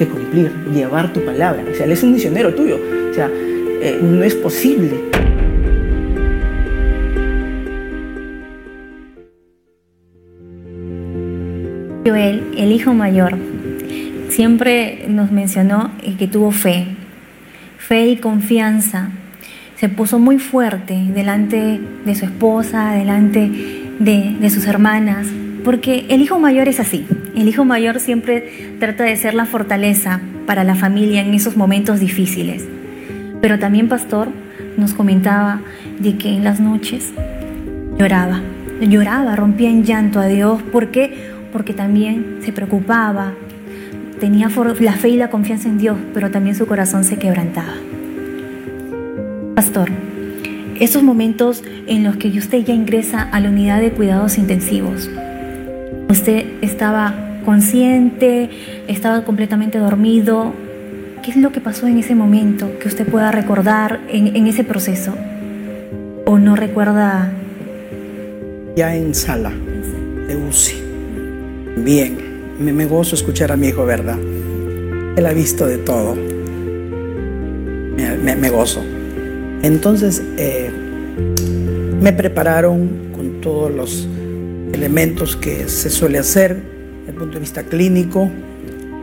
que 0.00 0.08
cumplir, 0.08 0.50
llevar 0.72 1.12
tu 1.12 1.22
palabra. 1.22 1.62
O 1.70 1.74
sea, 1.74 1.84
Él 1.84 1.92
es 1.92 2.02
un 2.02 2.12
misionero 2.12 2.54
tuyo. 2.54 2.78
O 3.10 3.14
sea, 3.14 3.28
eh, 3.28 4.00
no 4.02 4.24
es 4.24 4.34
posible. 4.34 4.92
Joel, 12.06 12.44
el 12.56 12.72
hijo 12.72 12.94
mayor, 12.94 13.36
siempre 14.30 15.04
nos 15.06 15.30
mencionó 15.30 15.90
que 16.18 16.26
tuvo 16.26 16.50
fe, 16.50 16.86
fe 17.76 18.06
y 18.06 18.16
confianza. 18.16 19.10
Se 19.80 19.88
puso 19.88 20.18
muy 20.18 20.38
fuerte 20.38 20.94
delante 21.14 21.80
de 22.04 22.14
su 22.14 22.26
esposa, 22.26 22.92
delante 22.92 23.50
de, 23.98 24.50
sus 24.50 24.66
hermanas, 24.66 25.26
porque 25.64 26.04
el 26.10 26.20
hijo 26.20 26.38
mayor 26.38 26.68
es 26.68 26.80
así. 26.80 27.06
El 27.34 27.48
hijo 27.48 27.64
mayor 27.64 27.98
siempre 27.98 28.76
trata 28.78 29.04
de 29.04 29.16
ser 29.16 29.32
la 29.32 29.46
fortaleza 29.46 30.20
para 30.46 30.64
la 30.64 30.74
familia 30.74 31.22
en 31.22 31.32
esos 31.32 31.56
momentos 31.56 31.98
difíciles. 31.98 32.62
Pero 33.40 33.58
también 33.58 33.88
Pastor 33.88 34.28
nos 34.76 34.92
comentaba 34.92 35.62
de 35.98 36.18
que 36.18 36.28
en 36.28 36.44
las 36.44 36.60
noches 36.60 37.14
lloraba, 37.98 38.42
lloraba, 38.82 39.34
rompía 39.34 39.70
en 39.70 39.84
llanto 39.84 40.20
a 40.20 40.26
Dios. 40.26 40.60
¿Por 40.60 40.90
qué? 40.90 41.30
Porque 41.54 41.72
también 41.72 42.40
se 42.42 42.52
preocupaba, 42.52 43.32
tenía 44.20 44.50
la 44.80 44.92
fe 44.92 45.08
y 45.08 45.16
la 45.16 45.30
confianza 45.30 45.70
en 45.70 45.78
Dios, 45.78 45.96
pero 46.12 46.30
también 46.30 46.54
su 46.54 46.66
corazón 46.66 47.02
se 47.02 47.16
quebrantaba. 47.16 47.72
Pastor, 49.54 49.90
esos 50.78 51.02
momentos 51.02 51.62
en 51.86 52.04
los 52.04 52.16
que 52.16 52.28
usted 52.28 52.64
ya 52.64 52.72
ingresa 52.72 53.22
a 53.22 53.40
la 53.40 53.50
unidad 53.50 53.80
de 53.80 53.90
cuidados 53.90 54.38
intensivos, 54.38 55.10
usted 56.08 56.46
estaba 56.62 57.42
consciente, 57.44 58.50
estaba 58.88 59.24
completamente 59.24 59.78
dormido. 59.78 60.52
¿Qué 61.22 61.32
es 61.32 61.36
lo 61.36 61.52
que 61.52 61.60
pasó 61.60 61.86
en 61.86 61.98
ese 61.98 62.14
momento 62.14 62.78
que 62.78 62.88
usted 62.88 63.06
pueda 63.06 63.30
recordar 63.30 64.00
en, 64.08 64.34
en 64.36 64.46
ese 64.46 64.64
proceso? 64.64 65.14
¿O 66.24 66.38
no 66.38 66.56
recuerda? 66.56 67.30
Ya 68.76 68.94
en 68.94 69.14
sala 69.14 69.52
de 70.28 70.36
UCI. 70.36 70.76
Bien, 71.78 72.16
me, 72.58 72.72
me 72.72 72.86
gozo 72.86 73.14
escuchar 73.16 73.52
a 73.52 73.56
mi 73.56 73.68
hijo, 73.68 73.84
¿verdad? 73.84 74.18
Él 75.16 75.26
ha 75.26 75.32
visto 75.32 75.66
de 75.66 75.78
todo. 75.78 76.14
Me, 77.96 78.16
me, 78.16 78.36
me 78.36 78.48
gozo. 78.48 78.82
Entonces, 79.62 80.22
eh, 80.38 80.70
me 82.00 82.12
prepararon 82.12 83.10
con 83.14 83.40
todos 83.40 83.70
los 83.70 84.08
elementos 84.72 85.36
que 85.36 85.68
se 85.68 85.90
suele 85.90 86.18
hacer 86.18 86.56
desde 87.00 87.10
el 87.10 87.14
punto 87.14 87.34
de 87.34 87.40
vista 87.40 87.64
clínico. 87.64 88.30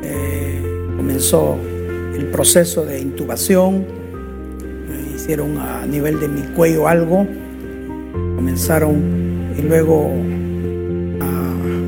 Eh, 0.04 0.62
comenzó 0.96 1.58
el 2.16 2.26
proceso 2.28 2.86
de 2.86 3.00
intubación, 3.00 3.86
me 4.90 5.16
hicieron 5.16 5.60
a 5.60 5.86
nivel 5.86 6.20
de 6.20 6.28
mi 6.28 6.42
cuello 6.56 6.88
algo, 6.88 7.28
comenzaron 8.36 9.54
y 9.58 9.62
luego 9.62 10.12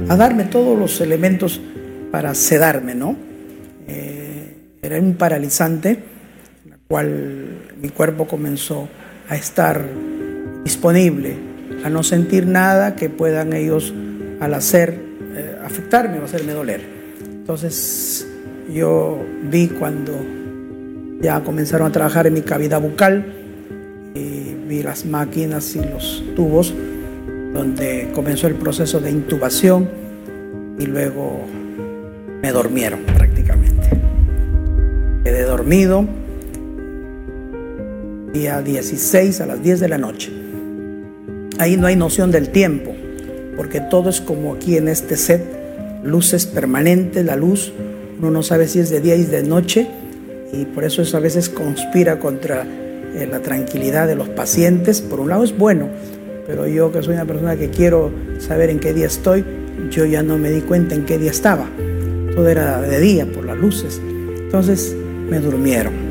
a, 0.10 0.16
darme 0.16 0.44
todos 0.44 0.78
los 0.78 1.02
elementos 1.02 1.60
para 2.12 2.36
sedarme, 2.36 2.94
¿no? 2.94 3.16
Eh, 3.88 4.56
era 4.82 5.00
un 5.00 5.16
paralizante, 5.16 6.04
cual 6.90 7.60
mi 7.80 7.90
cuerpo 7.90 8.26
comenzó 8.26 8.90
a 9.30 9.36
estar 9.36 9.86
disponible, 10.64 11.36
a 11.86 11.90
no 11.92 12.02
sentir 12.02 12.48
nada 12.48 12.96
que 12.96 13.12
puedan 13.12 13.54
ellos 13.54 13.94
al 14.40 14.56
hacer 14.56 14.98
eh, 15.36 15.56
afectarme 15.64 16.18
o 16.18 16.26
hacerme 16.26 16.54
doler. 16.54 16.82
Entonces 17.22 18.28
yo 18.74 19.24
vi 19.44 19.68
cuando 19.68 20.14
ya 21.22 21.42
comenzaron 21.42 21.90
a 21.90 21.92
trabajar 21.92 22.26
en 22.26 22.34
mi 22.34 22.42
cavidad 22.42 22.82
bucal 22.82 23.24
y 24.16 24.56
vi 24.68 24.82
las 24.82 25.06
máquinas 25.06 25.76
y 25.76 25.82
los 25.82 26.24
tubos 26.36 26.74
donde 27.54 28.10
comenzó 28.16 28.48
el 28.48 28.56
proceso 28.56 29.00
de 29.00 29.12
intubación 29.12 29.88
y 30.80 30.88
luego 30.88 31.42
me 32.42 32.52
dormieron 32.52 33.02
prácticamente. 33.02 33.92
Quedé 35.24 35.44
dormido 35.44 36.08
día 38.34 38.62
16 38.62 39.42
a 39.42 39.46
las 39.46 39.62
10 39.62 39.80
de 39.80 39.90
la 39.90 39.98
noche. 39.98 40.32
Ahí 41.58 41.78
no 41.78 41.88
hay 41.88 41.96
noción 41.96 42.32
del 42.32 42.50
tiempo, 42.50 42.96
porque 43.58 43.82
todo 43.82 44.10
es 44.10 44.22
como 44.22 44.54
aquí 44.54 44.78
en 44.78 44.88
este 44.88 45.18
set, 45.18 45.44
luces 46.04 46.46
permanentes, 46.46 47.26
la 47.26 47.36
luz, 47.36 47.74
uno 48.20 48.32
no 48.32 48.44
sabe 48.44 48.68
si 48.68 48.80
es 48.80 48.90
de 48.90 49.02
día 49.02 49.16
y 49.16 49.24
de 49.24 49.44
noche, 49.44 49.88
y 50.54 50.66
por 50.66 50.84
eso 50.84 51.02
eso 51.02 51.18
a 51.18 51.20
veces 51.20 51.50
conspira 51.50 52.20
contra 52.20 52.64
eh, 52.64 53.28
la 53.30 53.40
tranquilidad 53.40 54.08
de 54.08 54.16
los 54.16 54.30
pacientes. 54.30 55.02
Por 55.02 55.20
un 55.20 55.30
lado 55.30 55.44
es 55.44 55.58
bueno, 55.58 55.90
pero 56.48 56.68
yo 56.68 56.92
que 56.92 57.02
soy 57.04 57.16
una 57.16 57.26
persona 57.26 57.56
que 57.56 57.70
quiero 57.70 58.12
saber 58.40 58.70
en 58.70 58.80
qué 58.80 58.94
día 58.94 59.08
estoy, 59.08 59.44
yo 59.92 60.06
ya 60.06 60.24
no 60.24 60.38
me 60.38 60.50
di 60.50 60.62
cuenta 60.62 60.96
en 60.96 61.06
qué 61.06 61.18
día 61.18 61.32
estaba. 61.32 61.68
Todo 62.36 62.48
era 62.48 62.82
de 62.82 63.00
día 63.00 63.26
por 63.26 63.46
las 63.46 63.58
luces. 63.58 64.02
Entonces 64.04 64.96
me 65.30 65.40
durmieron. 65.40 66.09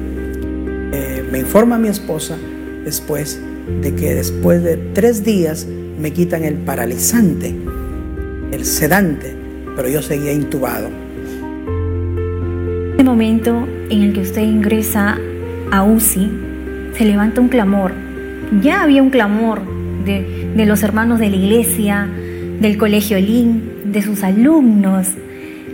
Me 1.31 1.41
informa 1.41 1.76
mi 1.79 1.89
esposa 1.89 2.37
después 2.85 3.39
de 3.83 3.95
que 3.95 4.14
después 4.14 4.62
de 4.62 4.79
tres 4.95 5.24
días 5.24 5.66
me 6.01 6.11
quitan 6.12 6.43
el 6.43 6.55
paralizante, 6.55 7.55
el 8.51 8.64
sedante, 8.64 9.37
pero 9.76 9.91
yo 9.91 10.01
seguía 10.01 10.33
intubado. 10.33 10.89
En 11.66 13.01
el 13.01 13.05
momento 13.05 13.68
en 13.91 14.03
el 14.03 14.14
que 14.14 14.20
usted 14.20 14.41
ingresa 14.41 15.18
a 15.70 15.83
UCI, 15.83 16.31
se 16.97 17.05
levanta 17.05 17.43
un 17.43 17.49
clamor. 17.49 17.93
Ya 18.62 18.83
había 18.83 19.03
un 19.03 19.11
clamor 19.11 19.61
de, 20.07 20.51
de 20.57 20.64
los 20.64 20.83
hermanos 20.83 21.18
de 21.18 21.29
la 21.29 21.37
iglesia, 21.37 22.09
del 22.59 22.79
colegio 22.79 23.18
LIN, 23.18 23.93
de 23.93 24.01
sus 24.03 24.22
alumnos, 24.22 25.09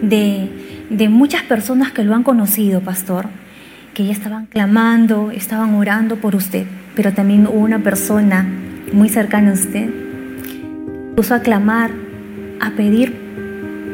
de, 0.03 0.49
de 0.91 1.09
muchas 1.09 1.45
personas 1.45 1.93
que 1.93 2.03
lo 2.03 2.17
han 2.17 2.25
conocido, 2.25 2.81
pastor, 2.81 3.27
que 3.95 4.05
ya 4.05 4.13
estaban 4.13 4.47
clamando, 4.47 5.31
estaban 5.31 5.75
orando 5.75 6.17
por 6.17 6.35
usted, 6.35 6.67
pero 6.97 7.13
también 7.13 7.47
hubo 7.47 7.61
una 7.61 7.79
persona 7.79 8.45
muy 8.93 9.09
cercana 9.09 9.53
a 9.53 9.55
usted, 9.55 9.89
puso 11.15 11.35
a 11.35 11.41
clamar, 11.41 11.93
a 12.61 12.71
pedir 12.71 13.15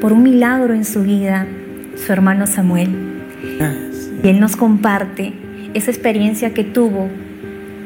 por 0.01 0.12
un 0.12 0.22
milagro 0.22 0.72
en 0.72 0.86
su 0.86 1.03
vida, 1.03 1.46
su 1.94 2.12
hermano 2.12 2.46
Samuel. 2.46 2.88
Y 4.22 4.28
él 4.28 4.40
nos 4.40 4.57
comparte 4.57 5.34
esa 5.74 5.90
experiencia 5.90 6.55
que 6.55 6.64
tuvo 6.64 7.09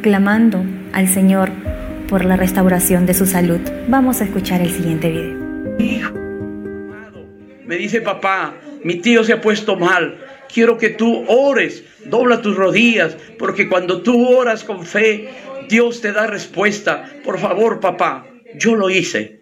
clamando 0.01 0.65
al 0.93 1.09
Señor 1.09 1.51
por 2.09 2.25
la 2.25 2.37
restauración 2.37 3.07
de 3.07 3.15
su 3.15 3.27
salud. 3.27 3.61
Vamos 3.89 4.21
a 4.21 4.25
escuchar 4.25 4.61
el 4.61 4.71
siguiente 4.71 5.11
video. 5.11 5.79
Hijo, 5.81 6.15
me 7.67 7.77
dice 7.77 8.01
papá, 8.01 8.55
mi 8.85 8.97
tío 8.97 9.25
se 9.25 9.33
ha 9.33 9.41
puesto 9.41 9.77
mal. 9.77 10.17
Quiero 10.55 10.79
que 10.79 10.91
tú 10.91 11.25
ores, 11.27 11.83
dobla 12.05 12.41
tus 12.41 12.55
rodillas, 12.55 13.17
porque 13.41 13.69
cuando 13.69 14.03
tú 14.03 14.29
oras 14.29 14.63
con 14.63 14.87
fe, 14.87 15.29
Dios 15.69 16.01
te 16.01 16.13
da 16.13 16.29
respuesta. 16.29 17.11
Por 17.25 17.41
favor, 17.41 17.81
papá, 17.81 18.25
yo 18.55 18.77
lo 18.77 18.89
hice. 18.89 19.41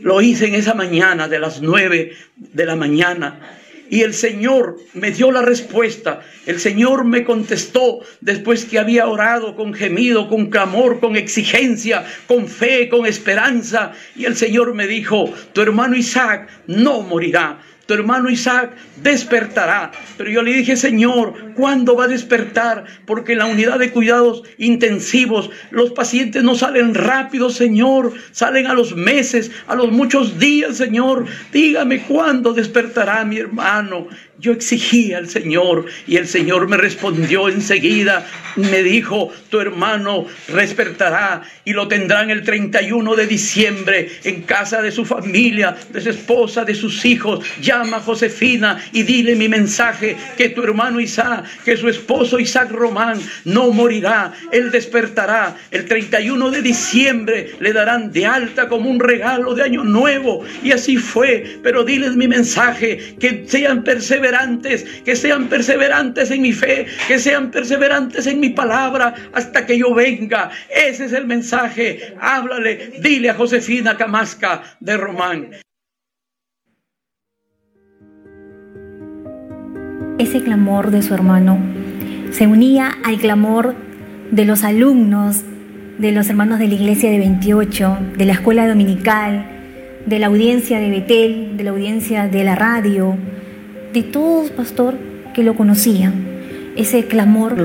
Lo 0.00 0.22
hice 0.22 0.46
en 0.46 0.54
esa 0.54 0.74
mañana 0.74 1.26
de 1.26 1.40
las 1.40 1.60
nueve 1.60 2.12
de 2.36 2.64
la 2.64 2.76
mañana. 2.76 3.40
Y 3.90 4.02
el 4.02 4.14
Señor 4.14 4.78
me 4.94 5.10
dio 5.10 5.32
la 5.32 5.42
respuesta. 5.42 6.20
El 6.46 6.60
Señor 6.60 7.04
me 7.04 7.24
contestó 7.24 7.98
después 8.20 8.64
que 8.64 8.78
había 8.78 9.08
orado 9.08 9.56
con 9.56 9.74
gemido, 9.74 10.28
con 10.28 10.46
clamor, 10.46 11.00
con 11.00 11.16
exigencia, 11.16 12.04
con 12.28 12.46
fe, 12.46 12.88
con 12.88 13.04
esperanza. 13.04 13.94
Y 14.14 14.26
el 14.26 14.36
Señor 14.36 14.74
me 14.74 14.86
dijo, 14.86 15.28
tu 15.52 15.60
hermano 15.60 15.96
Isaac 15.96 16.48
no 16.68 17.02
morirá. 17.02 17.60
Tu 17.86 17.94
hermano 17.94 18.30
Isaac 18.30 18.72
despertará. 18.96 19.90
Pero 20.16 20.30
yo 20.30 20.42
le 20.42 20.52
dije, 20.52 20.76
Señor, 20.76 21.54
¿cuándo 21.54 21.96
va 21.96 22.04
a 22.04 22.08
despertar? 22.08 22.84
Porque 23.06 23.32
en 23.32 23.38
la 23.38 23.46
unidad 23.46 23.78
de 23.78 23.90
cuidados 23.90 24.42
intensivos 24.58 25.50
los 25.70 25.92
pacientes 25.92 26.42
no 26.42 26.54
salen 26.54 26.94
rápido, 26.94 27.50
Señor. 27.50 28.12
Salen 28.30 28.66
a 28.66 28.74
los 28.74 28.94
meses, 28.94 29.50
a 29.66 29.74
los 29.74 29.90
muchos 29.90 30.38
días, 30.38 30.76
Señor. 30.76 31.26
Dígame 31.52 32.02
cuándo 32.02 32.52
despertará 32.52 33.24
mi 33.24 33.38
hermano. 33.38 34.06
Yo 34.42 34.50
exigí 34.50 35.12
al 35.12 35.28
Señor 35.28 35.86
y 36.04 36.16
el 36.16 36.26
Señor 36.26 36.66
me 36.68 36.76
respondió 36.76 37.48
enseguida. 37.48 38.26
Me 38.56 38.82
dijo, 38.82 39.32
tu 39.50 39.60
hermano 39.60 40.26
despertará 40.48 41.42
y 41.64 41.72
lo 41.72 41.86
tendrán 41.86 42.28
el 42.28 42.42
31 42.42 43.14
de 43.14 43.26
diciembre 43.28 44.10
en 44.24 44.42
casa 44.42 44.82
de 44.82 44.90
su 44.90 45.04
familia, 45.04 45.76
de 45.90 46.00
su 46.00 46.10
esposa, 46.10 46.64
de 46.64 46.74
sus 46.74 47.04
hijos. 47.04 47.46
Llama 47.60 47.98
a 47.98 48.00
Josefina 48.00 48.84
y 48.92 49.04
dile 49.04 49.36
mi 49.36 49.48
mensaje, 49.48 50.16
que 50.36 50.48
tu 50.48 50.64
hermano 50.64 50.98
Isaac, 50.98 51.44
que 51.64 51.76
su 51.76 51.88
esposo 51.88 52.40
Isaac 52.40 52.72
Román 52.72 53.20
no 53.44 53.70
morirá, 53.70 54.32
él 54.50 54.72
despertará. 54.72 55.56
El 55.70 55.84
31 55.84 56.50
de 56.50 56.62
diciembre 56.62 57.52
le 57.60 57.72
darán 57.72 58.10
de 58.10 58.26
alta 58.26 58.68
como 58.68 58.90
un 58.90 58.98
regalo 58.98 59.54
de 59.54 59.62
año 59.62 59.84
nuevo. 59.84 60.44
Y 60.64 60.72
así 60.72 60.96
fue, 60.96 61.60
pero 61.62 61.84
diles 61.84 62.16
mi 62.16 62.26
mensaje, 62.26 63.14
que 63.20 63.44
sean 63.46 63.84
perseverantes 63.84 64.31
que 65.04 65.16
sean 65.16 65.48
perseverantes 65.48 66.30
en 66.30 66.42
mi 66.42 66.52
fe, 66.52 66.86
que 67.08 67.18
sean 67.18 67.50
perseverantes 67.50 68.26
en 68.26 68.40
mi 68.40 68.50
palabra 68.50 69.14
hasta 69.32 69.66
que 69.66 69.78
yo 69.78 69.94
venga. 69.94 70.50
Ese 70.70 71.06
es 71.06 71.12
el 71.12 71.26
mensaje. 71.26 72.14
Háblale, 72.20 73.00
dile 73.00 73.30
a 73.30 73.34
Josefina 73.34 73.96
Camasca 73.96 74.62
de 74.80 74.96
Román. 74.96 75.50
Ese 80.18 80.42
clamor 80.42 80.90
de 80.90 81.02
su 81.02 81.14
hermano 81.14 81.58
se 82.30 82.46
unía 82.46 82.92
al 83.04 83.18
clamor 83.18 83.74
de 84.30 84.44
los 84.44 84.64
alumnos, 84.64 85.42
de 85.98 86.12
los 86.12 86.28
hermanos 86.30 86.58
de 86.58 86.68
la 86.68 86.74
iglesia 86.74 87.10
de 87.10 87.18
28, 87.18 87.98
de 88.16 88.24
la 88.24 88.32
escuela 88.32 88.66
dominical, 88.66 89.46
de 90.06 90.18
la 90.18 90.28
audiencia 90.28 90.78
de 90.78 90.90
Betel, 90.90 91.56
de 91.56 91.64
la 91.64 91.70
audiencia 91.70 92.28
de 92.28 92.44
la 92.44 92.54
radio, 92.54 93.16
de 93.92 94.02
todos, 94.02 94.50
pastor, 94.50 94.96
que 95.34 95.42
lo 95.42 95.54
conocían. 95.54 96.32
Ese 96.76 97.04
clamor 97.04 97.56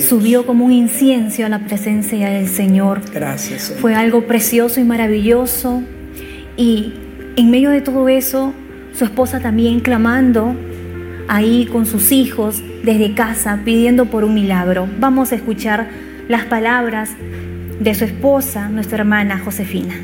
subió 0.00 0.44
como 0.44 0.64
un 0.64 0.72
incienso 0.72 1.46
a 1.46 1.48
la 1.48 1.60
presencia 1.60 2.28
del 2.28 2.48
Señor. 2.48 3.00
Gracias. 3.14 3.72
Fue 3.80 3.94
algo 3.94 4.26
precioso 4.26 4.80
y 4.80 4.84
maravilloso. 4.84 5.82
Y 6.56 6.92
en 7.36 7.50
medio 7.50 7.70
de 7.70 7.80
todo 7.80 8.08
eso, 8.08 8.52
su 8.92 9.04
esposa 9.04 9.40
también 9.40 9.80
clamando 9.80 10.56
ahí 11.28 11.66
con 11.70 11.86
sus 11.86 12.10
hijos 12.10 12.62
desde 12.82 13.14
casa, 13.14 13.60
pidiendo 13.64 14.06
por 14.06 14.24
un 14.24 14.34
milagro. 14.34 14.88
Vamos 14.98 15.30
a 15.32 15.36
escuchar 15.36 15.88
las 16.28 16.44
palabras 16.46 17.10
de 17.80 17.94
su 17.94 18.04
esposa, 18.04 18.68
nuestra 18.68 18.98
hermana 18.98 19.38
Josefina. 19.38 19.94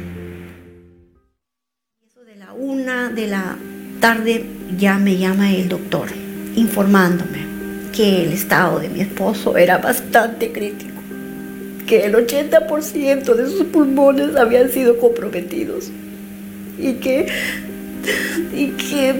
de 2.24 2.36
la 2.36 2.52
una 2.52 3.08
de 3.10 3.26
la 3.26 3.56
tarde 4.03 4.44
ya 4.76 4.98
me 4.98 5.16
llama 5.16 5.53
el 5.53 5.68
doctor 5.68 6.09
informándome 6.57 7.46
que 7.92 8.24
el 8.24 8.32
estado 8.32 8.80
de 8.80 8.88
mi 8.88 9.00
esposo 9.00 9.57
era 9.57 9.78
bastante 9.78 10.50
crítico, 10.50 11.00
que 11.86 12.05
el 12.07 12.14
80% 12.14 13.34
de 13.34 13.46
sus 13.46 13.64
pulmones 13.66 14.34
habían 14.34 14.70
sido 14.70 14.98
comprometidos 14.98 15.92
y 16.78 16.94
que, 16.94 17.28
y 18.53 18.68
que 18.70 19.14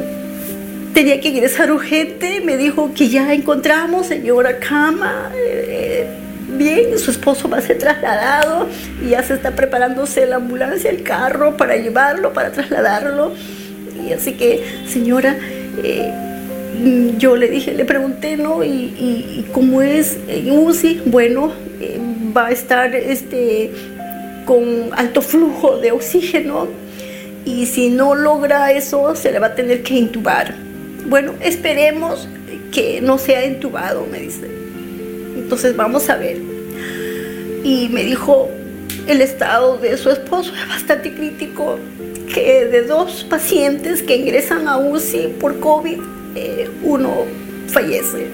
tenía 0.93 1.21
que 1.21 1.29
ingresar 1.29 1.71
urgente. 1.71 2.41
Me 2.45 2.57
dijo 2.57 2.93
que 2.93 3.09
ya 3.09 3.33
encontramos, 3.35 4.07
señora 4.07 4.59
Cama. 4.59 5.31
Eh, 5.37 6.09
bien, 6.59 6.99
su 6.99 7.13
esposo 7.13 7.49
va 7.49 7.59
a 7.59 7.61
ser 7.61 7.79
trasladado 7.79 8.69
y 9.01 9.11
ya 9.11 9.23
se 9.23 9.35
está 9.35 9.53
preparándose 9.53 10.27
la 10.27 10.37
ambulancia, 10.37 10.91
el 10.91 11.05
carro 11.05 11.57
para 11.57 11.77
llevarlo, 11.77 12.33
para 12.33 12.51
trasladarlo. 12.51 13.33
Y 14.07 14.13
así 14.13 14.33
que, 14.33 14.63
señora, 14.87 15.37
eh, 15.83 16.13
yo 17.19 17.37
le 17.37 17.49
dije, 17.49 17.75
le 17.75 17.85
pregunté, 17.85 18.37
¿no? 18.37 18.65
Y, 18.65 19.45
cómo 19.53 19.83
es 19.83 20.19
en 20.29 20.51
UCI, 20.51 21.03
bueno, 21.07 21.53
eh, 21.81 21.99
va 22.37 22.47
a 22.47 22.51
estar 22.51 22.95
este, 22.95 23.71
con 24.47 24.91
alto 24.93 25.21
flujo 25.21 25.77
de 25.79 25.93
oxígeno 25.93 26.69
y 27.45 27.67
si 27.67 27.91
no 27.91 28.15
logra 28.15 28.73
eso, 28.73 29.15
se 29.17 29.33
le 29.33 29.39
va 29.39 29.49
a 29.49 29.55
tener 29.55 29.83
que 29.83 29.95
intubar. 29.95 30.55
Bueno, 31.07 31.35
esperemos 31.41 32.29
que 32.71 33.01
no 33.01 33.19
sea 33.19 33.45
intubado, 33.45 34.07
me 34.11 34.21
dice. 34.21 34.47
Entonces 35.37 35.77
vamos 35.77 36.09
a 36.09 36.17
ver. 36.17 36.39
Y 37.65 37.89
me 37.91 38.05
dijo, 38.05 38.49
el 39.07 39.21
estado 39.21 39.79
de 39.79 39.97
su 39.97 40.11
esposo 40.11 40.53
es 40.55 40.69
bastante 40.69 41.15
crítico 41.15 41.79
que 42.33 42.65
de 42.67 42.83
dos 42.83 43.25
pacientes 43.25 44.03
que 44.03 44.17
ingresan 44.17 44.69
a 44.69 44.79
UCI 44.79 45.35
por 45.41 45.59
COVID, 45.61 45.99
eh, 46.35 46.71
uno 46.83 47.25
fallece. 47.69 48.29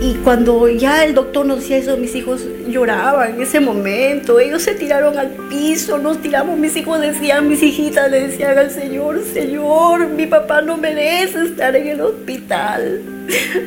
Y 0.00 0.14
cuando 0.24 0.68
ya 0.68 1.04
el 1.04 1.14
doctor 1.14 1.46
nos 1.46 1.60
decía 1.60 1.78
eso, 1.78 1.96
mis 1.96 2.14
hijos 2.14 2.44
lloraban 2.68 3.34
en 3.34 3.42
ese 3.42 3.60
momento. 3.60 4.38
Ellos 4.38 4.62
se 4.62 4.74
tiraron 4.74 5.18
al 5.18 5.28
piso, 5.48 5.98
nos 5.98 6.20
tiramos. 6.20 6.58
Mis 6.58 6.76
hijos 6.76 7.00
decían, 7.00 7.48
mis 7.48 7.62
hijitas 7.62 8.10
le 8.10 8.28
decían 8.28 8.58
al 8.58 8.70
Señor, 8.70 9.22
Señor, 9.32 10.08
mi 10.08 10.26
papá 10.26 10.62
no 10.62 10.76
merece 10.76 11.44
estar 11.44 11.74
en 11.76 11.86
el 11.86 12.00
hospital. 12.00 13.02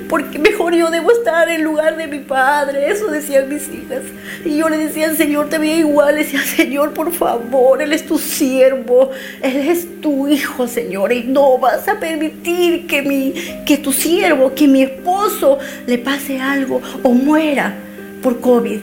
Porque 0.09 0.37
mejor 0.37 0.75
yo 0.75 0.89
debo 0.89 1.11
estar 1.11 1.49
en 1.49 1.63
lugar 1.63 1.97
de 1.97 2.07
mi 2.07 2.19
padre. 2.19 2.91
Eso 2.91 3.07
decían 3.07 3.49
mis 3.49 3.67
hijas. 3.69 4.03
Y 4.43 4.57
yo 4.57 4.69
le 4.69 4.77
decía 4.77 5.13
Señor, 5.15 5.49
te 5.49 5.57
veía 5.57 5.77
igual. 5.77 6.15
Le 6.15 6.23
decía, 6.23 6.41
Señor, 6.41 6.93
por 6.93 7.11
favor, 7.13 7.81
Él 7.81 7.93
es 7.93 8.05
tu 8.05 8.17
siervo. 8.17 9.11
Él 9.41 9.69
es 9.69 10.01
tu 10.01 10.27
hijo, 10.27 10.67
Señor. 10.67 11.13
Y 11.13 11.23
no 11.23 11.57
vas 11.57 11.87
a 11.87 11.99
permitir 11.99 12.87
que, 12.87 13.01
mi, 13.01 13.33
que 13.65 13.77
tu 13.77 13.91
siervo, 13.91 14.53
que 14.53 14.67
mi 14.67 14.83
esposo 14.83 15.59
le 15.85 15.97
pase 15.97 16.39
algo 16.39 16.81
o 17.03 17.09
muera 17.11 17.84
por 18.25 18.41
COVID. 18.41 18.79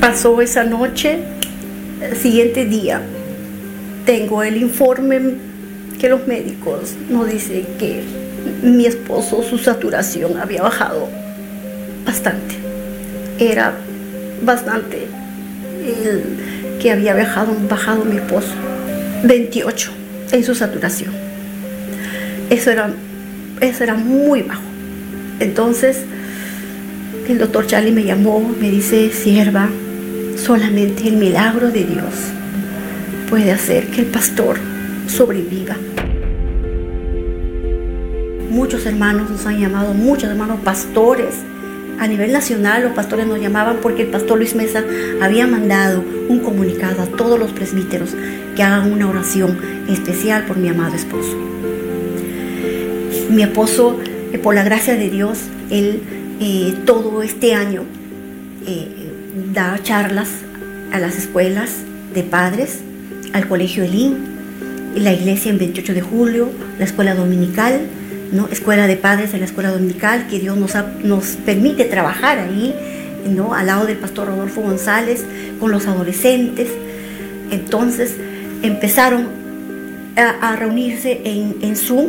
Pasó 0.00 0.40
esa 0.40 0.62
noche, 0.62 1.18
el 2.00 2.16
siguiente 2.16 2.64
día, 2.64 3.02
tengo 4.06 4.44
el 4.44 4.58
informe 4.58 5.34
que 5.98 6.08
los 6.08 6.28
médicos 6.28 6.94
nos 7.08 7.28
dicen 7.28 7.66
que 7.80 8.04
mi 8.62 8.86
esposo, 8.86 9.42
su 9.42 9.58
saturación 9.58 10.38
había 10.38 10.62
bajado 10.62 11.08
bastante. 12.06 12.54
Era 13.40 13.74
bastante 14.44 15.08
el 15.84 16.78
que 16.80 16.92
había 16.92 17.14
bajado, 17.14 17.52
bajado 17.68 18.04
mi 18.04 18.18
esposo. 18.18 18.52
28 19.24 19.90
en 20.30 20.44
su 20.44 20.54
saturación. 20.54 21.10
Eso 22.48 22.70
era, 22.70 22.90
eso 23.60 23.82
era 23.82 23.94
muy 23.94 24.42
bajo. 24.42 24.69
Entonces, 25.40 26.04
el 27.28 27.38
doctor 27.38 27.66
Charlie 27.66 27.92
me 27.92 28.04
llamó, 28.04 28.40
me 28.60 28.70
dice, 28.70 29.10
sierva, 29.10 29.68
solamente 30.36 31.08
el 31.08 31.16
milagro 31.16 31.70
de 31.70 31.84
Dios 31.84 32.14
puede 33.28 33.52
hacer 33.52 33.86
que 33.86 34.00
el 34.00 34.06
pastor 34.08 34.58
sobreviva. 35.06 35.76
Muchos 38.50 38.84
hermanos 38.84 39.30
nos 39.30 39.46
han 39.46 39.60
llamado, 39.60 39.94
muchos 39.94 40.28
hermanos 40.28 40.58
pastores. 40.64 41.36
A 42.00 42.08
nivel 42.08 42.32
nacional 42.32 42.82
los 42.82 42.92
pastores 42.92 43.26
nos 43.26 43.40
llamaban 43.40 43.76
porque 43.80 44.02
el 44.02 44.08
pastor 44.08 44.38
Luis 44.38 44.54
Mesa 44.54 44.82
había 45.22 45.46
mandado 45.46 46.02
un 46.28 46.40
comunicado 46.40 47.02
a 47.02 47.06
todos 47.06 47.38
los 47.38 47.52
presbíteros 47.52 48.10
que 48.56 48.62
hagan 48.62 48.92
una 48.92 49.08
oración 49.08 49.58
especial 49.88 50.46
por 50.46 50.56
mi 50.56 50.68
amado 50.68 50.96
esposo. 50.96 51.36
Mi 53.30 53.42
esposo 53.42 54.00
por 54.38 54.54
la 54.54 54.62
gracia 54.62 54.94
de 54.94 55.10
Dios, 55.10 55.38
él 55.70 56.02
eh, 56.40 56.74
todo 56.86 57.22
este 57.22 57.54
año 57.54 57.82
eh, 58.66 58.88
da 59.52 59.78
charlas 59.82 60.28
a 60.92 60.98
las 60.98 61.16
escuelas 61.16 61.70
de 62.14 62.22
padres, 62.22 62.80
al 63.32 63.46
colegio 63.46 63.84
Elín, 63.84 64.16
la 64.94 65.12
iglesia 65.12 65.50
en 65.50 65.58
28 65.58 65.94
de 65.94 66.00
julio, 66.00 66.48
la 66.78 66.84
escuela 66.84 67.14
dominical, 67.14 67.80
¿no? 68.32 68.48
escuela 68.48 68.86
de 68.86 68.96
padres 68.96 69.34
en 69.34 69.40
la 69.40 69.46
escuela 69.46 69.70
dominical, 69.70 70.26
que 70.28 70.38
Dios 70.38 70.56
nos, 70.56 70.74
nos 71.04 71.36
permite 71.44 71.84
trabajar 71.84 72.38
ahí, 72.38 72.74
¿no? 73.28 73.54
al 73.54 73.66
lado 73.66 73.86
del 73.86 73.98
pastor 73.98 74.28
Rodolfo 74.28 74.62
González, 74.62 75.24
con 75.58 75.70
los 75.70 75.86
adolescentes. 75.86 76.68
Entonces 77.50 78.16
empezaron 78.62 79.28
a, 80.16 80.56
reunirse 80.56 81.20
en 81.24 81.76
Zoom 81.76 82.08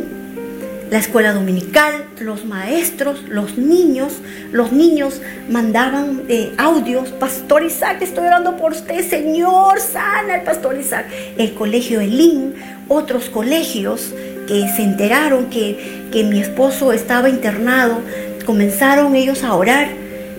la 0.92 0.98
escuela 0.98 1.32
dominical, 1.32 2.04
los 2.20 2.44
maestros, 2.44 3.22
los 3.26 3.56
niños, 3.56 4.12
los 4.52 4.72
niños 4.72 5.22
mandaban 5.48 6.24
eh, 6.28 6.52
audios, 6.58 7.08
Pastor 7.12 7.64
Isaac, 7.64 8.02
estoy 8.02 8.26
orando 8.26 8.58
por 8.58 8.72
usted, 8.72 9.02
Señor, 9.08 9.80
sana 9.80 10.34
al 10.34 10.42
Pastor 10.42 10.78
Isaac. 10.78 11.06
El 11.38 11.54
colegio 11.54 12.02
Elín, 12.02 12.52
otros 12.88 13.30
colegios 13.30 14.12
que 14.46 14.68
se 14.76 14.82
enteraron 14.82 15.46
que, 15.46 16.08
que 16.12 16.24
mi 16.24 16.40
esposo 16.40 16.92
estaba 16.92 17.30
internado, 17.30 18.00
comenzaron 18.44 19.16
ellos 19.16 19.44
a 19.44 19.54
orar 19.54 19.88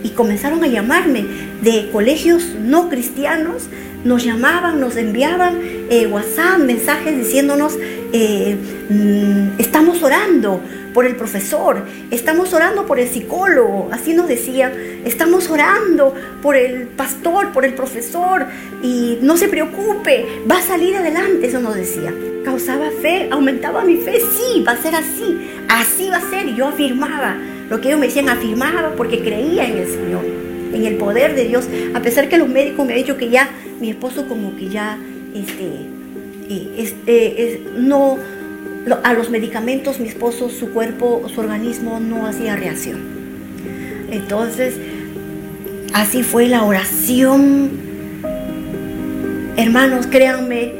y 0.03 0.09
comenzaron 0.09 0.63
a 0.63 0.67
llamarme 0.67 1.25
de 1.63 1.89
colegios 1.91 2.49
no 2.59 2.89
cristianos, 2.89 3.69
nos 4.03 4.23
llamaban, 4.23 4.79
nos 4.79 4.97
enviaban 4.97 5.59
eh, 5.89 6.05
WhatsApp, 6.05 6.59
mensajes 6.59 7.17
diciéndonos, 7.17 7.75
eh, 8.15 8.55
mm, 8.89 9.59
estamos 9.59 10.03
orando 10.03 10.61
por 10.93 11.07
el 11.07 11.15
profesor, 11.15 11.83
estamos 12.11 12.53
orando 12.53 12.85
por 12.85 12.99
el 12.99 13.07
psicólogo, 13.07 13.89
así 13.91 14.13
nos 14.13 14.27
decía, 14.27 14.71
estamos 15.03 15.49
orando 15.49 16.13
por 16.43 16.55
el 16.55 16.89
pastor, 16.89 17.51
por 17.51 17.65
el 17.65 17.73
profesor, 17.73 18.45
y 18.83 19.17
no 19.23 19.35
se 19.35 19.47
preocupe, 19.47 20.27
va 20.49 20.59
a 20.59 20.61
salir 20.61 20.95
adelante, 20.95 21.47
eso 21.47 21.59
nos 21.59 21.73
decía. 21.73 22.13
Causaba 22.45 22.91
fe, 23.01 23.29
aumentaba 23.31 23.83
mi 23.83 23.97
fe, 23.97 24.19
sí, 24.19 24.63
va 24.65 24.73
a 24.73 24.77
ser 24.77 24.95
así, 24.95 25.49
así 25.67 26.09
va 26.09 26.17
a 26.17 26.29
ser, 26.29 26.47
y 26.47 26.55
yo 26.55 26.67
afirmaba, 26.67 27.35
lo 27.67 27.81
que 27.81 27.87
ellos 27.87 27.99
me 27.99 28.05
decían, 28.05 28.29
afirmaba 28.29 28.93
porque 28.95 29.21
creía 29.23 29.67
en 29.67 29.77
el 29.79 29.87
Señor, 29.87 30.23
en 30.71 30.85
el 30.85 30.97
poder 30.97 31.33
de 31.33 31.45
Dios, 31.45 31.67
a 31.95 31.99
pesar 32.01 32.29
que 32.29 32.37
los 32.37 32.47
médicos 32.47 32.85
me 32.85 32.93
han 32.93 32.99
dicho 32.99 33.17
que 33.17 33.29
ya 33.31 33.49
mi 33.81 33.89
esposo 33.89 34.27
como 34.27 34.55
que 34.55 34.69
ya, 34.69 34.99
este, 35.33 35.92
este 36.77 37.61
no 37.75 38.17
a 39.03 39.13
los 39.13 39.29
medicamentos 39.29 39.99
mi 39.99 40.09
esposo, 40.09 40.49
su 40.49 40.71
cuerpo, 40.71 41.23
su 41.33 41.39
organismo 41.39 41.99
no 41.99 42.27
hacía 42.27 42.55
reacción. 42.55 42.99
Entonces, 44.11 44.75
así 45.93 46.23
fue 46.23 46.47
la 46.47 46.63
oración. 46.63 47.71
Hermanos, 49.55 50.07
créanme 50.07 50.73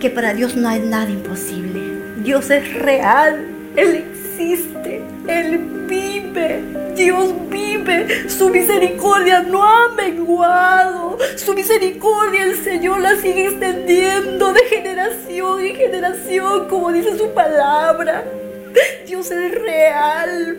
que 0.00 0.10
para 0.10 0.34
Dios 0.34 0.56
no 0.56 0.68
hay 0.68 0.80
nada 0.80 1.10
imposible. 1.10 1.80
Dios 2.22 2.50
es 2.50 2.72
real, 2.74 3.44
Él 3.76 4.04
existe, 4.04 4.83
Él 5.26 5.58
vive, 5.88 6.62
Dios 6.94 7.32
vive, 7.48 8.28
su 8.28 8.50
misericordia 8.50 9.40
no 9.40 9.62
ha 9.64 9.88
menguado, 9.94 11.18
su 11.36 11.54
misericordia 11.54 12.44
el 12.44 12.56
Señor 12.62 13.00
la 13.00 13.16
sigue 13.16 13.46
extendiendo 13.46 14.52
de 14.52 14.60
generación 14.64 15.60
en 15.60 15.76
generación, 15.76 16.68
como 16.68 16.92
dice 16.92 17.16
su 17.16 17.30
palabra. 17.32 18.24
Dios 19.06 19.30
es 19.30 19.54
real. 19.54 20.58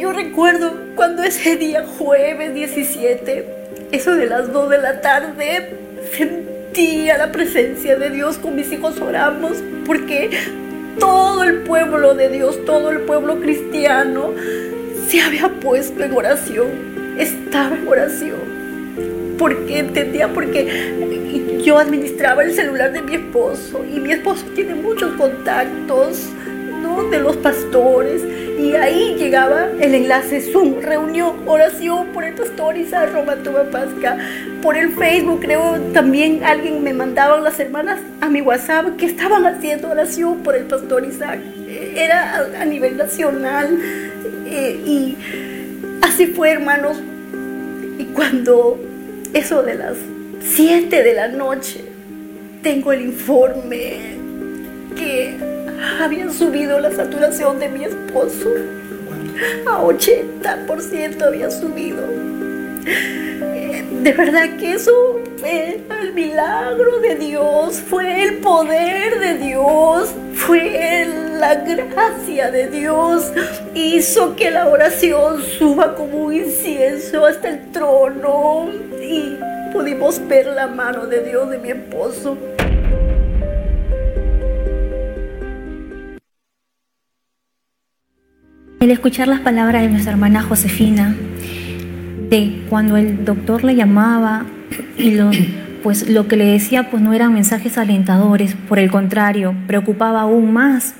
Yo 0.00 0.12
recuerdo 0.12 0.74
cuando 0.96 1.22
ese 1.22 1.56
día 1.56 1.84
jueves 1.98 2.54
17, 2.54 3.46
eso 3.92 4.14
de 4.16 4.26
las 4.26 4.52
2 4.52 4.70
de 4.70 4.78
la 4.78 5.00
tarde, 5.00 5.78
sentía 6.16 7.16
la 7.16 7.30
presencia 7.30 7.96
de 7.96 8.10
Dios 8.10 8.38
con 8.38 8.56
mis 8.56 8.72
hijos 8.72 9.00
oramos 9.00 9.58
porque 9.86 10.30
todo 10.98 11.44
el 11.44 11.62
pueblo 11.62 12.14
de 12.14 12.28
Dios, 12.28 12.64
todo 12.64 12.90
el 12.90 13.00
pueblo 13.00 13.40
cristiano 13.40 14.32
se 15.08 15.20
había 15.20 15.48
puesto 15.60 16.02
en 16.02 16.12
oración, 16.12 16.66
estaba 17.18 17.76
en 17.76 17.88
oración. 17.88 18.56
Porque 19.38 19.78
entendía, 19.78 20.28
porque 20.28 21.60
yo 21.62 21.78
administraba 21.78 22.42
el 22.44 22.52
celular 22.52 22.92
de 22.92 23.02
mi 23.02 23.16
esposo 23.16 23.84
y 23.84 24.00
mi 24.00 24.12
esposo 24.12 24.44
tiene 24.54 24.74
muchos 24.74 25.12
contactos 25.14 26.28
¿no? 26.82 27.04
de 27.10 27.18
los 27.18 27.36
pastores 27.36 28.22
y 28.58 28.74
ahí 28.74 29.16
llegaba 29.18 29.68
el 29.80 29.94
enlace 29.94 30.40
Zoom, 30.40 30.80
reunión, 30.80 31.36
oración 31.46 32.08
por 32.08 32.24
el 32.24 32.34
pastor 32.34 32.76
Isaac 32.76 33.10
Roma 33.12 33.36
Pasca. 33.70 34.16
Por 34.62 34.76
el 34.76 34.90
Facebook 34.90 35.40
creo 35.40 35.78
también 35.92 36.42
alguien 36.42 36.82
me 36.82 36.94
mandaba 36.94 37.38
las 37.40 37.60
hermanas 37.60 38.00
a 38.20 38.28
mi 38.28 38.40
WhatsApp 38.40 38.96
que 38.96 39.06
estaban 39.06 39.44
haciendo 39.44 39.90
oración 39.90 40.38
por 40.42 40.56
el 40.56 40.64
pastor 40.64 41.04
Isaac. 41.04 41.40
Era 41.94 42.46
a, 42.58 42.64
nivel 42.64 42.96
nacional 42.96 43.78
eh, 44.46 44.80
y 44.86 45.16
así 46.02 46.26
fue 46.26 46.52
hermanos. 46.52 46.96
Y 47.98 48.04
cuando 48.06 48.78
eso 49.34 49.62
de 49.62 49.74
las 49.74 49.96
7 50.40 51.02
de 51.02 51.14
la 51.14 51.28
noche 51.28 51.84
tengo 52.62 52.92
el 52.92 53.02
informe 53.02 54.16
que 54.96 55.55
habían 56.00 56.32
subido 56.32 56.78
la 56.80 56.90
saturación 56.92 57.58
de 57.58 57.68
mi 57.68 57.84
esposo. 57.84 58.50
A 59.66 59.82
80% 59.82 61.22
había 61.22 61.50
subido. 61.50 62.02
De 64.02 64.12
verdad 64.12 64.56
que 64.58 64.74
eso 64.74 65.20
fue 65.38 65.80
el 66.00 66.12
milagro 66.14 67.00
de 67.00 67.16
Dios, 67.16 67.80
fue 67.80 68.22
el 68.22 68.38
poder 68.38 69.18
de 69.18 69.34
Dios, 69.34 70.14
fue 70.34 71.06
la 71.38 71.56
gracia 71.56 72.50
de 72.50 72.68
Dios. 72.68 73.32
Hizo 73.74 74.36
que 74.36 74.50
la 74.50 74.68
oración 74.68 75.42
suba 75.42 75.94
como 75.94 76.26
un 76.26 76.34
incienso 76.34 77.26
hasta 77.26 77.48
el 77.48 77.72
trono 77.72 78.68
y 79.02 79.36
pudimos 79.72 80.26
ver 80.26 80.46
la 80.46 80.66
mano 80.66 81.06
de 81.06 81.22
Dios 81.22 81.50
de 81.50 81.58
mi 81.58 81.70
esposo. 81.70 82.38
El 88.86 88.92
escuchar 88.92 89.26
las 89.26 89.40
palabras 89.40 89.82
de 89.82 89.88
nuestra 89.88 90.12
hermana 90.12 90.42
Josefina, 90.44 91.16
de 92.30 92.62
cuando 92.70 92.96
el 92.96 93.24
doctor 93.24 93.64
le 93.64 93.74
llamaba 93.74 94.46
y 94.96 95.10
lo, 95.10 95.32
pues 95.82 96.08
lo 96.08 96.28
que 96.28 96.36
le 96.36 96.44
decía 96.44 96.88
pues 96.88 97.02
no 97.02 97.12
eran 97.12 97.34
mensajes 97.34 97.78
alentadores, 97.78 98.54
por 98.68 98.78
el 98.78 98.88
contrario, 98.92 99.56
preocupaba 99.66 100.20
aún 100.20 100.52
más, 100.52 100.94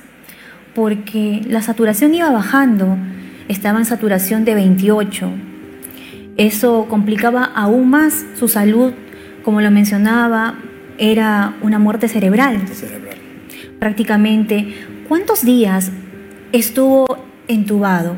porque 0.75 1.41
la 1.47 1.61
saturación 1.61 2.13
iba 2.13 2.29
bajando, 2.29 2.97
estaba 3.47 3.79
en 3.79 3.85
saturación 3.85 4.43
de 4.43 4.55
28. 4.55 5.31
Eso 6.35 6.87
complicaba 6.89 7.45
aún 7.45 7.89
más 7.89 8.25
su 8.37 8.49
salud, 8.49 8.91
como 9.45 9.61
lo 9.61 9.71
mencionaba, 9.71 10.55
era 10.97 11.53
una 11.61 11.79
muerte 11.79 12.09
cerebral. 12.09 12.67
cerebral. 12.67 13.15
Prácticamente, 13.79 14.75
¿cuántos 15.07 15.45
días 15.45 15.89
estuvo 16.51 17.25
entubado? 17.47 18.15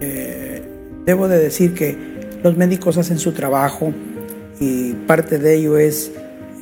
Eh, 0.00 0.62
debo 1.04 1.28
de 1.28 1.38
decir 1.38 1.74
que 1.74 1.96
los 2.42 2.56
médicos 2.56 2.96
hacen 2.98 3.18
su 3.18 3.32
trabajo 3.32 3.92
y 4.58 4.92
parte 4.92 5.38
de 5.38 5.56
ello 5.56 5.78
es 5.78 6.12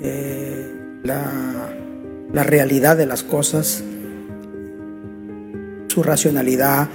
eh, 0.03 0.67
la, 1.05 1.71
la 2.33 2.43
realidad 2.43 2.97
de 2.97 3.07
las 3.07 3.23
cosas, 3.23 3.83
su 5.89 6.03
racionalidad 6.03 6.89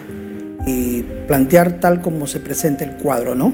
y 0.65 1.03
plantear 1.27 1.79
tal 1.79 2.01
como 2.01 2.27
se 2.27 2.39
presenta 2.39 2.85
el 2.85 2.97
cuadro, 2.97 3.35
¿no? 3.35 3.53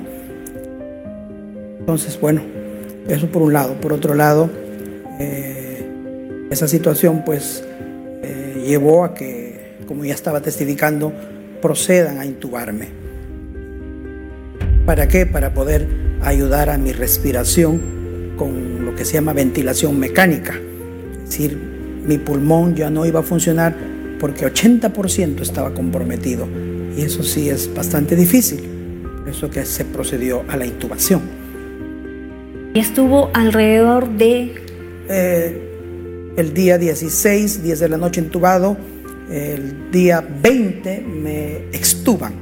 Entonces, 1.80 2.20
bueno, 2.20 2.42
eso 3.08 3.28
por 3.28 3.42
un 3.42 3.54
lado. 3.54 3.80
Por 3.82 3.94
otro 3.94 4.14
lado, 4.14 4.50
eh, 5.20 6.48
esa 6.52 6.68
situación 6.68 7.24
pues 7.26 7.64
llevó 8.70 9.04
a 9.04 9.16
que 9.16 9.49
como 9.90 10.06
ya 10.06 10.14
estaba 10.14 10.40
testificando, 10.40 11.12
procedan 11.64 12.20
a 12.20 12.26
intubarme. 12.28 12.90
¿Para 14.86 15.08
qué? 15.08 15.26
Para 15.26 15.52
poder 15.56 15.88
ayudar 16.22 16.70
a 16.70 16.78
mi 16.78 16.92
respiración 16.92 18.36
con 18.38 18.86
lo 18.86 18.94
que 18.94 19.04
se 19.04 19.14
llama 19.14 19.34
ventilación 19.34 19.98
mecánica. 20.00 20.54
Es 21.24 21.32
decir, 21.32 21.58
mi 22.06 22.20
pulmón 22.20 22.76
ya 22.76 22.92
no 22.92 23.04
iba 23.04 23.22
a 23.22 23.24
funcionar 23.24 23.76
porque 24.20 24.46
80% 24.46 25.42
estaba 25.42 25.74
comprometido. 25.74 26.48
Y 26.96 27.02
eso 27.02 27.24
sí 27.24 27.50
es 27.50 27.74
bastante 27.74 28.16
difícil. 28.16 28.62
Por 29.18 29.30
eso 29.30 29.50
que 29.50 29.66
se 29.66 29.86
procedió 29.86 30.44
a 30.50 30.56
la 30.56 30.68
intubación. 30.68 31.22
Y 32.76 32.80
estuvo 32.80 33.32
alrededor 33.34 34.08
de... 34.08 34.54
Eh, 35.10 35.66
el 36.38 36.54
día 36.54 36.78
16, 36.78 37.64
10 37.64 37.80
de 37.80 37.90
la 37.90 37.98
noche 37.98 38.22
intubado, 38.22 38.78
el 39.30 39.92
día 39.92 40.22
20 40.22 41.02
me 41.02 41.58
extuban. 41.72 42.34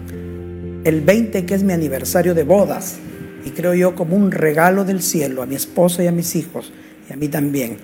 El 0.84 1.02
20 1.02 1.46
que 1.46 1.54
es 1.54 1.64
mi 1.64 1.74
aniversario 1.74 2.34
de 2.34 2.44
bodas. 2.44 2.98
Y 3.46 3.52
creo 3.52 3.74
yo 3.74 3.96
como 3.96 4.16
un 4.16 4.32
regalo 4.32 4.86
del 4.86 5.02
cielo 5.02 5.42
a 5.42 5.46
mi 5.46 5.56
esposa 5.56 6.04
y 6.04 6.08
a 6.08 6.12
mis 6.12 6.36
hijos 6.36 6.72
y 7.10 7.14
a 7.14 7.16
mí 7.16 7.28
también. 7.28 7.78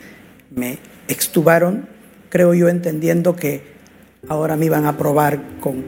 Me 0.56 0.78
extubaron, 1.08 1.88
creo 2.30 2.54
yo 2.54 2.70
entendiendo 2.70 3.36
que 3.36 3.62
ahora 4.28 4.56
me 4.56 4.66
iban 4.66 4.86
a 4.86 4.98
probar 4.98 5.42
con 5.60 5.84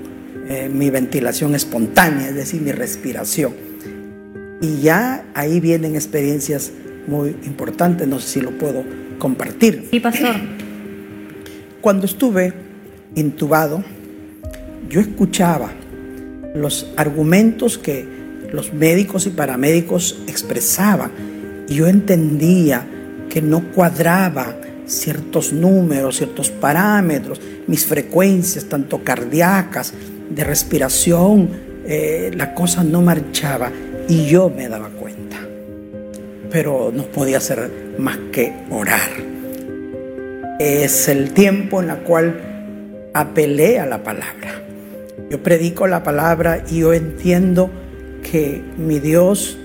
eh, 0.47 0.70
mi 0.70 0.89
ventilación 0.89 1.55
espontánea, 1.55 2.30
es 2.30 2.36
decir, 2.36 2.61
mi 2.61 2.72
respiración. 2.72 3.53
Y 4.61 4.82
ya 4.82 5.26
ahí 5.36 5.59
vienen 5.59 5.95
experiencias 5.95 6.72
muy 7.07 7.36
importantes, 7.45 8.07
no 8.07 8.20
sé 8.20 8.28
si 8.28 8.41
lo 8.41 8.51
puedo 8.51 8.84
compartir. 9.20 9.88
Sí, 9.91 9.99
pastor. 9.99 10.36
Cuando 11.82 12.05
estuve 12.05 12.64
intubado, 13.16 13.84
yo 14.89 15.01
escuchaba 15.01 15.72
los 16.53 16.88
argumentos 16.95 17.78
que 17.78 18.05
los 18.51 18.74
médicos 18.74 19.26
y 19.26 19.32
paramédicos 19.32 20.20
expresaban 20.28 21.11
y 21.68 21.76
yo 21.76 21.88
entendía 21.88 22.88
que 23.30 23.41
no 23.41 23.72
cuadraba 23.74 24.55
ciertos 24.86 25.51
números, 25.51 26.18
ciertos 26.18 26.49
parámetros, 26.49 27.41
mis 27.68 27.86
frecuencias, 27.86 28.66
tanto 28.66 29.03
cardíacas, 29.03 29.93
de 30.30 30.43
respiración, 30.43 31.49
eh, 31.86 32.32
la 32.36 32.53
cosa 32.53 32.84
no 32.84 33.01
marchaba 33.01 33.72
y 34.07 34.26
yo 34.28 34.49
me 34.49 34.70
daba 34.70 34.89
cuenta. 34.89 35.38
Pero 36.51 36.91
no 36.93 37.03
podía 37.03 37.38
hacer 37.38 37.95
más 37.97 38.18
que 38.32 38.53
orar. 38.70 39.09
Es 40.59 41.09
el 41.09 41.32
tiempo 41.32 41.82
en 41.82 41.89
el 41.89 41.97
cual 41.97 42.55
apelé 43.16 43.80
a 43.80 43.86
la 43.86 44.03
palabra. 44.03 44.61
Yo 45.32 45.41
predico 45.41 45.88
la 45.88 46.03
palabra 46.03 46.66
y 46.70 46.80
yo 46.80 46.93
entiendo 46.93 47.72
que 48.30 48.61
mi 48.78 48.99
Dios, 48.99 49.57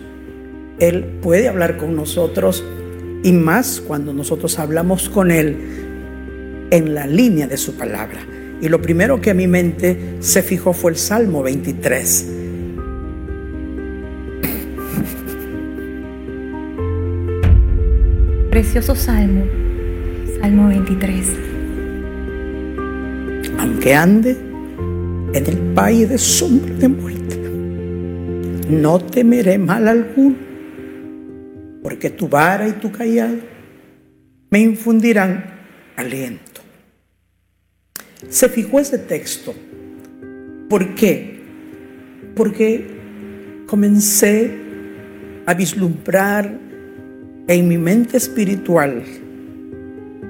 Él 0.78 1.04
puede 1.20 1.48
hablar 1.48 1.76
con 1.76 1.96
nosotros 1.96 2.64
y 3.24 3.32
más 3.32 3.82
cuando 3.84 4.14
nosotros 4.14 4.58
hablamos 4.60 5.08
con 5.08 5.32
Él 5.32 5.58
en 6.70 6.94
la 6.94 7.08
línea 7.08 7.48
de 7.48 7.56
su 7.56 7.74
palabra. 7.74 8.20
Y 8.62 8.68
lo 8.68 8.80
primero 8.80 9.20
que 9.20 9.30
a 9.30 9.34
mi 9.34 9.48
mente 9.48 10.16
se 10.20 10.42
fijó 10.42 10.72
fue 10.72 10.92
el 10.92 10.96
Salmo 10.96 11.42
23. 11.42 12.26
Precioso 18.50 18.94
Salmo, 18.94 19.44
Salmo 20.40 20.68
23. 20.68 21.49
Aunque 23.60 23.94
ande 23.94 24.30
en 25.32 25.46
el 25.46 25.74
valle 25.74 26.06
de 26.06 26.18
sombra 26.18 26.74
de 26.74 26.88
muerte, 26.88 27.36
no 28.68 28.98
temeré 28.98 29.58
mal 29.58 29.86
alguno, 29.86 30.36
porque 31.82 32.10
tu 32.10 32.28
vara 32.28 32.66
y 32.68 32.72
tu 32.72 32.90
callado 32.90 33.36
me 34.50 34.60
infundirán 34.60 35.44
aliento 35.96 36.50
se 38.28 38.48
fijó 38.48 38.80
ese 38.80 38.98
texto. 38.98 39.54
¿Por 40.68 40.94
qué? 40.94 41.40
Porque 42.34 42.86
comencé 43.66 44.50
a 45.46 45.54
vislumbrar 45.54 46.58
en 47.48 47.68
mi 47.68 47.78
mente 47.78 48.16
espiritual 48.16 49.02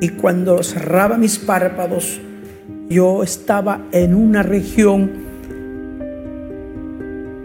y 0.01 0.09
cuando 0.11 0.63
cerraba 0.63 1.19
mis 1.19 1.39
párpados 1.39 2.21
yo 2.91 3.23
estaba 3.23 3.87
en 3.93 4.15
una 4.15 4.43
región 4.43 5.11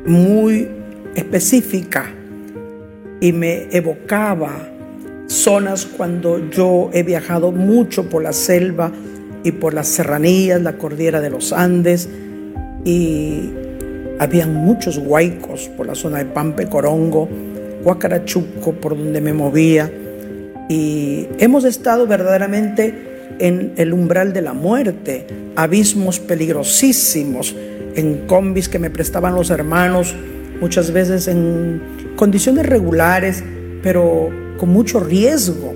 muy 0.07 0.67
específica 1.15 2.11
y 3.21 3.31
me 3.31 3.67
evocaba 3.71 4.69
zonas 5.27 5.85
cuando 5.85 6.49
yo 6.49 6.89
he 6.93 7.03
viajado 7.03 7.51
mucho 7.51 8.09
por 8.09 8.23
la 8.23 8.33
selva 8.33 8.91
y 9.43 9.51
por 9.51 9.75
las 9.75 9.87
serranías, 9.87 10.61
la 10.61 10.77
cordillera 10.79 11.21
de 11.21 11.29
los 11.29 11.53
Andes, 11.53 12.09
y 12.83 13.51
habían 14.17 14.55
muchos 14.55 14.97
huaicos 14.97 15.69
por 15.77 15.85
la 15.85 15.93
zona 15.93 16.17
de 16.17 16.25
Pampe 16.25 16.65
Corongo, 16.65 17.29
Huacarachuco, 17.83 18.73
por 18.73 18.97
donde 18.97 19.21
me 19.21 19.33
movía, 19.33 19.91
y 20.67 21.27
hemos 21.37 21.65
estado 21.65 22.07
verdaderamente 22.07 23.14
en 23.39 23.73
el 23.77 23.93
umbral 23.93 24.33
de 24.33 24.41
la 24.41 24.53
muerte, 24.53 25.27
abismos 25.55 26.19
peligrosísimos, 26.19 27.55
en 27.95 28.27
combis 28.27 28.69
que 28.69 28.79
me 28.79 28.89
prestaban 28.89 29.35
los 29.35 29.49
hermanos, 29.49 30.15
muchas 30.59 30.91
veces 30.91 31.27
en 31.27 31.81
condiciones 32.15 32.65
regulares, 32.65 33.43
pero 33.83 34.29
con 34.57 34.69
mucho 34.69 34.99
riesgo. 34.99 35.73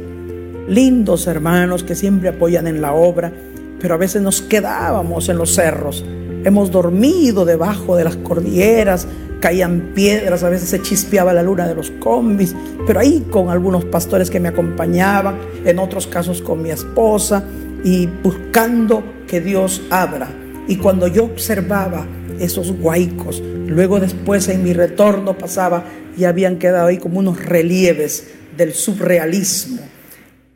Lindos 0.68 1.26
hermanos 1.28 1.84
que 1.84 1.95
siempre 1.95 2.30
apoyan 2.30 2.68
en 2.68 2.82
la 2.82 2.93
obra 2.93 3.32
pero 3.80 3.95
a 3.95 3.97
veces 3.97 4.22
nos 4.22 4.41
quedábamos 4.41 5.30
en 5.30 5.38
los 5.38 5.55
cerros. 5.55 6.03
Hemos 6.43 6.72
dormido 6.72 7.45
debajo 7.45 7.95
de 7.95 8.03
las 8.03 8.16
cordilleras, 8.18 9.07
caían 9.40 9.92
piedras, 9.96 10.44
a 10.44 10.50
veces 10.50 10.70
se 10.70 10.82
chispeaba 10.82 11.34
la 11.34 11.44
luna 11.44 11.68
de 11.68 11.76
los 11.76 11.92
combis, 11.92 12.56
pero 12.86 13.00
ahí 13.00 13.28
con 13.30 13.50
algunos 13.50 13.86
pastores 13.86 14.30
que 14.30 14.40
me 14.40 14.50
acompañaban, 14.50 15.38
en 15.66 15.80
otros 15.80 16.08
casos 16.08 16.42
con 16.42 16.62
mi 16.62 16.72
esposa, 16.72 17.44
y 17.84 18.08
buscando 18.08 19.04
que 19.28 19.42
Dios 19.42 19.82
abra. 19.90 20.30
Y 20.68 20.78
cuando 20.78 21.08
yo 21.08 21.26
observaba 21.26 22.06
esos 22.40 22.72
huaicos, 22.80 23.42
luego 23.68 24.00
después 24.00 24.48
en 24.50 24.64
mi 24.64 24.74
retorno 24.74 25.38
pasaba 25.38 25.84
y 26.18 26.26
habían 26.26 26.58
quedado 26.60 26.88
ahí 26.88 26.98
como 26.98 27.20
unos 27.20 27.44
relieves 27.44 28.28
del 28.56 28.74
surrealismo. 28.74 29.82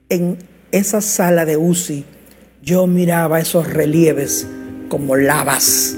En 0.09 0.37
esa 0.71 1.01
sala 1.01 1.45
de 1.45 1.57
UCI 1.57 2.05
yo 2.61 2.87
miraba 2.87 3.39
esos 3.39 3.71
relieves 3.71 4.47
como 4.89 5.15
lavas 5.15 5.97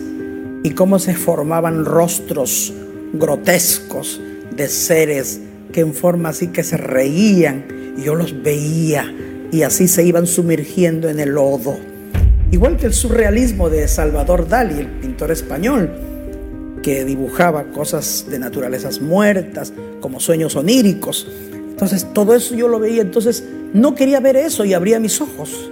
y 0.66 0.72
cómo 0.72 0.98
se 0.98 1.14
formaban 1.14 1.86
rostros 1.86 2.74
grotescos 3.14 4.20
de 4.58 4.68
seres 4.68 5.40
que 5.72 5.82
en 5.82 5.94
forma 5.94 6.30
así 6.30 6.48
que 6.48 6.64
se 6.64 6.76
reían 6.76 7.94
y 7.96 8.02
yo 8.02 8.16
los 8.16 8.42
veía 8.42 9.14
y 9.52 9.62
así 9.62 9.88
se 9.88 10.04
iban 10.04 10.26
sumergiendo 10.26 11.08
en 11.08 11.20
el 11.20 11.30
lodo. 11.30 11.78
Igual 12.50 12.78
que 12.78 12.88
el 12.88 12.94
surrealismo 12.94 13.70
de 13.70 13.88
Salvador 13.88 14.48
Dalí, 14.50 14.80
el 14.80 14.88
pintor 14.88 15.30
español, 15.30 15.92
que 16.82 17.06
dibujaba 17.06 17.66
cosas 17.66 18.26
de 18.28 18.40
naturalezas 18.40 19.02
muertas, 19.02 19.72
como 20.02 20.20
sueños 20.20 20.56
oníricos. 20.56 21.28
Entonces 21.54 22.08
todo 22.12 22.34
eso 22.34 22.56
yo 22.56 22.70
lo 22.70 22.80
veía, 22.80 23.04
entonces 23.04 23.44
no 23.72 23.94
quería 23.94 24.20
ver 24.20 24.36
eso 24.36 24.66
y 24.66 24.74
abría 24.74 25.00
mis 25.00 25.22
ojos. 25.22 25.70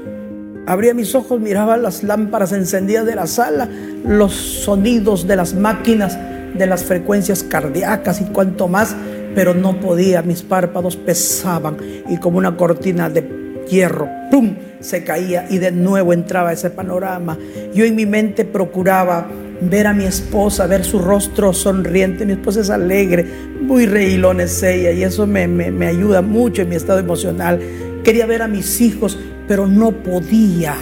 Abría 0.65 0.93
mis 0.93 1.13
ojos, 1.13 1.41
miraba 1.41 1.75
las 1.75 2.03
lámparas 2.03 2.53
encendidas 2.53 3.05
de 3.05 3.15
la 3.15 3.27
sala, 3.27 3.67
los 4.05 4.33
sonidos 4.33 5.27
de 5.27 5.35
las 5.35 5.53
máquinas, 5.53 6.17
de 6.57 6.65
las 6.67 6.85
frecuencias 6.85 7.43
cardíacas 7.43 8.21
y 8.21 8.25
cuanto 8.25 8.69
más, 8.69 8.95
pero 9.35 9.53
no 9.53 9.79
podía, 9.79 10.21
mis 10.21 10.41
párpados 10.41 10.95
pesaban 10.95 11.77
y 12.07 12.17
como 12.17 12.37
una 12.37 12.55
cortina 12.55 13.09
de 13.09 13.63
hierro, 13.69 14.07
¡pum!, 14.31 14.55
se 14.79 15.03
caía 15.03 15.47
y 15.49 15.57
de 15.57 15.71
nuevo 15.71 16.13
entraba 16.13 16.53
ese 16.53 16.69
panorama. 16.69 17.37
Yo 17.73 17.83
en 17.83 17.95
mi 17.95 18.05
mente 18.05 18.45
procuraba 18.45 19.27
ver 19.61 19.87
a 19.87 19.93
mi 19.93 20.05
esposa, 20.05 20.67
ver 20.67 20.83
su 20.83 20.99
rostro 20.99 21.53
sonriente. 21.53 22.25
Mi 22.25 22.33
esposa 22.33 22.61
es 22.61 22.69
alegre, 22.69 23.25
muy 23.61 23.85
reilón 23.85 24.41
es 24.41 24.61
ella 24.63 24.91
y 24.91 25.03
eso 25.03 25.25
me, 25.27 25.47
me, 25.47 25.71
me 25.71 25.87
ayuda 25.87 26.21
mucho 26.21 26.61
en 26.61 26.69
mi 26.69 26.75
estado 26.75 26.99
emocional. 26.99 27.59
Quería 28.03 28.25
ver 28.25 28.41
a 28.41 28.49
mis 28.49 28.81
hijos, 28.81 29.17
pero 29.47 29.67
no 29.67 29.91
podía. 29.91 30.75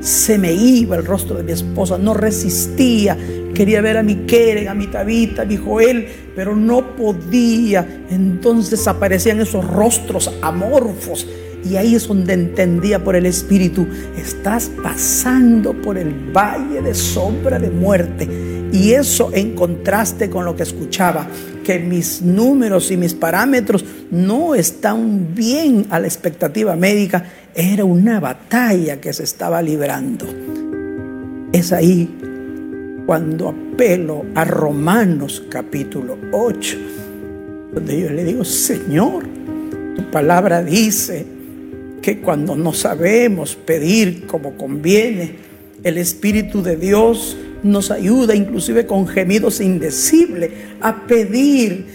Se 0.00 0.38
me 0.38 0.52
iba 0.52 0.96
el 0.96 1.04
rostro 1.04 1.36
de 1.36 1.42
mi 1.42 1.52
esposa, 1.52 1.98
no 1.98 2.14
resistía. 2.14 3.16
Quería 3.54 3.80
ver 3.80 3.96
a 3.96 4.02
mi 4.02 4.26
Keren, 4.26 4.68
a 4.68 4.74
mi 4.74 4.86
Tabita, 4.86 5.42
a 5.42 5.44
mi 5.44 5.56
Joel, 5.56 6.06
pero 6.34 6.54
no 6.54 6.94
podía. 6.94 8.04
Entonces 8.10 8.86
aparecían 8.86 9.40
esos 9.40 9.66
rostros 9.66 10.30
amorfos. 10.42 11.26
Y 11.64 11.76
ahí 11.76 11.96
es 11.96 12.06
donde 12.06 12.34
entendía 12.34 13.02
por 13.02 13.16
el 13.16 13.26
Espíritu, 13.26 13.86
estás 14.16 14.70
pasando 14.82 15.72
por 15.72 15.98
el 15.98 16.14
valle 16.32 16.80
de 16.80 16.94
sombra 16.94 17.58
de 17.58 17.70
muerte. 17.70 18.28
Y 18.72 18.92
eso 18.92 19.30
en 19.32 19.54
contraste 19.54 20.30
con 20.30 20.44
lo 20.44 20.54
que 20.54 20.62
escuchaba, 20.62 21.26
que 21.66 21.80
mis 21.80 22.22
números 22.22 22.92
y 22.92 22.96
mis 22.96 23.12
parámetros 23.12 23.84
no 24.12 24.54
están 24.54 25.34
bien 25.34 25.86
a 25.90 25.98
la 25.98 26.06
expectativa 26.06 26.76
médica 26.76 27.24
era 27.56 27.84
una 27.84 28.20
batalla 28.20 29.00
que 29.00 29.12
se 29.12 29.24
estaba 29.24 29.60
librando. 29.62 30.26
Es 31.52 31.72
ahí 31.72 32.08
cuando 33.04 33.48
apelo 33.48 34.26
a 34.36 34.44
Romanos 34.44 35.42
capítulo 35.50 36.16
8, 36.30 36.76
donde 37.74 38.00
yo 38.00 38.10
le 38.10 38.22
digo, 38.22 38.44
Señor, 38.44 39.26
tu 39.96 40.08
palabra 40.12 40.62
dice 40.62 41.26
que 42.00 42.20
cuando 42.20 42.54
no 42.54 42.74
sabemos 42.74 43.56
pedir 43.56 44.28
como 44.28 44.56
conviene, 44.56 45.34
el 45.82 45.98
Espíritu 45.98 46.62
de 46.62 46.76
Dios 46.76 47.36
nos 47.62 47.90
ayuda, 47.90 48.34
inclusive 48.34 48.86
con 48.86 49.06
gemidos 49.06 49.60
indecibles, 49.60 50.50
a 50.80 51.06
pedir 51.06 51.86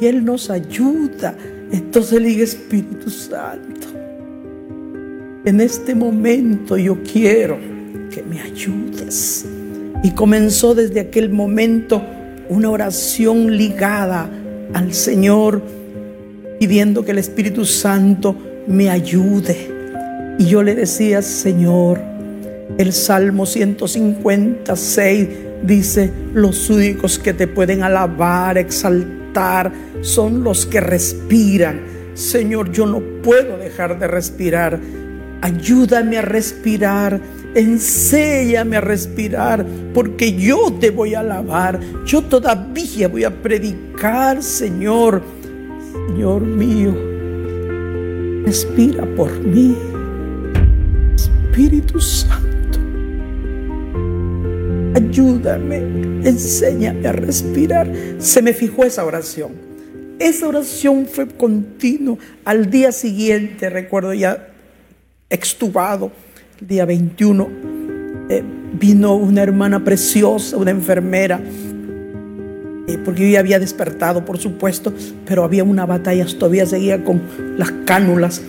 y 0.00 0.06
Él 0.06 0.24
nos 0.24 0.50
ayuda. 0.50 1.36
Entonces 1.72 2.20
le 2.20 2.42
Espíritu 2.42 3.10
Santo, 3.10 3.88
en 5.44 5.60
este 5.60 5.94
momento 5.94 6.76
yo 6.76 6.98
quiero 7.02 7.58
que 8.12 8.22
me 8.22 8.40
ayudes. 8.40 9.46
Y 10.02 10.12
comenzó 10.12 10.74
desde 10.74 11.00
aquel 11.00 11.30
momento 11.30 12.02
una 12.48 12.70
oración 12.70 13.56
ligada 13.56 14.28
al 14.72 14.94
Señor, 14.94 15.62
pidiendo 16.58 17.04
que 17.04 17.12
el 17.12 17.18
Espíritu 17.18 17.64
Santo 17.64 18.36
me 18.66 18.90
ayude. 18.90 19.80
Y 20.38 20.46
yo 20.46 20.62
le 20.62 20.74
decía, 20.74 21.22
Señor, 21.22 22.00
el 22.78 22.92
Salmo 22.92 23.46
156 23.46 25.28
dice, 25.62 26.10
los 26.34 26.70
únicos 26.70 27.18
que 27.18 27.32
te 27.32 27.46
pueden 27.46 27.82
alabar, 27.82 28.58
exaltar, 28.58 29.72
son 30.00 30.42
los 30.42 30.66
que 30.66 30.80
respiran. 30.80 31.80
Señor, 32.14 32.72
yo 32.72 32.86
no 32.86 33.00
puedo 33.22 33.56
dejar 33.56 33.98
de 33.98 34.08
respirar 34.08 34.80
Ayúdame 35.42 36.18
a 36.18 36.22
respirar, 36.22 37.18
enséñame 37.54 38.76
a 38.76 38.80
respirar, 38.82 39.64
porque 39.94 40.34
yo 40.34 40.70
te 40.78 40.90
voy 40.90 41.14
a 41.14 41.20
alabar. 41.20 41.80
Yo 42.04 42.22
todavía 42.22 43.08
voy 43.08 43.24
a 43.24 43.30
predicar, 43.42 44.42
Señor, 44.42 45.22
Señor 46.08 46.42
mío. 46.42 46.94
respira 48.44 49.06
por 49.16 49.32
mí. 49.40 49.76
Espíritu 51.14 52.00
Santo, 52.00 52.39
ayúdame, 55.00 55.78
enséñame 56.24 57.06
a 57.08 57.12
respirar. 57.12 57.90
Se 58.18 58.42
me 58.42 58.52
fijó 58.52 58.84
esa 58.84 59.04
oración. 59.04 59.52
Esa 60.18 60.48
oración 60.48 61.06
fue 61.06 61.26
continua. 61.26 62.18
Al 62.44 62.70
día 62.70 62.92
siguiente, 62.92 63.70
recuerdo 63.70 64.12
ya 64.12 64.48
extubado, 65.30 66.12
el 66.60 66.66
día 66.66 66.84
21, 66.84 67.48
eh, 68.28 68.42
vino 68.78 69.14
una 69.14 69.42
hermana 69.42 69.82
preciosa, 69.82 70.56
una 70.56 70.72
enfermera, 70.72 71.40
eh, 72.86 72.98
porque 73.04 73.22
yo 73.22 73.28
ya 73.28 73.40
había 73.40 73.58
despertado, 73.58 74.24
por 74.24 74.38
supuesto, 74.38 74.92
pero 75.26 75.44
había 75.44 75.64
una 75.64 75.86
batalla, 75.86 76.26
todavía 76.38 76.66
seguía 76.66 77.02
con 77.04 77.22
las 77.56 77.70
cánulas, 77.86 78.42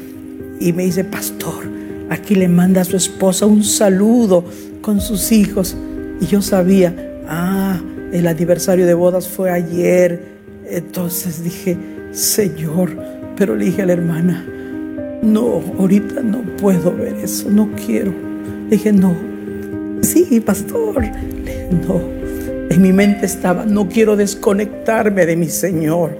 y 0.60 0.74
me 0.74 0.84
dice, 0.84 1.04
pastor, 1.04 1.64
aquí 2.10 2.36
le 2.36 2.48
manda 2.48 2.82
a 2.82 2.84
su 2.84 2.98
esposa 2.98 3.46
un 3.46 3.64
saludo 3.64 4.44
con 4.82 5.00
sus 5.00 5.32
hijos. 5.32 5.76
Y 6.22 6.28
yo 6.28 6.42
sabía, 6.42 6.94
ah, 7.28 7.82
el 8.14 8.28
aniversario 8.28 8.86
de 8.86 8.94
bodas 8.94 9.28
fue 9.28 9.50
ayer. 9.50 10.22
Entonces 10.70 11.44
dije, 11.44 11.76
Señor, 12.12 12.96
pero 13.36 13.56
le 13.56 13.66
dije 13.66 13.82
a 13.82 13.88
la 13.88 13.94
hermana, 13.94 14.46
no, 15.24 15.64
ahorita 15.80 16.22
no 16.22 16.44
puedo 16.58 16.96
ver 16.96 17.16
eso, 17.24 17.50
no 17.50 17.72
quiero. 17.76 18.14
Le 18.70 18.78
dije, 18.78 18.94
no, 18.94 19.16
sí, 20.04 20.40
pastor, 20.40 21.04
no. 21.88 22.00
En 22.70 22.82
mi 22.82 22.94
mente 22.94 23.26
estaba, 23.26 23.66
no 23.66 23.90
quiero 23.90 24.16
desconectarme 24.16 25.26
de 25.26 25.36
mi 25.36 25.50
Señor. 25.50 26.18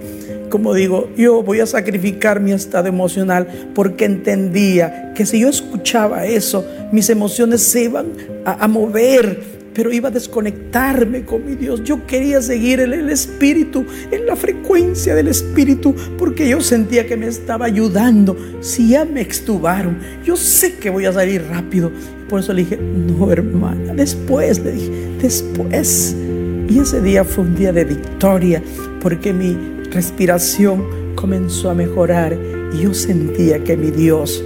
Como 0.50 0.74
digo, 0.74 1.08
yo 1.16 1.44
voy 1.44 1.60
a 1.60 1.66
sacrificar 1.66 2.40
mi 2.40 2.52
estado 2.52 2.88
emocional 2.88 3.46
porque 3.72 4.04
entendía 4.04 5.12
que 5.14 5.24
si 5.24 5.40
yo 5.40 5.48
escuchaba 5.48 6.26
eso, 6.26 6.66
mis 6.90 7.08
emociones 7.08 7.62
se 7.62 7.84
iban 7.84 8.06
a 8.44 8.68
mover 8.68 9.61
pero 9.74 9.92
iba 9.92 10.08
a 10.08 10.12
desconectarme 10.12 11.24
con 11.24 11.44
mi 11.44 11.54
Dios. 11.54 11.82
Yo 11.84 12.06
quería 12.06 12.42
seguir 12.42 12.80
en 12.80 12.92
el 12.92 13.10
Espíritu, 13.10 13.84
en 14.10 14.26
la 14.26 14.36
frecuencia 14.36 15.14
del 15.14 15.28
Espíritu, 15.28 15.94
porque 16.18 16.48
yo 16.48 16.60
sentía 16.60 17.06
que 17.06 17.16
me 17.16 17.26
estaba 17.26 17.66
ayudando. 17.66 18.36
Si 18.60 18.90
ya 18.90 19.04
me 19.04 19.20
extubaron, 19.20 19.98
yo 20.24 20.36
sé 20.36 20.74
que 20.74 20.90
voy 20.90 21.06
a 21.06 21.12
salir 21.12 21.44
rápido. 21.48 21.90
Por 22.28 22.40
eso 22.40 22.52
le 22.52 22.62
dije, 22.62 22.76
no 22.78 23.30
hermana, 23.30 23.94
después, 23.94 24.58
le 24.60 24.72
dije, 24.72 24.90
después. 25.20 26.16
Y 26.68 26.78
ese 26.78 27.00
día 27.00 27.24
fue 27.24 27.44
un 27.44 27.54
día 27.54 27.72
de 27.72 27.84
victoria, 27.84 28.62
porque 29.00 29.32
mi 29.32 29.56
respiración 29.90 31.14
comenzó 31.14 31.70
a 31.70 31.74
mejorar 31.74 32.36
y 32.72 32.82
yo 32.82 32.94
sentía 32.94 33.62
que 33.62 33.76
mi 33.76 33.90
Dios, 33.90 34.42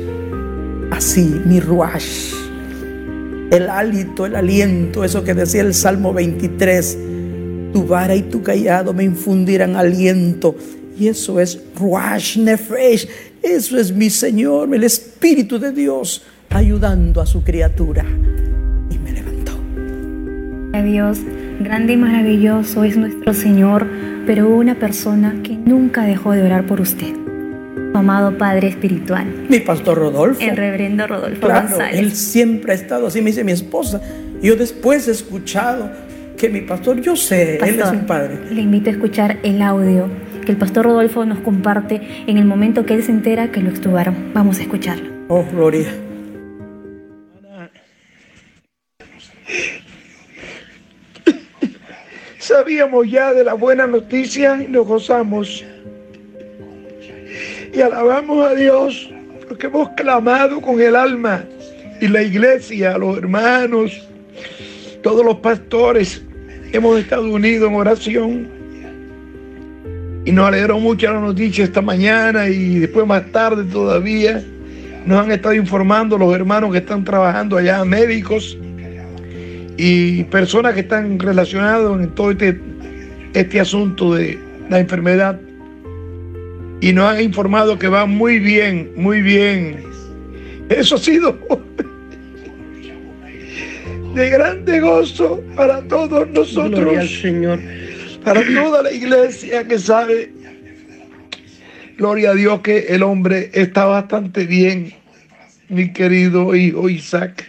así, 0.90 1.40
mi 1.44 1.60
ruach, 1.60 2.04
el 3.50 3.68
hálito, 3.68 4.26
el 4.26 4.36
aliento, 4.36 5.04
eso 5.04 5.22
que 5.22 5.34
decía 5.34 5.62
el 5.62 5.74
Salmo 5.74 6.12
23, 6.12 6.98
tu 7.72 7.86
vara 7.86 8.14
y 8.14 8.22
tu 8.22 8.42
callado 8.42 8.92
me 8.92 9.04
infundirán 9.04 9.76
aliento. 9.76 10.56
Y 10.98 11.08
eso 11.08 11.40
es 11.40 11.60
Ruach 11.78 12.36
Nefesh, 12.36 13.08
eso 13.42 13.78
es 13.78 13.92
mi 13.92 14.10
Señor, 14.10 14.74
el 14.74 14.84
Espíritu 14.84 15.58
de 15.58 15.72
Dios 15.72 16.24
ayudando 16.50 17.20
a 17.20 17.26
su 17.26 17.42
criatura. 17.42 18.04
Y 18.90 18.98
me 18.98 19.12
levantó. 19.12 19.52
Dios, 20.82 21.18
grande 21.60 21.94
y 21.94 21.96
maravilloso 21.96 22.84
es 22.84 22.96
nuestro 22.96 23.34
Señor, 23.34 23.86
pero 24.26 24.48
una 24.48 24.78
persona 24.78 25.40
que 25.42 25.54
nunca 25.54 26.02
dejó 26.04 26.32
de 26.32 26.42
orar 26.42 26.66
por 26.66 26.80
usted 26.80 27.25
amado 27.98 28.36
Padre 28.38 28.68
Espiritual. 28.68 29.26
Mi 29.48 29.60
pastor 29.60 29.98
Rodolfo. 29.98 30.40
El 30.40 30.56
reverendo 30.56 31.06
Rodolfo 31.06 31.46
claro, 31.46 31.68
González. 31.68 31.98
Él 31.98 32.12
siempre 32.12 32.72
ha 32.72 32.74
estado 32.74 33.06
así, 33.06 33.20
me 33.20 33.30
dice 33.30 33.44
mi 33.44 33.52
esposa. 33.52 34.00
Yo 34.42 34.56
después 34.56 35.08
he 35.08 35.12
escuchado 35.12 35.90
que 36.36 36.48
mi 36.48 36.60
pastor, 36.60 37.00
yo 37.00 37.16
sé, 37.16 37.56
él 37.56 37.80
es 37.80 37.90
un 37.90 38.06
padre. 38.06 38.38
Le 38.50 38.60
invito 38.60 38.90
a 38.90 38.92
escuchar 38.92 39.38
el 39.42 39.62
audio 39.62 40.08
que 40.44 40.52
el 40.52 40.58
pastor 40.58 40.84
Rodolfo 40.84 41.24
nos 41.24 41.40
comparte 41.40 42.00
en 42.26 42.36
el 42.36 42.44
momento 42.44 42.86
que 42.86 42.94
él 42.94 43.02
se 43.02 43.10
entera 43.10 43.50
que 43.50 43.60
lo 43.60 43.70
extubaron. 43.70 44.32
Vamos 44.32 44.58
a 44.58 44.62
escucharlo. 44.62 45.10
Oh, 45.28 45.44
Gloria. 45.52 45.88
Sabíamos 52.38 53.10
ya 53.10 53.32
de 53.32 53.42
la 53.42 53.54
buena 53.54 53.88
noticia 53.88 54.62
y 54.62 54.70
nos 54.70 54.86
gozamos 54.86 55.64
y 57.76 57.82
alabamos 57.82 58.46
a 58.46 58.54
Dios 58.54 59.10
porque 59.46 59.66
hemos 59.66 59.90
clamado 59.90 60.60
con 60.62 60.80
el 60.80 60.96
alma. 60.96 61.44
Y 62.00 62.08
la 62.08 62.22
iglesia, 62.22 62.96
los 62.96 63.18
hermanos, 63.18 64.06
todos 65.02 65.24
los 65.24 65.36
pastores 65.36 66.22
hemos 66.72 66.98
estado 66.98 67.30
unidos 67.30 67.68
en 67.68 67.76
oración. 67.76 68.48
Y 70.24 70.32
nos 70.32 70.48
alegró 70.48 70.80
mucho 70.80 71.12
la 71.12 71.20
noticia 71.20 71.64
esta 71.64 71.82
mañana 71.82 72.48
y 72.48 72.78
después 72.78 73.06
más 73.06 73.30
tarde 73.30 73.64
todavía. 73.64 74.42
Nos 75.04 75.24
han 75.24 75.30
estado 75.30 75.54
informando 75.54 76.18
los 76.18 76.34
hermanos 76.34 76.72
que 76.72 76.78
están 76.78 77.04
trabajando 77.04 77.58
allá, 77.58 77.84
médicos 77.84 78.58
y 79.76 80.24
personas 80.24 80.74
que 80.74 80.80
están 80.80 81.18
relacionados 81.18 82.00
en 82.00 82.08
todo 82.14 82.30
este, 82.30 82.58
este 83.34 83.60
asunto 83.60 84.14
de 84.14 84.38
la 84.68 84.80
enfermedad 84.80 85.38
y 86.80 86.92
nos 86.92 87.12
han 87.12 87.22
informado 87.22 87.78
que 87.78 87.88
va 87.88 88.06
muy 88.06 88.38
bien, 88.38 88.92
muy 88.96 89.22
bien. 89.22 89.82
Eso 90.68 90.96
ha 90.96 90.98
sido 90.98 91.38
de 94.16 94.30
grande 94.30 94.80
gozo 94.80 95.42
para 95.54 95.82
todos 95.82 96.28
nosotros. 96.30 96.80
Gloria 96.80 97.06
Señor. 97.06 97.60
Para 98.24 98.42
toda 98.42 98.82
la 98.82 98.90
iglesia 98.90 99.68
que 99.68 99.78
sabe, 99.78 100.32
gloria 101.98 102.30
a 102.30 102.34
Dios, 102.34 102.60
que 102.60 102.86
el 102.88 103.02
hombre 103.02 103.50
está 103.52 103.84
bastante 103.84 104.46
bien, 104.46 104.94
mi 105.68 105.92
querido 105.92 106.56
hijo 106.56 106.88
Isaac. 106.88 107.46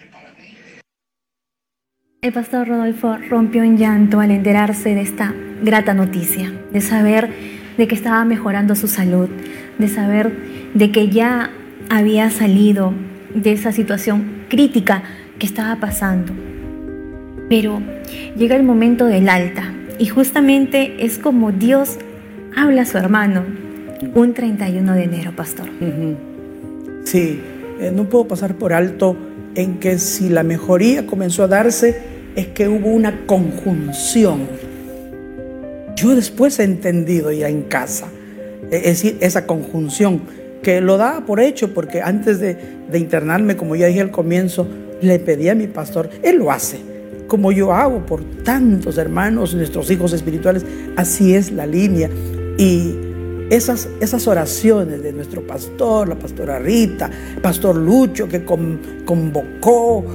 El 2.21 2.33
pastor 2.33 2.67
Rodolfo 2.67 3.17
rompió 3.29 3.63
en 3.63 3.77
llanto 3.77 4.19
al 4.19 4.31
enterarse 4.31 4.93
de 4.93 5.01
esta 5.01 5.33
grata 5.63 5.93
noticia, 5.93 6.51
de 6.71 6.81
saber 6.81 7.56
de 7.77 7.87
que 7.87 7.95
estaba 7.95 8.25
mejorando 8.25 8.75
su 8.75 8.87
salud, 8.87 9.29
de 9.77 9.87
saber 9.87 10.31
de 10.73 10.91
que 10.91 11.09
ya 11.09 11.51
había 11.89 12.29
salido 12.29 12.93
de 13.33 13.51
esa 13.51 13.71
situación 13.71 14.45
crítica 14.49 15.03
que 15.39 15.45
estaba 15.45 15.75
pasando. 15.79 16.33
Pero 17.49 17.81
llega 18.35 18.55
el 18.55 18.63
momento 18.63 19.05
del 19.05 19.29
alta 19.29 19.73
y 19.99 20.07
justamente 20.07 21.05
es 21.05 21.17
como 21.17 21.51
Dios 21.51 21.97
habla 22.55 22.81
a 22.81 22.85
su 22.85 22.97
hermano 22.97 23.43
un 24.13 24.33
31 24.33 24.93
de 24.93 25.03
enero, 25.03 25.31
pastor. 25.35 25.67
Sí, 27.03 27.39
eh, 27.79 27.91
no 27.93 28.05
puedo 28.05 28.27
pasar 28.27 28.55
por 28.55 28.73
alto 28.73 29.15
en 29.55 29.79
que 29.79 29.97
si 29.97 30.29
la 30.29 30.43
mejoría 30.43 31.07
comenzó 31.07 31.43
a 31.43 31.47
darse 31.47 31.99
es 32.35 32.47
que 32.47 32.67
hubo 32.67 32.89
una 32.89 33.25
conjunción 33.25 34.41
yo 35.97 36.15
después 36.15 36.59
he 36.59 36.63
entendido 36.63 37.31
ya 37.31 37.49
en 37.49 37.63
casa, 37.63 38.07
es 38.69 38.83
decir, 38.83 39.17
esa 39.19 39.47
conjunción 39.47 40.21
que 40.61 40.79
lo 40.79 40.97
da 40.97 41.25
por 41.25 41.39
hecho, 41.39 41.73
porque 41.73 42.01
antes 42.01 42.39
de, 42.39 42.55
internarme, 42.93 43.57
como 43.57 43.75
ya 43.75 43.87
dije 43.87 44.01
al 44.01 44.11
comienzo, 44.11 44.67
le 45.01 45.17
pedí 45.17 45.49
a 45.49 45.55
mi 45.55 45.65
pastor, 45.65 46.09
él 46.21 46.37
lo 46.37 46.51
hace, 46.51 46.79
como 47.27 47.51
yo 47.51 47.73
hago 47.73 48.05
por 48.05 48.23
tantos 48.43 48.97
hermanos, 48.99 49.55
nuestros 49.55 49.89
hijos 49.89 50.13
espirituales, 50.13 50.65
así 50.95 51.33
es 51.33 51.51
la 51.51 51.65
línea. 51.65 52.09
Y 52.59 52.95
esas, 53.49 53.89
esas 53.99 54.27
oraciones 54.27 55.01
de 55.01 55.13
nuestro 55.13 55.45
pastor, 55.47 56.09
la 56.09 56.15
pastora 56.15 56.59
Rita, 56.59 57.09
pastor 57.41 57.75
Lucho, 57.75 58.27
que 58.27 58.45
convocó, 58.45 60.05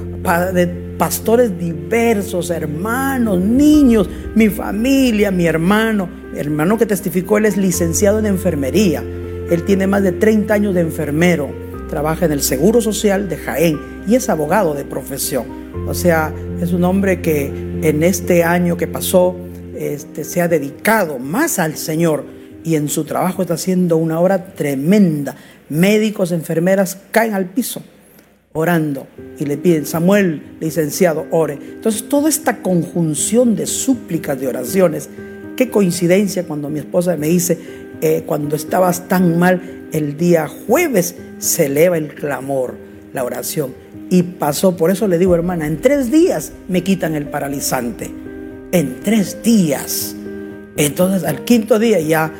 de 0.53 0.92
pastores 1.03 1.59
diversos, 1.59 2.49
hermanos, 2.49 3.37
niños, 3.37 4.09
mi 4.35 4.47
familia, 4.47 5.31
mi 5.31 5.45
hermano. 5.45 6.07
Hermano 6.33 6.77
que 6.77 6.85
testificó, 6.85 7.37
él 7.37 7.45
es 7.45 7.57
licenciado 7.57 8.19
en 8.19 8.25
enfermería. 8.25 9.03
Él 9.51 9.63
tiene 9.65 9.85
más 9.85 10.01
de 10.01 10.13
30 10.13 10.53
años 10.53 10.73
de 10.73 10.79
enfermero. 10.79 11.49
Trabaja 11.89 12.23
en 12.23 12.31
el 12.31 12.41
Seguro 12.41 12.79
Social 12.79 13.27
de 13.27 13.35
Jaén 13.35 13.81
y 14.07 14.15
es 14.15 14.29
abogado 14.29 14.75
de 14.75 14.85
profesión. 14.85 15.45
O 15.89 15.93
sea, 15.93 16.33
es 16.61 16.71
un 16.71 16.85
hombre 16.85 17.21
que 17.21 17.47
en 17.47 18.01
este 18.01 18.45
año 18.45 18.77
que 18.77 18.87
pasó 18.87 19.35
este, 19.77 20.23
se 20.23 20.39
ha 20.39 20.47
dedicado 20.47 21.19
más 21.19 21.59
al 21.59 21.75
Señor 21.75 22.23
y 22.63 22.75
en 22.75 22.87
su 22.87 23.03
trabajo 23.03 23.41
está 23.41 23.55
haciendo 23.55 23.97
una 23.97 24.21
obra 24.21 24.53
tremenda. 24.53 25.35
Médicos, 25.67 26.31
enfermeras 26.31 26.97
caen 27.11 27.33
al 27.33 27.47
piso 27.47 27.83
orando 28.53 29.07
y 29.39 29.45
le 29.45 29.57
piden, 29.57 29.85
Samuel, 29.85 30.57
licenciado, 30.59 31.25
ore. 31.31 31.57
Entonces, 31.75 32.07
toda 32.07 32.29
esta 32.29 32.61
conjunción 32.61 33.55
de 33.55 33.65
súplicas, 33.65 34.39
de 34.39 34.47
oraciones, 34.47 35.09
qué 35.57 35.69
coincidencia 35.69 36.45
cuando 36.45 36.69
mi 36.69 36.79
esposa 36.79 37.17
me 37.17 37.27
dice, 37.27 37.57
eh, 38.01 38.23
cuando 38.25 38.55
estabas 38.55 39.07
tan 39.07 39.39
mal, 39.39 39.87
el 39.91 40.17
día 40.17 40.47
jueves 40.47 41.15
se 41.39 41.65
eleva 41.65 41.97
el 41.97 42.13
clamor, 42.13 42.75
la 43.11 43.23
oración. 43.23 43.73
Y 44.09 44.23
pasó, 44.23 44.77
por 44.77 44.91
eso 44.91 45.07
le 45.07 45.17
digo, 45.17 45.33
hermana, 45.35 45.65
en 45.65 45.81
tres 45.81 46.11
días 46.11 46.51
me 46.67 46.83
quitan 46.83 47.15
el 47.15 47.25
paralizante. 47.25 48.11
En 48.71 49.01
tres 49.01 49.41
días. 49.43 50.15
Entonces 50.77 51.23
al 51.23 51.43
quinto 51.43 51.79
día 51.79 51.99
ya 51.99 52.31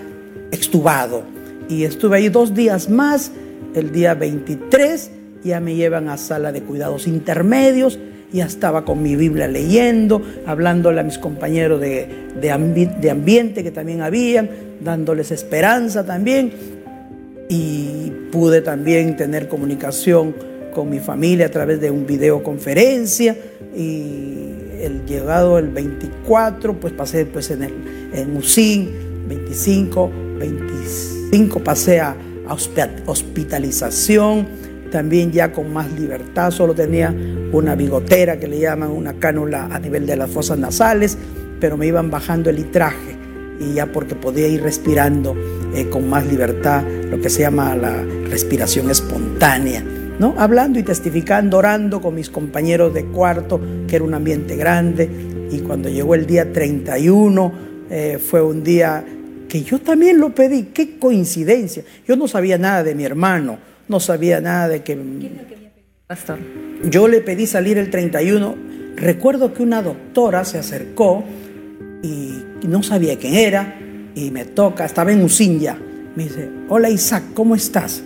extubado. 0.51 1.23
Y 1.69 1.83
estuve 1.83 2.17
ahí 2.17 2.29
dos 2.29 2.53
días 2.53 2.89
más. 2.89 3.31
El 3.73 3.91
día 3.91 4.13
23 4.13 5.11
ya 5.43 5.59
me 5.59 5.75
llevan 5.75 6.09
a 6.09 6.17
sala 6.17 6.51
de 6.51 6.61
cuidados 6.61 7.07
intermedios. 7.07 7.99
Ya 8.31 8.45
estaba 8.45 8.83
con 8.83 9.03
mi 9.03 9.15
Biblia 9.15 9.47
leyendo, 9.47 10.21
hablándole 10.47 11.01
a 11.01 11.03
mis 11.03 11.19
compañeros 11.19 11.79
de, 11.79 12.07
de, 12.41 13.09
ambiente 13.11 13.63
que 13.63 13.69
también 13.69 14.01
habían, 14.01 14.49
dándoles 14.81 15.31
esperanza 15.31 16.03
también. 16.03 16.51
Y 17.49 18.11
pude 18.31 18.61
también 18.61 19.15
tener 19.15 19.47
comunicación 19.47 20.33
con 20.73 20.89
mi 20.89 20.99
familia 20.99 21.45
a 21.45 21.49
través 21.49 21.79
de 21.79 21.91
un 21.91 22.07
videoconferencia. 22.07 23.37
Y 23.75 24.49
el 24.81 25.05
llegado 25.05 25.59
el 25.59 25.69
24, 25.69 26.73
pues 26.79 26.93
pasé 26.93 27.25
pues 27.25 27.51
en, 27.51 27.63
el, 27.63 27.73
en 28.13 28.35
UCIN, 28.35 28.89
25, 29.27 30.11
25 30.39 31.59
pasé 31.63 31.99
a, 31.99 32.15
hospitalización, 33.05 34.45
también 34.93 35.31
ya 35.31 35.51
con 35.51 35.73
más 35.73 35.91
libertad, 35.91 36.51
solo 36.51 36.75
tenía 36.75 37.11
una 37.51 37.73
bigotera 37.73 38.37
que 38.37 38.47
le 38.47 38.59
llaman 38.59 38.91
una 38.91 39.13
cánula 39.13 39.65
a 39.71 39.79
nivel 39.79 40.05
de 40.05 40.15
las 40.15 40.29
fosas 40.29 40.59
nasales, 40.59 41.17
pero 41.59 41.77
me 41.77 41.87
iban 41.87 42.11
bajando 42.11 42.51
el 42.51 42.57
litraje 42.57 43.17
y 43.59 43.73
ya 43.73 43.87
porque 43.87 44.13
podía 44.13 44.47
ir 44.47 44.61
respirando 44.61 45.35
eh, 45.73 45.89
con 45.89 46.07
más 46.07 46.27
libertad, 46.27 46.83
lo 47.09 47.19
que 47.19 47.31
se 47.31 47.41
llama 47.41 47.75
la 47.75 48.03
respiración 48.29 48.91
espontánea. 48.91 49.83
¿no? 50.19 50.35
Hablando 50.37 50.77
y 50.77 50.83
testificando, 50.83 51.57
orando 51.57 51.99
con 51.99 52.13
mis 52.13 52.29
compañeros 52.29 52.93
de 52.93 53.05
cuarto, 53.05 53.59
que 53.87 53.95
era 53.95 54.05
un 54.05 54.13
ambiente 54.13 54.55
grande. 54.55 55.09
Y 55.49 55.61
cuando 55.61 55.89
llegó 55.89 56.13
el 56.13 56.27
día 56.27 56.53
31, 56.53 57.51
eh, 57.89 58.19
fue 58.23 58.43
un 58.43 58.63
día 58.63 59.03
que 59.49 59.63
yo 59.63 59.79
también 59.79 60.19
lo 60.19 60.35
pedí. 60.35 60.65
Qué 60.71 60.99
coincidencia. 60.99 61.83
Yo 62.07 62.15
no 62.15 62.27
sabía 62.27 62.59
nada 62.59 62.83
de 62.83 62.93
mi 62.93 63.05
hermano, 63.05 63.57
no 63.93 63.99
sabía 63.99 64.41
nada 64.41 64.67
de 64.69 64.81
que... 64.81 64.97
Pastor? 66.07 66.39
Yo 66.89 67.07
le 67.07 67.21
pedí 67.21 67.45
salir 67.45 67.77
el 67.77 67.91
31. 67.91 68.55
Recuerdo 68.95 69.53
que 69.53 69.61
una 69.61 69.83
doctora 69.83 70.43
se 70.45 70.57
acercó 70.57 71.23
y 72.01 72.43
no 72.67 72.81
sabía 72.81 73.19
quién 73.19 73.35
era 73.35 73.77
y 74.15 74.31
me 74.31 74.45
toca, 74.45 74.83
estaba 74.85 75.11
en 75.11 75.21
Usín 75.21 75.59
ya. 75.59 75.77
Me 76.15 76.23
dice, 76.23 76.49
hola 76.69 76.89
Isaac, 76.89 77.23
¿cómo 77.35 77.53
estás? 77.53 78.03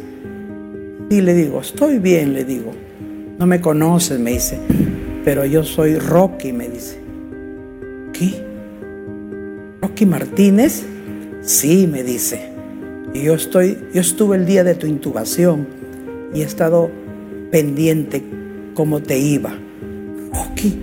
Y 1.09 1.21
le 1.21 1.33
digo, 1.33 1.61
estoy 1.61 1.99
bien, 1.99 2.33
le 2.33 2.43
digo. 2.43 2.73
No 3.39 3.45
me 3.45 3.61
conoces, 3.61 4.19
me 4.19 4.31
dice, 4.31 4.59
pero 5.23 5.45
yo 5.45 5.63
soy 5.63 5.97
Rocky, 5.97 6.51
me 6.51 6.67
dice. 6.67 6.99
¿Qué? 8.11 8.43
¿Rocky 9.81 10.05
Martínez? 10.05 10.83
Sí, 11.43 11.87
me 11.89 12.03
dice. 12.03 12.49
Y 13.13 13.23
yo 13.23 13.35
estoy, 13.35 13.77
yo 13.93 14.01
estuve 14.01 14.35
el 14.35 14.45
día 14.45 14.65
de 14.65 14.75
tu 14.75 14.85
intubación 14.85 15.76
y 16.33 16.41
he 16.41 16.43
estado 16.43 16.89
pendiente 17.51 18.23
cómo 18.73 19.01
te 19.01 19.17
iba. 19.17 19.57
Rocky, 20.33 20.79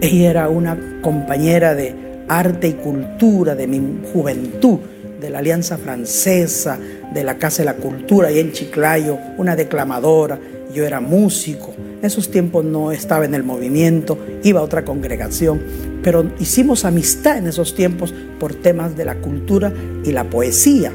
ella 0.00 0.30
era 0.30 0.48
una 0.48 1.00
compañera 1.00 1.74
de 1.74 1.94
arte 2.28 2.68
y 2.68 2.72
cultura 2.74 3.54
de 3.54 3.66
mi 3.66 4.00
juventud 4.12 4.78
de 5.20 5.30
la 5.30 5.38
Alianza 5.38 5.78
Francesa, 5.78 6.78
de 7.12 7.24
la 7.24 7.38
Casa 7.38 7.62
de 7.62 7.66
la 7.66 7.76
Cultura, 7.76 8.30
y 8.30 8.38
en 8.38 8.52
Chiclayo, 8.52 9.18
una 9.36 9.56
declamadora, 9.56 10.38
yo 10.72 10.84
era 10.84 11.00
músico. 11.00 11.74
En 11.76 12.04
esos 12.04 12.30
tiempos 12.30 12.64
no 12.64 12.92
estaba 12.92 13.24
en 13.24 13.34
el 13.34 13.42
movimiento, 13.42 14.18
iba 14.44 14.60
a 14.60 14.62
otra 14.62 14.84
congregación, 14.84 15.60
pero 16.02 16.30
hicimos 16.38 16.84
amistad 16.84 17.38
en 17.38 17.48
esos 17.48 17.74
tiempos 17.74 18.14
por 18.38 18.54
temas 18.54 18.96
de 18.96 19.04
la 19.04 19.16
cultura 19.16 19.72
y 20.04 20.12
la 20.12 20.24
poesía. 20.24 20.92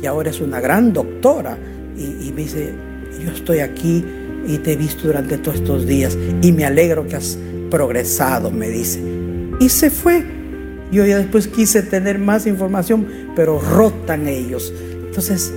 Y 0.00 0.06
ahora 0.06 0.30
es 0.30 0.40
una 0.40 0.60
gran 0.60 0.92
doctora 0.92 1.58
y, 1.96 2.28
y 2.28 2.32
me 2.32 2.42
dice, 2.42 2.72
yo 3.24 3.32
estoy 3.32 3.60
aquí 3.60 4.04
y 4.46 4.58
te 4.58 4.72
he 4.72 4.76
visto 4.76 5.06
durante 5.06 5.38
todos 5.38 5.58
estos 5.58 5.86
días 5.86 6.16
y 6.42 6.52
me 6.52 6.64
alegro 6.64 7.06
que 7.06 7.16
has 7.16 7.38
progresado, 7.70 8.50
me 8.50 8.68
dice. 8.68 9.02
Y 9.60 9.68
se 9.68 9.90
fue 9.90 10.24
yo 10.90 11.04
ya 11.04 11.18
después 11.18 11.48
quise 11.48 11.82
tener 11.82 12.18
más 12.18 12.46
información, 12.46 13.06
pero 13.36 13.60
rotan 13.60 14.26
ellos. 14.26 14.72
Entonces 15.06 15.52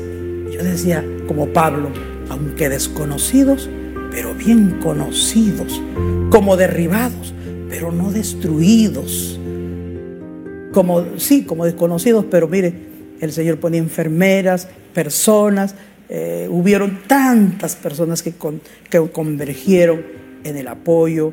yo 0.51 0.63
decía, 0.63 1.05
como 1.27 1.47
Pablo, 1.47 1.89
aunque 2.29 2.69
desconocidos, 2.69 3.69
pero 4.11 4.33
bien 4.33 4.79
conocidos, 4.81 5.81
como 6.29 6.57
derribados, 6.57 7.33
pero 7.69 7.91
no 7.91 8.11
destruidos. 8.11 9.39
Como, 10.73 11.17
sí, 11.17 11.43
como 11.43 11.65
desconocidos, 11.65 12.25
pero 12.29 12.47
mire, 12.47 12.73
el 13.21 13.31
Señor 13.31 13.57
ponía 13.57 13.79
enfermeras, 13.79 14.67
personas, 14.93 15.75
eh, 16.13 16.49
hubieron 16.51 17.03
tantas 17.07 17.77
personas 17.77 18.21
que, 18.21 18.33
convergieron 19.13 20.03
en 20.43 20.57
el 20.57 20.67
apoyo. 20.67 21.31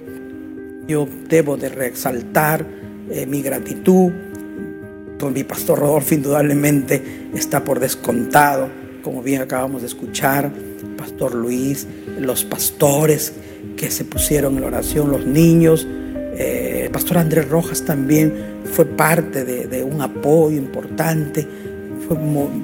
Yo 0.87 1.09
debo 1.29 1.57
de 1.57 1.69
resaltar 1.69 2.65
eh, 3.11 3.27
mi 3.27 3.43
gratitud 3.43 4.13
por 5.19 5.33
mi 5.33 5.43
pastor 5.43 5.81
Rodolfo 5.81 6.15
indudablemente 6.15 7.03
está 7.35 7.65
por 7.65 7.81
descontado, 7.81 8.69
como 9.03 9.21
bien 9.21 9.43
acabamos 9.43 9.81
de 9.83 9.89
escuchar, 9.89 10.53
pastor 10.97 11.35
Luis, 11.35 11.89
los 12.21 12.45
pastores 12.45 13.33
que 13.77 13.91
se 13.91 14.05
pusieron 14.05 14.59
en 14.59 14.63
oración, 14.63 15.11
los 15.11 15.27
niños, 15.27 15.89
eh, 16.37 16.83
el 16.85 16.91
pastor 16.93 17.19
Andrés 17.19 17.49
Rojas 17.49 17.85
también 17.85 18.33
fue 18.73 18.85
parte 18.85 19.45
de, 19.45 19.83
un 19.83 20.03
apoyo 20.03 20.57
importante, 20.57 21.45
fue 22.07 22.17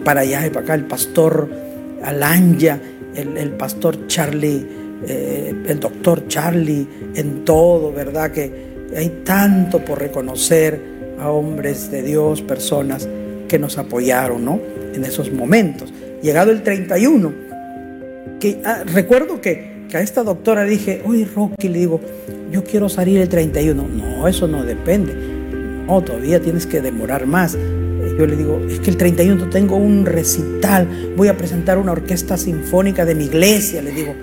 para 0.05 0.21
allá 0.21 0.47
y 0.47 0.51
para 0.51 0.61
acá 0.61 0.75
el 0.75 0.85
pastor 0.85 1.74
Alanya, 2.03 2.81
el, 3.15 3.51
pastor 3.53 4.07
Charlie, 4.07 4.67
eh, 5.07 5.55
el 5.67 5.81
doctor 5.81 6.27
Charlie, 6.29 6.87
en 7.15 7.45
todo, 7.45 7.93
¿verdad? 7.93 8.31
Que 8.33 8.51
hay 8.97 9.23
tanto 9.25 9.85
por 9.85 9.99
reconocer 9.99 10.81
a 11.19 11.31
hombres 11.31 11.91
de 11.91 12.03
Dios, 12.03 12.43
personas 12.43 13.09
que 13.49 13.59
nos 13.59 13.79
apoyaron 13.79 14.45
¿no? 14.45 14.61
en 14.95 15.05
esos 15.05 15.33
momentos. 15.33 15.93
Llegado 16.23 16.51
el 16.51 16.63
31, 16.63 17.33
que, 18.41 18.61
ah, 18.65 18.83
recuerdo 18.85 19.41
que, 19.41 19.75
a 19.95 20.01
esta 20.01 20.25
doctora 20.25 20.65
dije, 20.65 21.03
oye 21.07 21.25
Rocky, 21.25 21.69
le 21.69 21.79
digo, 21.79 22.01
yo 22.51 22.65
quiero 22.65 22.89
salir 22.89 23.21
el 23.21 23.29
31. 23.29 23.87
No, 23.87 24.27
eso 24.27 24.49
no 24.49 24.65
depende. 24.65 25.15
No, 25.87 26.03
todavía 26.03 26.41
tienes 26.41 26.67
que 26.67 26.81
demorar 26.81 27.27
más. 27.27 27.57
Yo 28.19 28.27
le 28.27 28.37
digo, 28.37 28.61
es 28.69 28.81
que 28.81 28.91
el 28.91 28.97
31 28.97 29.51
tengo 29.51 29.77
un 29.77 30.07
recital, 30.07 31.13
voy 31.17 31.29
a 31.29 31.37
presentar 31.37 31.79
una 31.79 31.93
orquesta 31.93 32.37
sinfónica 32.37 33.05
de 33.05 33.15
mi 33.15 33.25
iglesia, 33.25 33.83
le 33.83 33.91
digo. 33.91 34.15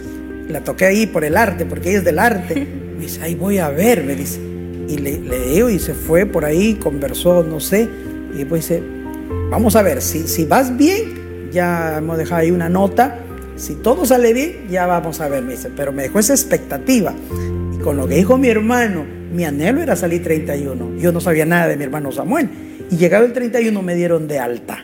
La 0.48 0.64
toqué 0.64 0.86
ahí 0.86 1.06
por 1.08 1.24
el 1.24 1.38
arte, 1.38 1.66
porque 1.66 1.90
ella 1.90 2.00
es 2.00 2.06
del 2.06 2.20
arte. 2.20 2.56
Me 2.98 3.04
dice, 3.06 3.22
ahí 3.22 3.36
voy 3.36 3.58
a 3.58 3.70
ver, 3.70 4.04
me 4.04 4.16
dice 4.16 4.52
y 4.92 4.98
le, 4.98 5.20
le 5.20 5.74
y 5.74 5.80
se 5.80 5.94
fue 5.94 6.26
por 6.26 6.44
ahí, 6.44 6.76
conversó, 6.76 7.44
no 7.44 7.60
sé, 7.60 7.88
y 8.34 8.40
después 8.40 8.68
dice, 8.68 8.84
vamos 9.50 9.76
a 9.76 9.82
ver, 9.82 10.02
si, 10.02 10.28
si 10.28 10.46
vas 10.46 10.76
bien, 10.76 11.50
ya 11.52 11.98
hemos 11.98 12.18
dejado 12.18 12.42
ahí 12.42 12.52
una 12.52 12.68
nota, 12.68 13.20
si 13.56 13.76
todo 13.76 14.06
sale 14.06 14.34
bien, 14.34 14.68
ya 14.70 14.86
vamos 14.88 15.22
a 15.22 15.30
ver, 15.30 15.44
me 15.44 15.54
dice, 15.54 15.70
pero 15.76 15.94
me 15.94 16.04
dejó 16.04 16.20
esa 16.20 16.34
expectativa. 16.34 17.14
Y 17.74 17.78
con 17.82 17.96
lo 17.98 18.08
que 18.08 18.16
dijo 18.16 18.38
mi 18.38 18.50
hermano, 18.50 19.06
mi 19.32 19.46
anhelo 19.46 19.82
era 19.82 19.96
salir 19.96 20.24
31. 20.24 20.98
Yo 20.98 21.12
no 21.12 21.22
sabía 21.22 21.46
nada 21.46 21.68
de 21.68 21.78
mi 21.78 21.84
hermano 21.84 22.12
Samuel. 22.12 22.50
Y 22.90 22.98
llegado 22.98 23.26
el 23.26 23.34
31 23.34 23.82
me 23.82 23.96
dieron 23.96 24.28
de 24.28 24.40
alta. 24.40 24.84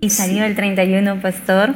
Y 0.00 0.10
salió 0.10 0.44
el 0.44 0.54
31, 0.54 1.20
pastor, 1.20 1.74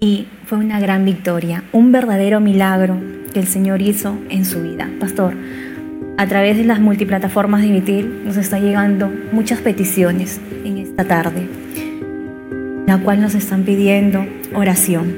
y 0.00 0.26
fue 0.44 0.58
una 0.58 0.80
gran 0.80 1.04
victoria, 1.04 1.64
un 1.72 1.92
verdadero 1.92 2.40
milagro 2.40 2.96
que 3.32 3.40
el 3.40 3.46
Señor 3.46 3.80
hizo 3.80 4.18
en 4.28 4.44
su 4.44 4.62
vida. 4.62 4.88
Pastor, 5.00 5.34
a 6.16 6.26
través 6.26 6.56
de 6.56 6.64
las 6.64 6.80
multiplataformas 6.80 7.62
de 7.62 7.68
Emitir 7.68 8.04
nos 8.24 8.36
está 8.36 8.58
llegando 8.58 9.08
muchas 9.30 9.60
peticiones 9.60 10.40
en 10.64 10.78
esta 10.78 11.04
tarde, 11.04 11.46
la 12.86 12.98
cual 12.98 13.20
nos 13.20 13.34
están 13.34 13.62
pidiendo 13.62 14.26
oración. 14.52 15.14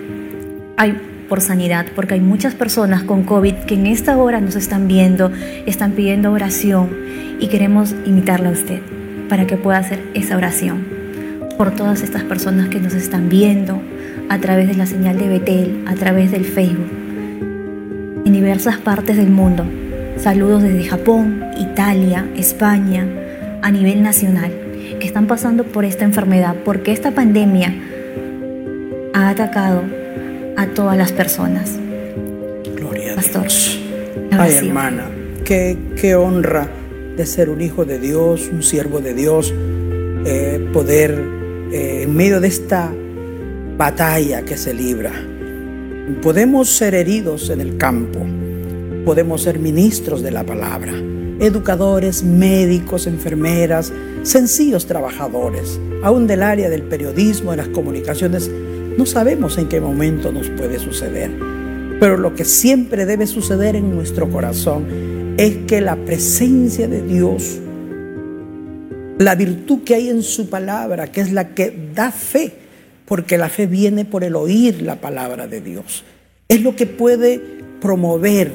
Hay 0.76 0.94
por 1.30 1.40
sanidad, 1.40 1.86
porque 1.94 2.14
hay 2.14 2.20
muchas 2.20 2.54
personas 2.54 3.04
con 3.04 3.22
COVID 3.22 3.54
que 3.66 3.74
en 3.74 3.86
esta 3.86 4.18
hora 4.18 4.40
nos 4.40 4.56
están 4.56 4.88
viendo, 4.88 5.30
están 5.64 5.92
pidiendo 5.92 6.32
oración 6.32 6.90
y 7.38 7.46
queremos 7.46 7.94
invitarla 8.04 8.48
a 8.48 8.52
usted 8.52 8.80
para 9.28 9.46
que 9.46 9.56
pueda 9.56 9.78
hacer 9.78 10.02
esa 10.12 10.36
oración 10.36 10.84
por 11.56 11.70
todas 11.70 12.02
estas 12.02 12.24
personas 12.24 12.68
que 12.68 12.80
nos 12.80 12.94
están 12.94 13.28
viendo 13.28 13.80
a 14.28 14.38
través 14.38 14.66
de 14.66 14.74
la 14.74 14.86
señal 14.86 15.18
de 15.18 15.28
Betel, 15.28 15.84
a 15.86 15.94
través 15.94 16.32
del 16.32 16.44
Facebook, 16.44 16.90
en 18.24 18.32
diversas 18.32 18.78
partes 18.78 19.16
del 19.16 19.30
mundo. 19.30 19.64
Saludos 20.16 20.64
desde 20.64 20.84
Japón, 20.84 21.44
Italia, 21.56 22.26
España, 22.36 23.06
a 23.62 23.70
nivel 23.70 24.02
nacional, 24.02 24.50
que 24.98 25.06
están 25.06 25.28
pasando 25.28 25.62
por 25.62 25.84
esta 25.84 26.04
enfermedad, 26.04 26.56
porque 26.64 26.90
esta 26.90 27.12
pandemia 27.12 27.72
ha 29.14 29.28
atacado 29.28 29.99
a 30.60 30.66
todas 30.74 30.94
las 30.94 31.10
personas. 31.10 31.70
Gloria 32.76 33.12
a 33.12 33.16
Pastor, 33.16 33.42
Dios. 33.42 33.80
la 34.30 34.42
Ay, 34.42 34.52
hermana, 34.56 35.10
qué, 35.42 35.78
qué 35.98 36.14
honra 36.14 36.68
de 37.16 37.24
ser 37.24 37.48
un 37.48 37.62
hijo 37.62 37.86
de 37.86 37.98
Dios, 37.98 38.50
un 38.52 38.62
siervo 38.62 39.00
de 39.00 39.14
Dios, 39.14 39.54
eh, 40.26 40.68
poder 40.70 41.18
eh, 41.72 42.02
en 42.02 42.14
medio 42.14 42.40
de 42.40 42.48
esta 42.48 42.92
batalla 43.78 44.42
que 44.42 44.58
se 44.58 44.74
libra. 44.74 45.12
Podemos 46.20 46.68
ser 46.68 46.94
heridos 46.94 47.48
en 47.48 47.62
el 47.62 47.78
campo, 47.78 48.20
podemos 49.06 49.40
ser 49.42 49.58
ministros 49.58 50.20
de 50.20 50.30
la 50.30 50.44
palabra, 50.44 50.92
educadores, 51.40 52.22
médicos, 52.22 53.06
enfermeras, 53.06 53.94
sencillos 54.24 54.84
trabajadores, 54.84 55.80
aún 56.02 56.26
del 56.26 56.42
área 56.42 56.68
del 56.68 56.82
periodismo, 56.82 57.52
de 57.52 57.56
las 57.56 57.68
comunicaciones. 57.68 58.50
No 58.96 59.06
sabemos 59.06 59.56
en 59.58 59.68
qué 59.68 59.80
momento 59.80 60.32
nos 60.32 60.48
puede 60.50 60.78
suceder, 60.78 61.30
pero 62.00 62.16
lo 62.16 62.34
que 62.34 62.44
siempre 62.44 63.06
debe 63.06 63.26
suceder 63.26 63.76
en 63.76 63.94
nuestro 63.94 64.28
corazón 64.30 65.34
es 65.36 65.58
que 65.66 65.80
la 65.80 65.96
presencia 65.96 66.88
de 66.88 67.02
Dios, 67.02 67.58
la 69.18 69.34
virtud 69.34 69.84
que 69.84 69.94
hay 69.94 70.08
en 70.08 70.22
su 70.22 70.50
palabra, 70.50 71.12
que 71.12 71.20
es 71.20 71.32
la 71.32 71.54
que 71.54 71.90
da 71.94 72.10
fe, 72.10 72.52
porque 73.06 73.38
la 73.38 73.48
fe 73.48 73.66
viene 73.66 74.04
por 74.04 74.24
el 74.24 74.34
oír 74.34 74.82
la 74.82 75.00
palabra 75.00 75.46
de 75.46 75.60
Dios, 75.60 76.04
es 76.48 76.62
lo 76.62 76.74
que 76.74 76.86
puede 76.86 77.40
promover 77.80 78.50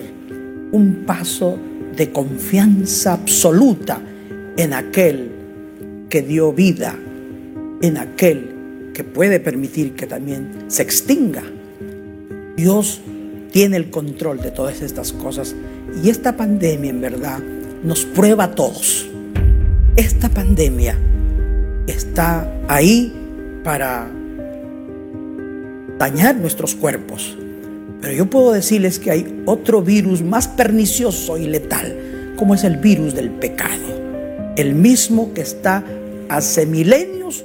un 0.71 1.03
paso 1.05 1.57
de 1.95 2.11
confianza 2.11 3.13
absoluta 3.13 4.01
en 4.57 4.73
aquel 4.73 5.31
que 6.09 6.21
dio 6.21 6.51
vida, 6.51 6.95
en 7.81 7.97
aquel 7.97 8.54
que 8.95 9.03
puede 9.03 9.41
permitir 9.41 9.93
que 9.93 10.07
también 10.07 10.65
se 10.67 10.81
extinga. 10.81 11.43
Dios 12.55 13.01
tiene 13.51 13.75
el 13.75 13.89
control 13.89 14.41
de 14.41 14.51
todas 14.51 14.81
estas 14.81 15.11
cosas 15.11 15.53
y 16.01 16.09
esta 16.09 16.37
pandemia 16.37 16.91
en 16.91 17.01
verdad 17.01 17.39
nos 17.83 18.05
prueba 18.05 18.45
a 18.45 18.55
todos. 18.55 19.05
Esta 19.97 20.29
pandemia 20.29 20.97
está 21.87 22.49
ahí 22.69 23.13
para 23.65 24.09
dañar 25.99 26.37
nuestros 26.37 26.73
cuerpos. 26.73 27.37
Pero 28.01 28.13
yo 28.13 28.29
puedo 28.29 28.53
decirles 28.53 28.97
que 28.97 29.11
hay 29.11 29.43
otro 29.45 29.81
virus 29.81 30.21
más 30.21 30.47
pernicioso 30.47 31.37
y 31.37 31.47
letal, 31.47 32.33
como 32.37 32.55
es 32.55 32.63
el 32.63 32.77
virus 32.77 33.13
del 33.13 33.29
pecado. 33.29 34.53
El 34.55 34.73
mismo 34.73 35.33
que 35.33 35.41
está 35.41 35.83
hace 36.29 36.65
milenios 36.65 37.43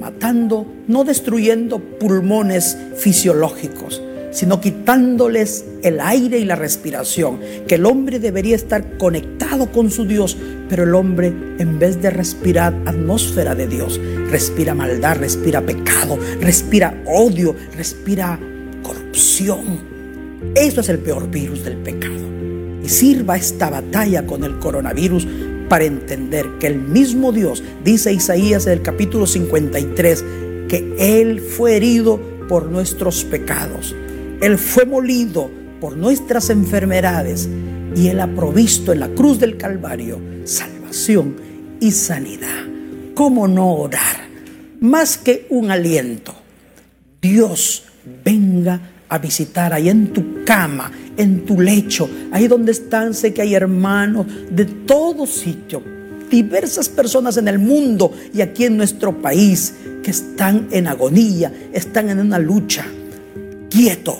matando, 0.00 0.66
no 0.86 1.04
destruyendo 1.04 1.78
pulmones 1.78 2.76
fisiológicos, 2.96 4.02
sino 4.30 4.60
quitándoles 4.60 5.64
el 5.82 6.00
aire 6.00 6.38
y 6.38 6.44
la 6.44 6.56
respiración, 6.56 7.40
que 7.66 7.76
el 7.76 7.86
hombre 7.86 8.18
debería 8.18 8.56
estar 8.56 8.98
conectado 8.98 9.72
con 9.72 9.90
su 9.90 10.06
Dios, 10.06 10.36
pero 10.68 10.84
el 10.84 10.94
hombre 10.94 11.32
en 11.58 11.78
vez 11.78 12.00
de 12.02 12.10
respirar 12.10 12.74
atmósfera 12.86 13.54
de 13.54 13.66
Dios, 13.66 14.00
respira 14.30 14.74
maldad, 14.74 15.16
respira 15.16 15.60
pecado, 15.62 16.18
respira 16.40 17.02
odio, 17.06 17.54
respira 17.76 18.38
corrupción. 18.82 19.98
Eso 20.54 20.80
es 20.80 20.88
el 20.88 20.98
peor 20.98 21.30
virus 21.30 21.64
del 21.64 21.78
pecado. 21.78 22.28
Y 22.82 22.88
sirva 22.88 23.36
esta 23.36 23.70
batalla 23.70 24.24
con 24.24 24.44
el 24.44 24.58
coronavirus 24.58 25.26
para 25.68 25.84
entender 25.84 26.46
que 26.58 26.66
el 26.66 26.78
mismo 26.78 27.32
Dios, 27.32 27.62
dice 27.84 28.12
Isaías 28.12 28.66
en 28.66 28.74
el 28.74 28.82
capítulo 28.82 29.26
53, 29.26 30.24
que 30.68 30.94
Él 30.98 31.40
fue 31.40 31.76
herido 31.76 32.20
por 32.48 32.66
nuestros 32.66 33.24
pecados. 33.24 33.94
Él 34.40 34.58
fue 34.58 34.86
molido 34.86 35.50
por 35.80 35.96
nuestras 35.96 36.50
enfermedades 36.50 37.48
y 37.94 38.08
Él 38.08 38.20
ha 38.20 38.34
provisto 38.34 38.92
en 38.92 39.00
la 39.00 39.08
cruz 39.08 39.38
del 39.38 39.56
Calvario 39.56 40.20
salvación 40.44 41.36
y 41.80 41.90
sanidad. 41.90 42.64
¿Cómo 43.14 43.48
no 43.48 43.74
orar? 43.74 44.28
Más 44.80 45.18
que 45.18 45.46
un 45.50 45.70
aliento. 45.70 46.34
Dios 47.20 47.84
venga 48.24 48.80
a 49.08 49.18
visitar 49.18 49.72
ahí 49.72 49.88
en 49.88 50.12
tu 50.12 50.44
cama, 50.44 50.90
en 51.18 51.44
tu 51.44 51.60
lecho, 51.60 52.08
ahí 52.30 52.48
donde 52.48 52.72
están, 52.72 53.12
sé 53.12 53.34
que 53.34 53.42
hay 53.42 53.54
hermanos 53.54 54.26
de 54.50 54.64
todo 54.64 55.26
sitio, 55.26 55.82
diversas 56.30 56.88
personas 56.88 57.36
en 57.36 57.48
el 57.48 57.58
mundo 57.58 58.12
y 58.32 58.40
aquí 58.40 58.64
en 58.64 58.76
nuestro 58.76 59.20
país 59.20 59.74
que 60.02 60.12
están 60.12 60.68
en 60.70 60.86
agonía, 60.86 61.52
están 61.72 62.08
en 62.08 62.20
una 62.20 62.38
lucha. 62.38 62.86
Quieto, 63.68 64.16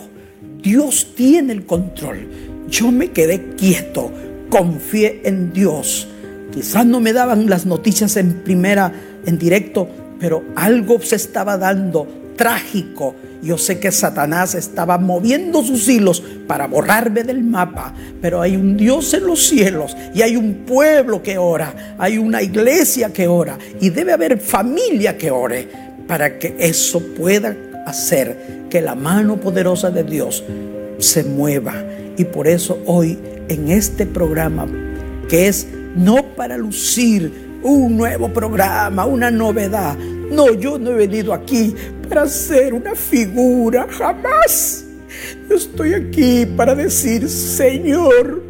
Dios 0.60 1.14
tiene 1.14 1.52
el 1.52 1.64
control. 1.64 2.28
Yo 2.68 2.90
me 2.90 3.12
quedé 3.12 3.54
quieto, 3.56 4.10
confié 4.50 5.22
en 5.24 5.52
Dios. 5.52 6.08
Quizás 6.52 6.84
no 6.84 7.00
me 7.00 7.12
daban 7.12 7.48
las 7.48 7.64
noticias 7.64 8.16
en 8.16 8.42
primera, 8.42 8.92
en 9.24 9.38
directo, 9.38 9.88
pero 10.18 10.42
algo 10.56 11.00
se 11.00 11.16
estaba 11.16 11.56
dando 11.56 12.06
trágico. 12.38 13.14
Yo 13.42 13.58
sé 13.58 13.78
que 13.78 13.92
Satanás 13.92 14.54
estaba 14.54 14.96
moviendo 14.96 15.62
sus 15.62 15.86
hilos 15.88 16.22
para 16.46 16.66
borrarme 16.66 17.22
del 17.22 17.44
mapa, 17.44 17.92
pero 18.22 18.40
hay 18.40 18.56
un 18.56 18.76
Dios 18.76 19.12
en 19.12 19.26
los 19.26 19.46
cielos 19.46 19.94
y 20.14 20.22
hay 20.22 20.36
un 20.36 20.64
pueblo 20.66 21.22
que 21.22 21.36
ora, 21.36 21.96
hay 21.98 22.16
una 22.16 22.42
iglesia 22.42 23.12
que 23.12 23.28
ora 23.28 23.58
y 23.80 23.90
debe 23.90 24.12
haber 24.12 24.40
familia 24.40 25.18
que 25.18 25.30
ore 25.30 25.68
para 26.06 26.38
que 26.38 26.56
eso 26.58 27.00
pueda 27.14 27.54
hacer 27.86 28.66
que 28.70 28.80
la 28.80 28.94
mano 28.94 29.36
poderosa 29.36 29.90
de 29.90 30.04
Dios 30.04 30.42
se 30.98 31.24
mueva. 31.24 31.74
Y 32.16 32.24
por 32.24 32.48
eso 32.48 32.78
hoy 32.86 33.18
en 33.48 33.70
este 33.70 34.06
programa, 34.06 34.66
que 35.28 35.48
es 35.48 35.66
no 35.94 36.34
para 36.34 36.56
lucir 36.56 37.48
un 37.62 37.96
nuevo 37.96 38.32
programa, 38.32 39.06
una 39.06 39.30
novedad, 39.30 39.96
no, 40.30 40.52
yo 40.52 40.78
no 40.78 40.90
he 40.90 40.94
venido 40.94 41.32
aquí 41.32 41.74
para 42.08 42.26
ser 42.26 42.74
una 42.74 42.94
figura, 42.94 43.86
jamás. 43.90 44.84
Yo 45.48 45.56
estoy 45.56 45.94
aquí 45.94 46.46
para 46.46 46.74
decir, 46.74 47.28
Señor, 47.28 48.42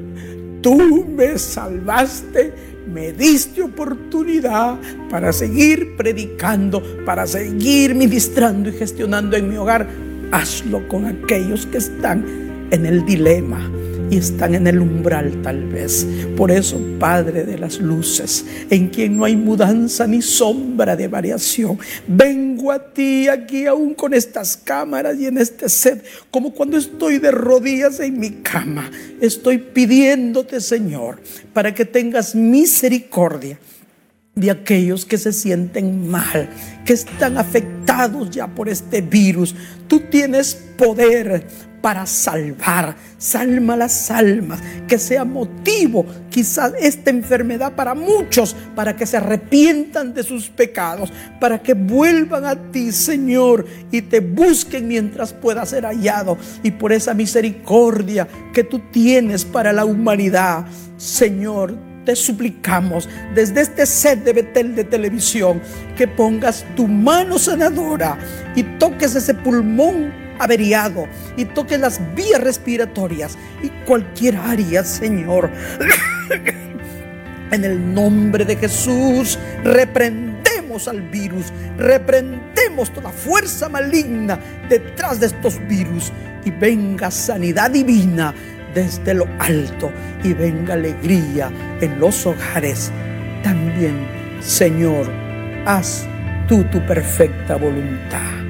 tú 0.62 1.06
me 1.06 1.38
salvaste, 1.38 2.52
me 2.92 3.12
diste 3.12 3.62
oportunidad 3.62 4.78
para 5.10 5.32
seguir 5.32 5.96
predicando, 5.96 6.82
para 7.04 7.26
seguir 7.26 7.94
ministrando 7.94 8.70
y 8.70 8.72
gestionando 8.72 9.36
en 9.36 9.48
mi 9.48 9.56
hogar. 9.56 9.86
Hazlo 10.30 10.86
con 10.88 11.06
aquellos 11.06 11.66
que 11.66 11.78
están 11.78 12.24
en 12.70 12.86
el 12.86 13.04
dilema 13.04 13.70
y 14.10 14.18
están 14.18 14.54
en 14.54 14.66
el 14.66 14.80
umbral 14.80 15.42
tal 15.42 15.64
vez. 15.68 16.06
Por 16.36 16.50
eso, 16.50 16.80
Padre 16.98 17.44
de 17.44 17.58
las 17.58 17.78
luces, 17.78 18.44
en 18.70 18.88
quien 18.88 19.16
no 19.16 19.24
hay 19.24 19.36
mudanza 19.36 20.06
ni 20.06 20.22
sombra 20.22 20.96
de 20.96 21.08
variación, 21.08 21.78
vengo 22.06 22.72
a 22.72 22.92
ti 22.92 23.28
aquí 23.28 23.66
aún 23.66 23.94
con 23.94 24.14
estas 24.14 24.56
cámaras 24.56 25.18
y 25.18 25.26
en 25.26 25.38
este 25.38 25.68
set, 25.68 26.04
como 26.30 26.52
cuando 26.52 26.76
estoy 26.76 27.18
de 27.18 27.30
rodillas 27.30 28.00
en 28.00 28.18
mi 28.18 28.30
cama. 28.30 28.90
Estoy 29.20 29.58
pidiéndote, 29.58 30.60
Señor, 30.60 31.20
para 31.52 31.74
que 31.74 31.84
tengas 31.84 32.34
misericordia 32.34 33.58
de 34.38 34.52
aquellos 34.52 35.04
que 35.04 35.18
se 35.18 35.32
sienten 35.32 36.08
mal, 36.08 36.48
que 36.84 36.92
están 36.92 37.38
afectados 37.38 38.30
ya 38.30 38.46
por 38.46 38.68
este 38.68 39.00
virus. 39.00 39.54
Tú 39.88 40.00
tienes 40.10 40.54
poder 40.76 41.44
para 41.80 42.06
salvar, 42.06 42.96
salma 43.18 43.76
las 43.76 44.10
almas, 44.10 44.60
que 44.86 44.98
sea 44.98 45.24
motivo 45.24 46.04
quizás 46.30 46.72
esta 46.80 47.10
enfermedad 47.10 47.72
para 47.74 47.94
muchos, 47.94 48.54
para 48.74 48.96
que 48.96 49.06
se 49.06 49.16
arrepientan 49.16 50.14
de 50.14 50.22
sus 50.22 50.48
pecados, 50.48 51.12
para 51.40 51.62
que 51.62 51.74
vuelvan 51.74 52.44
a 52.44 52.56
ti, 52.70 52.92
Señor, 52.92 53.66
y 53.90 54.02
te 54.02 54.20
busquen 54.20 54.88
mientras 54.88 55.32
pueda 55.32 55.64
ser 55.66 55.84
hallado, 55.84 56.36
y 56.62 56.70
por 56.72 56.92
esa 56.92 57.14
misericordia 57.14 58.26
que 58.52 58.64
tú 58.64 58.80
tienes 58.90 59.44
para 59.44 59.72
la 59.72 59.84
humanidad, 59.84 60.66
Señor, 60.96 61.88
te 62.04 62.16
suplicamos 62.16 63.06
desde 63.34 63.60
este 63.60 63.84
set 63.84 64.24
de 64.24 64.32
Betel 64.32 64.74
de 64.74 64.84
televisión 64.84 65.60
que 65.94 66.08
pongas 66.08 66.64
tu 66.74 66.88
mano 66.88 67.38
sanadora 67.38 68.16
y 68.56 68.62
toques 68.62 69.14
ese 69.14 69.34
pulmón 69.34 70.27
averiado 70.38 71.06
y 71.36 71.44
toques 71.44 71.78
las 71.78 72.00
vías 72.14 72.40
respiratorias 72.40 73.36
y 73.62 73.68
cualquier 73.84 74.36
área, 74.36 74.84
Señor. 74.84 75.50
en 77.50 77.64
el 77.64 77.94
nombre 77.94 78.44
de 78.44 78.56
Jesús, 78.56 79.38
reprendemos 79.64 80.88
al 80.88 81.02
virus, 81.02 81.46
reprendemos 81.76 82.92
toda 82.92 83.10
fuerza 83.10 83.68
maligna 83.68 84.38
detrás 84.68 85.20
de 85.20 85.26
estos 85.26 85.58
virus 85.66 86.12
y 86.44 86.50
venga 86.50 87.10
sanidad 87.10 87.70
divina 87.70 88.34
desde 88.74 89.14
lo 89.14 89.26
alto 89.38 89.90
y 90.22 90.32
venga 90.34 90.74
alegría 90.74 91.50
en 91.80 91.98
los 91.98 92.26
hogares. 92.26 92.92
También, 93.42 94.06
Señor, 94.40 95.10
haz 95.66 96.06
tú 96.48 96.64
tu 96.64 96.84
perfecta 96.86 97.56
voluntad. 97.56 98.47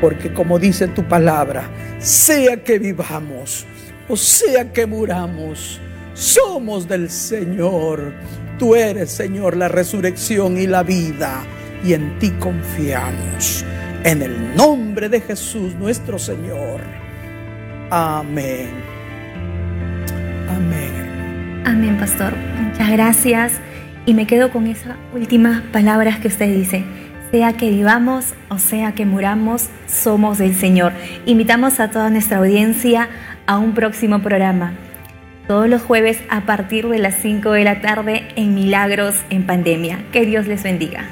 Porque 0.00 0.32
como 0.32 0.58
dice 0.58 0.88
tu 0.88 1.02
palabra, 1.04 1.68
sea 1.98 2.62
que 2.62 2.78
vivamos 2.78 3.66
o 4.08 4.16
sea 4.16 4.72
que 4.72 4.86
muramos, 4.86 5.80
somos 6.14 6.86
del 6.86 7.10
Señor. 7.10 8.12
Tú 8.56 8.76
eres, 8.76 9.10
Señor, 9.10 9.56
la 9.56 9.66
resurrección 9.66 10.56
y 10.58 10.68
la 10.68 10.84
vida, 10.84 11.42
y 11.84 11.92
en 11.92 12.16
ti 12.20 12.30
confiamos. 12.38 13.64
En 14.04 14.22
el 14.22 14.54
nombre 14.54 15.08
de 15.08 15.20
Jesús, 15.20 15.74
nuestro 15.74 16.20
Señor. 16.20 16.80
Amén. 17.90 18.70
Amén. 20.48 21.62
Amén, 21.64 21.96
pastor. 21.98 22.32
Muchas 22.60 22.88
gracias. 22.92 23.52
Y 24.06 24.14
me 24.14 24.28
quedo 24.28 24.52
con 24.52 24.68
esas 24.68 24.94
últimas 25.12 25.62
palabras 25.72 26.20
que 26.20 26.28
usted 26.28 26.46
dice. 26.54 26.84
Sea 27.36 27.52
que 27.52 27.68
vivamos 27.68 28.32
o 28.48 28.58
sea 28.58 28.92
que 28.92 29.04
muramos, 29.04 29.68
somos 29.86 30.38
del 30.38 30.54
Señor. 30.54 30.94
Invitamos 31.26 31.80
a 31.80 31.90
toda 31.90 32.08
nuestra 32.08 32.38
audiencia 32.38 33.10
a 33.44 33.58
un 33.58 33.74
próximo 33.74 34.20
programa. 34.20 34.72
Todos 35.46 35.68
los 35.68 35.82
jueves 35.82 36.18
a 36.30 36.46
partir 36.46 36.88
de 36.88 36.98
las 36.98 37.16
5 37.16 37.52
de 37.52 37.64
la 37.64 37.82
tarde 37.82 38.26
en 38.36 38.54
Milagros 38.54 39.16
en 39.28 39.44
Pandemia. 39.44 39.98
Que 40.12 40.24
Dios 40.24 40.46
les 40.46 40.62
bendiga. 40.62 41.10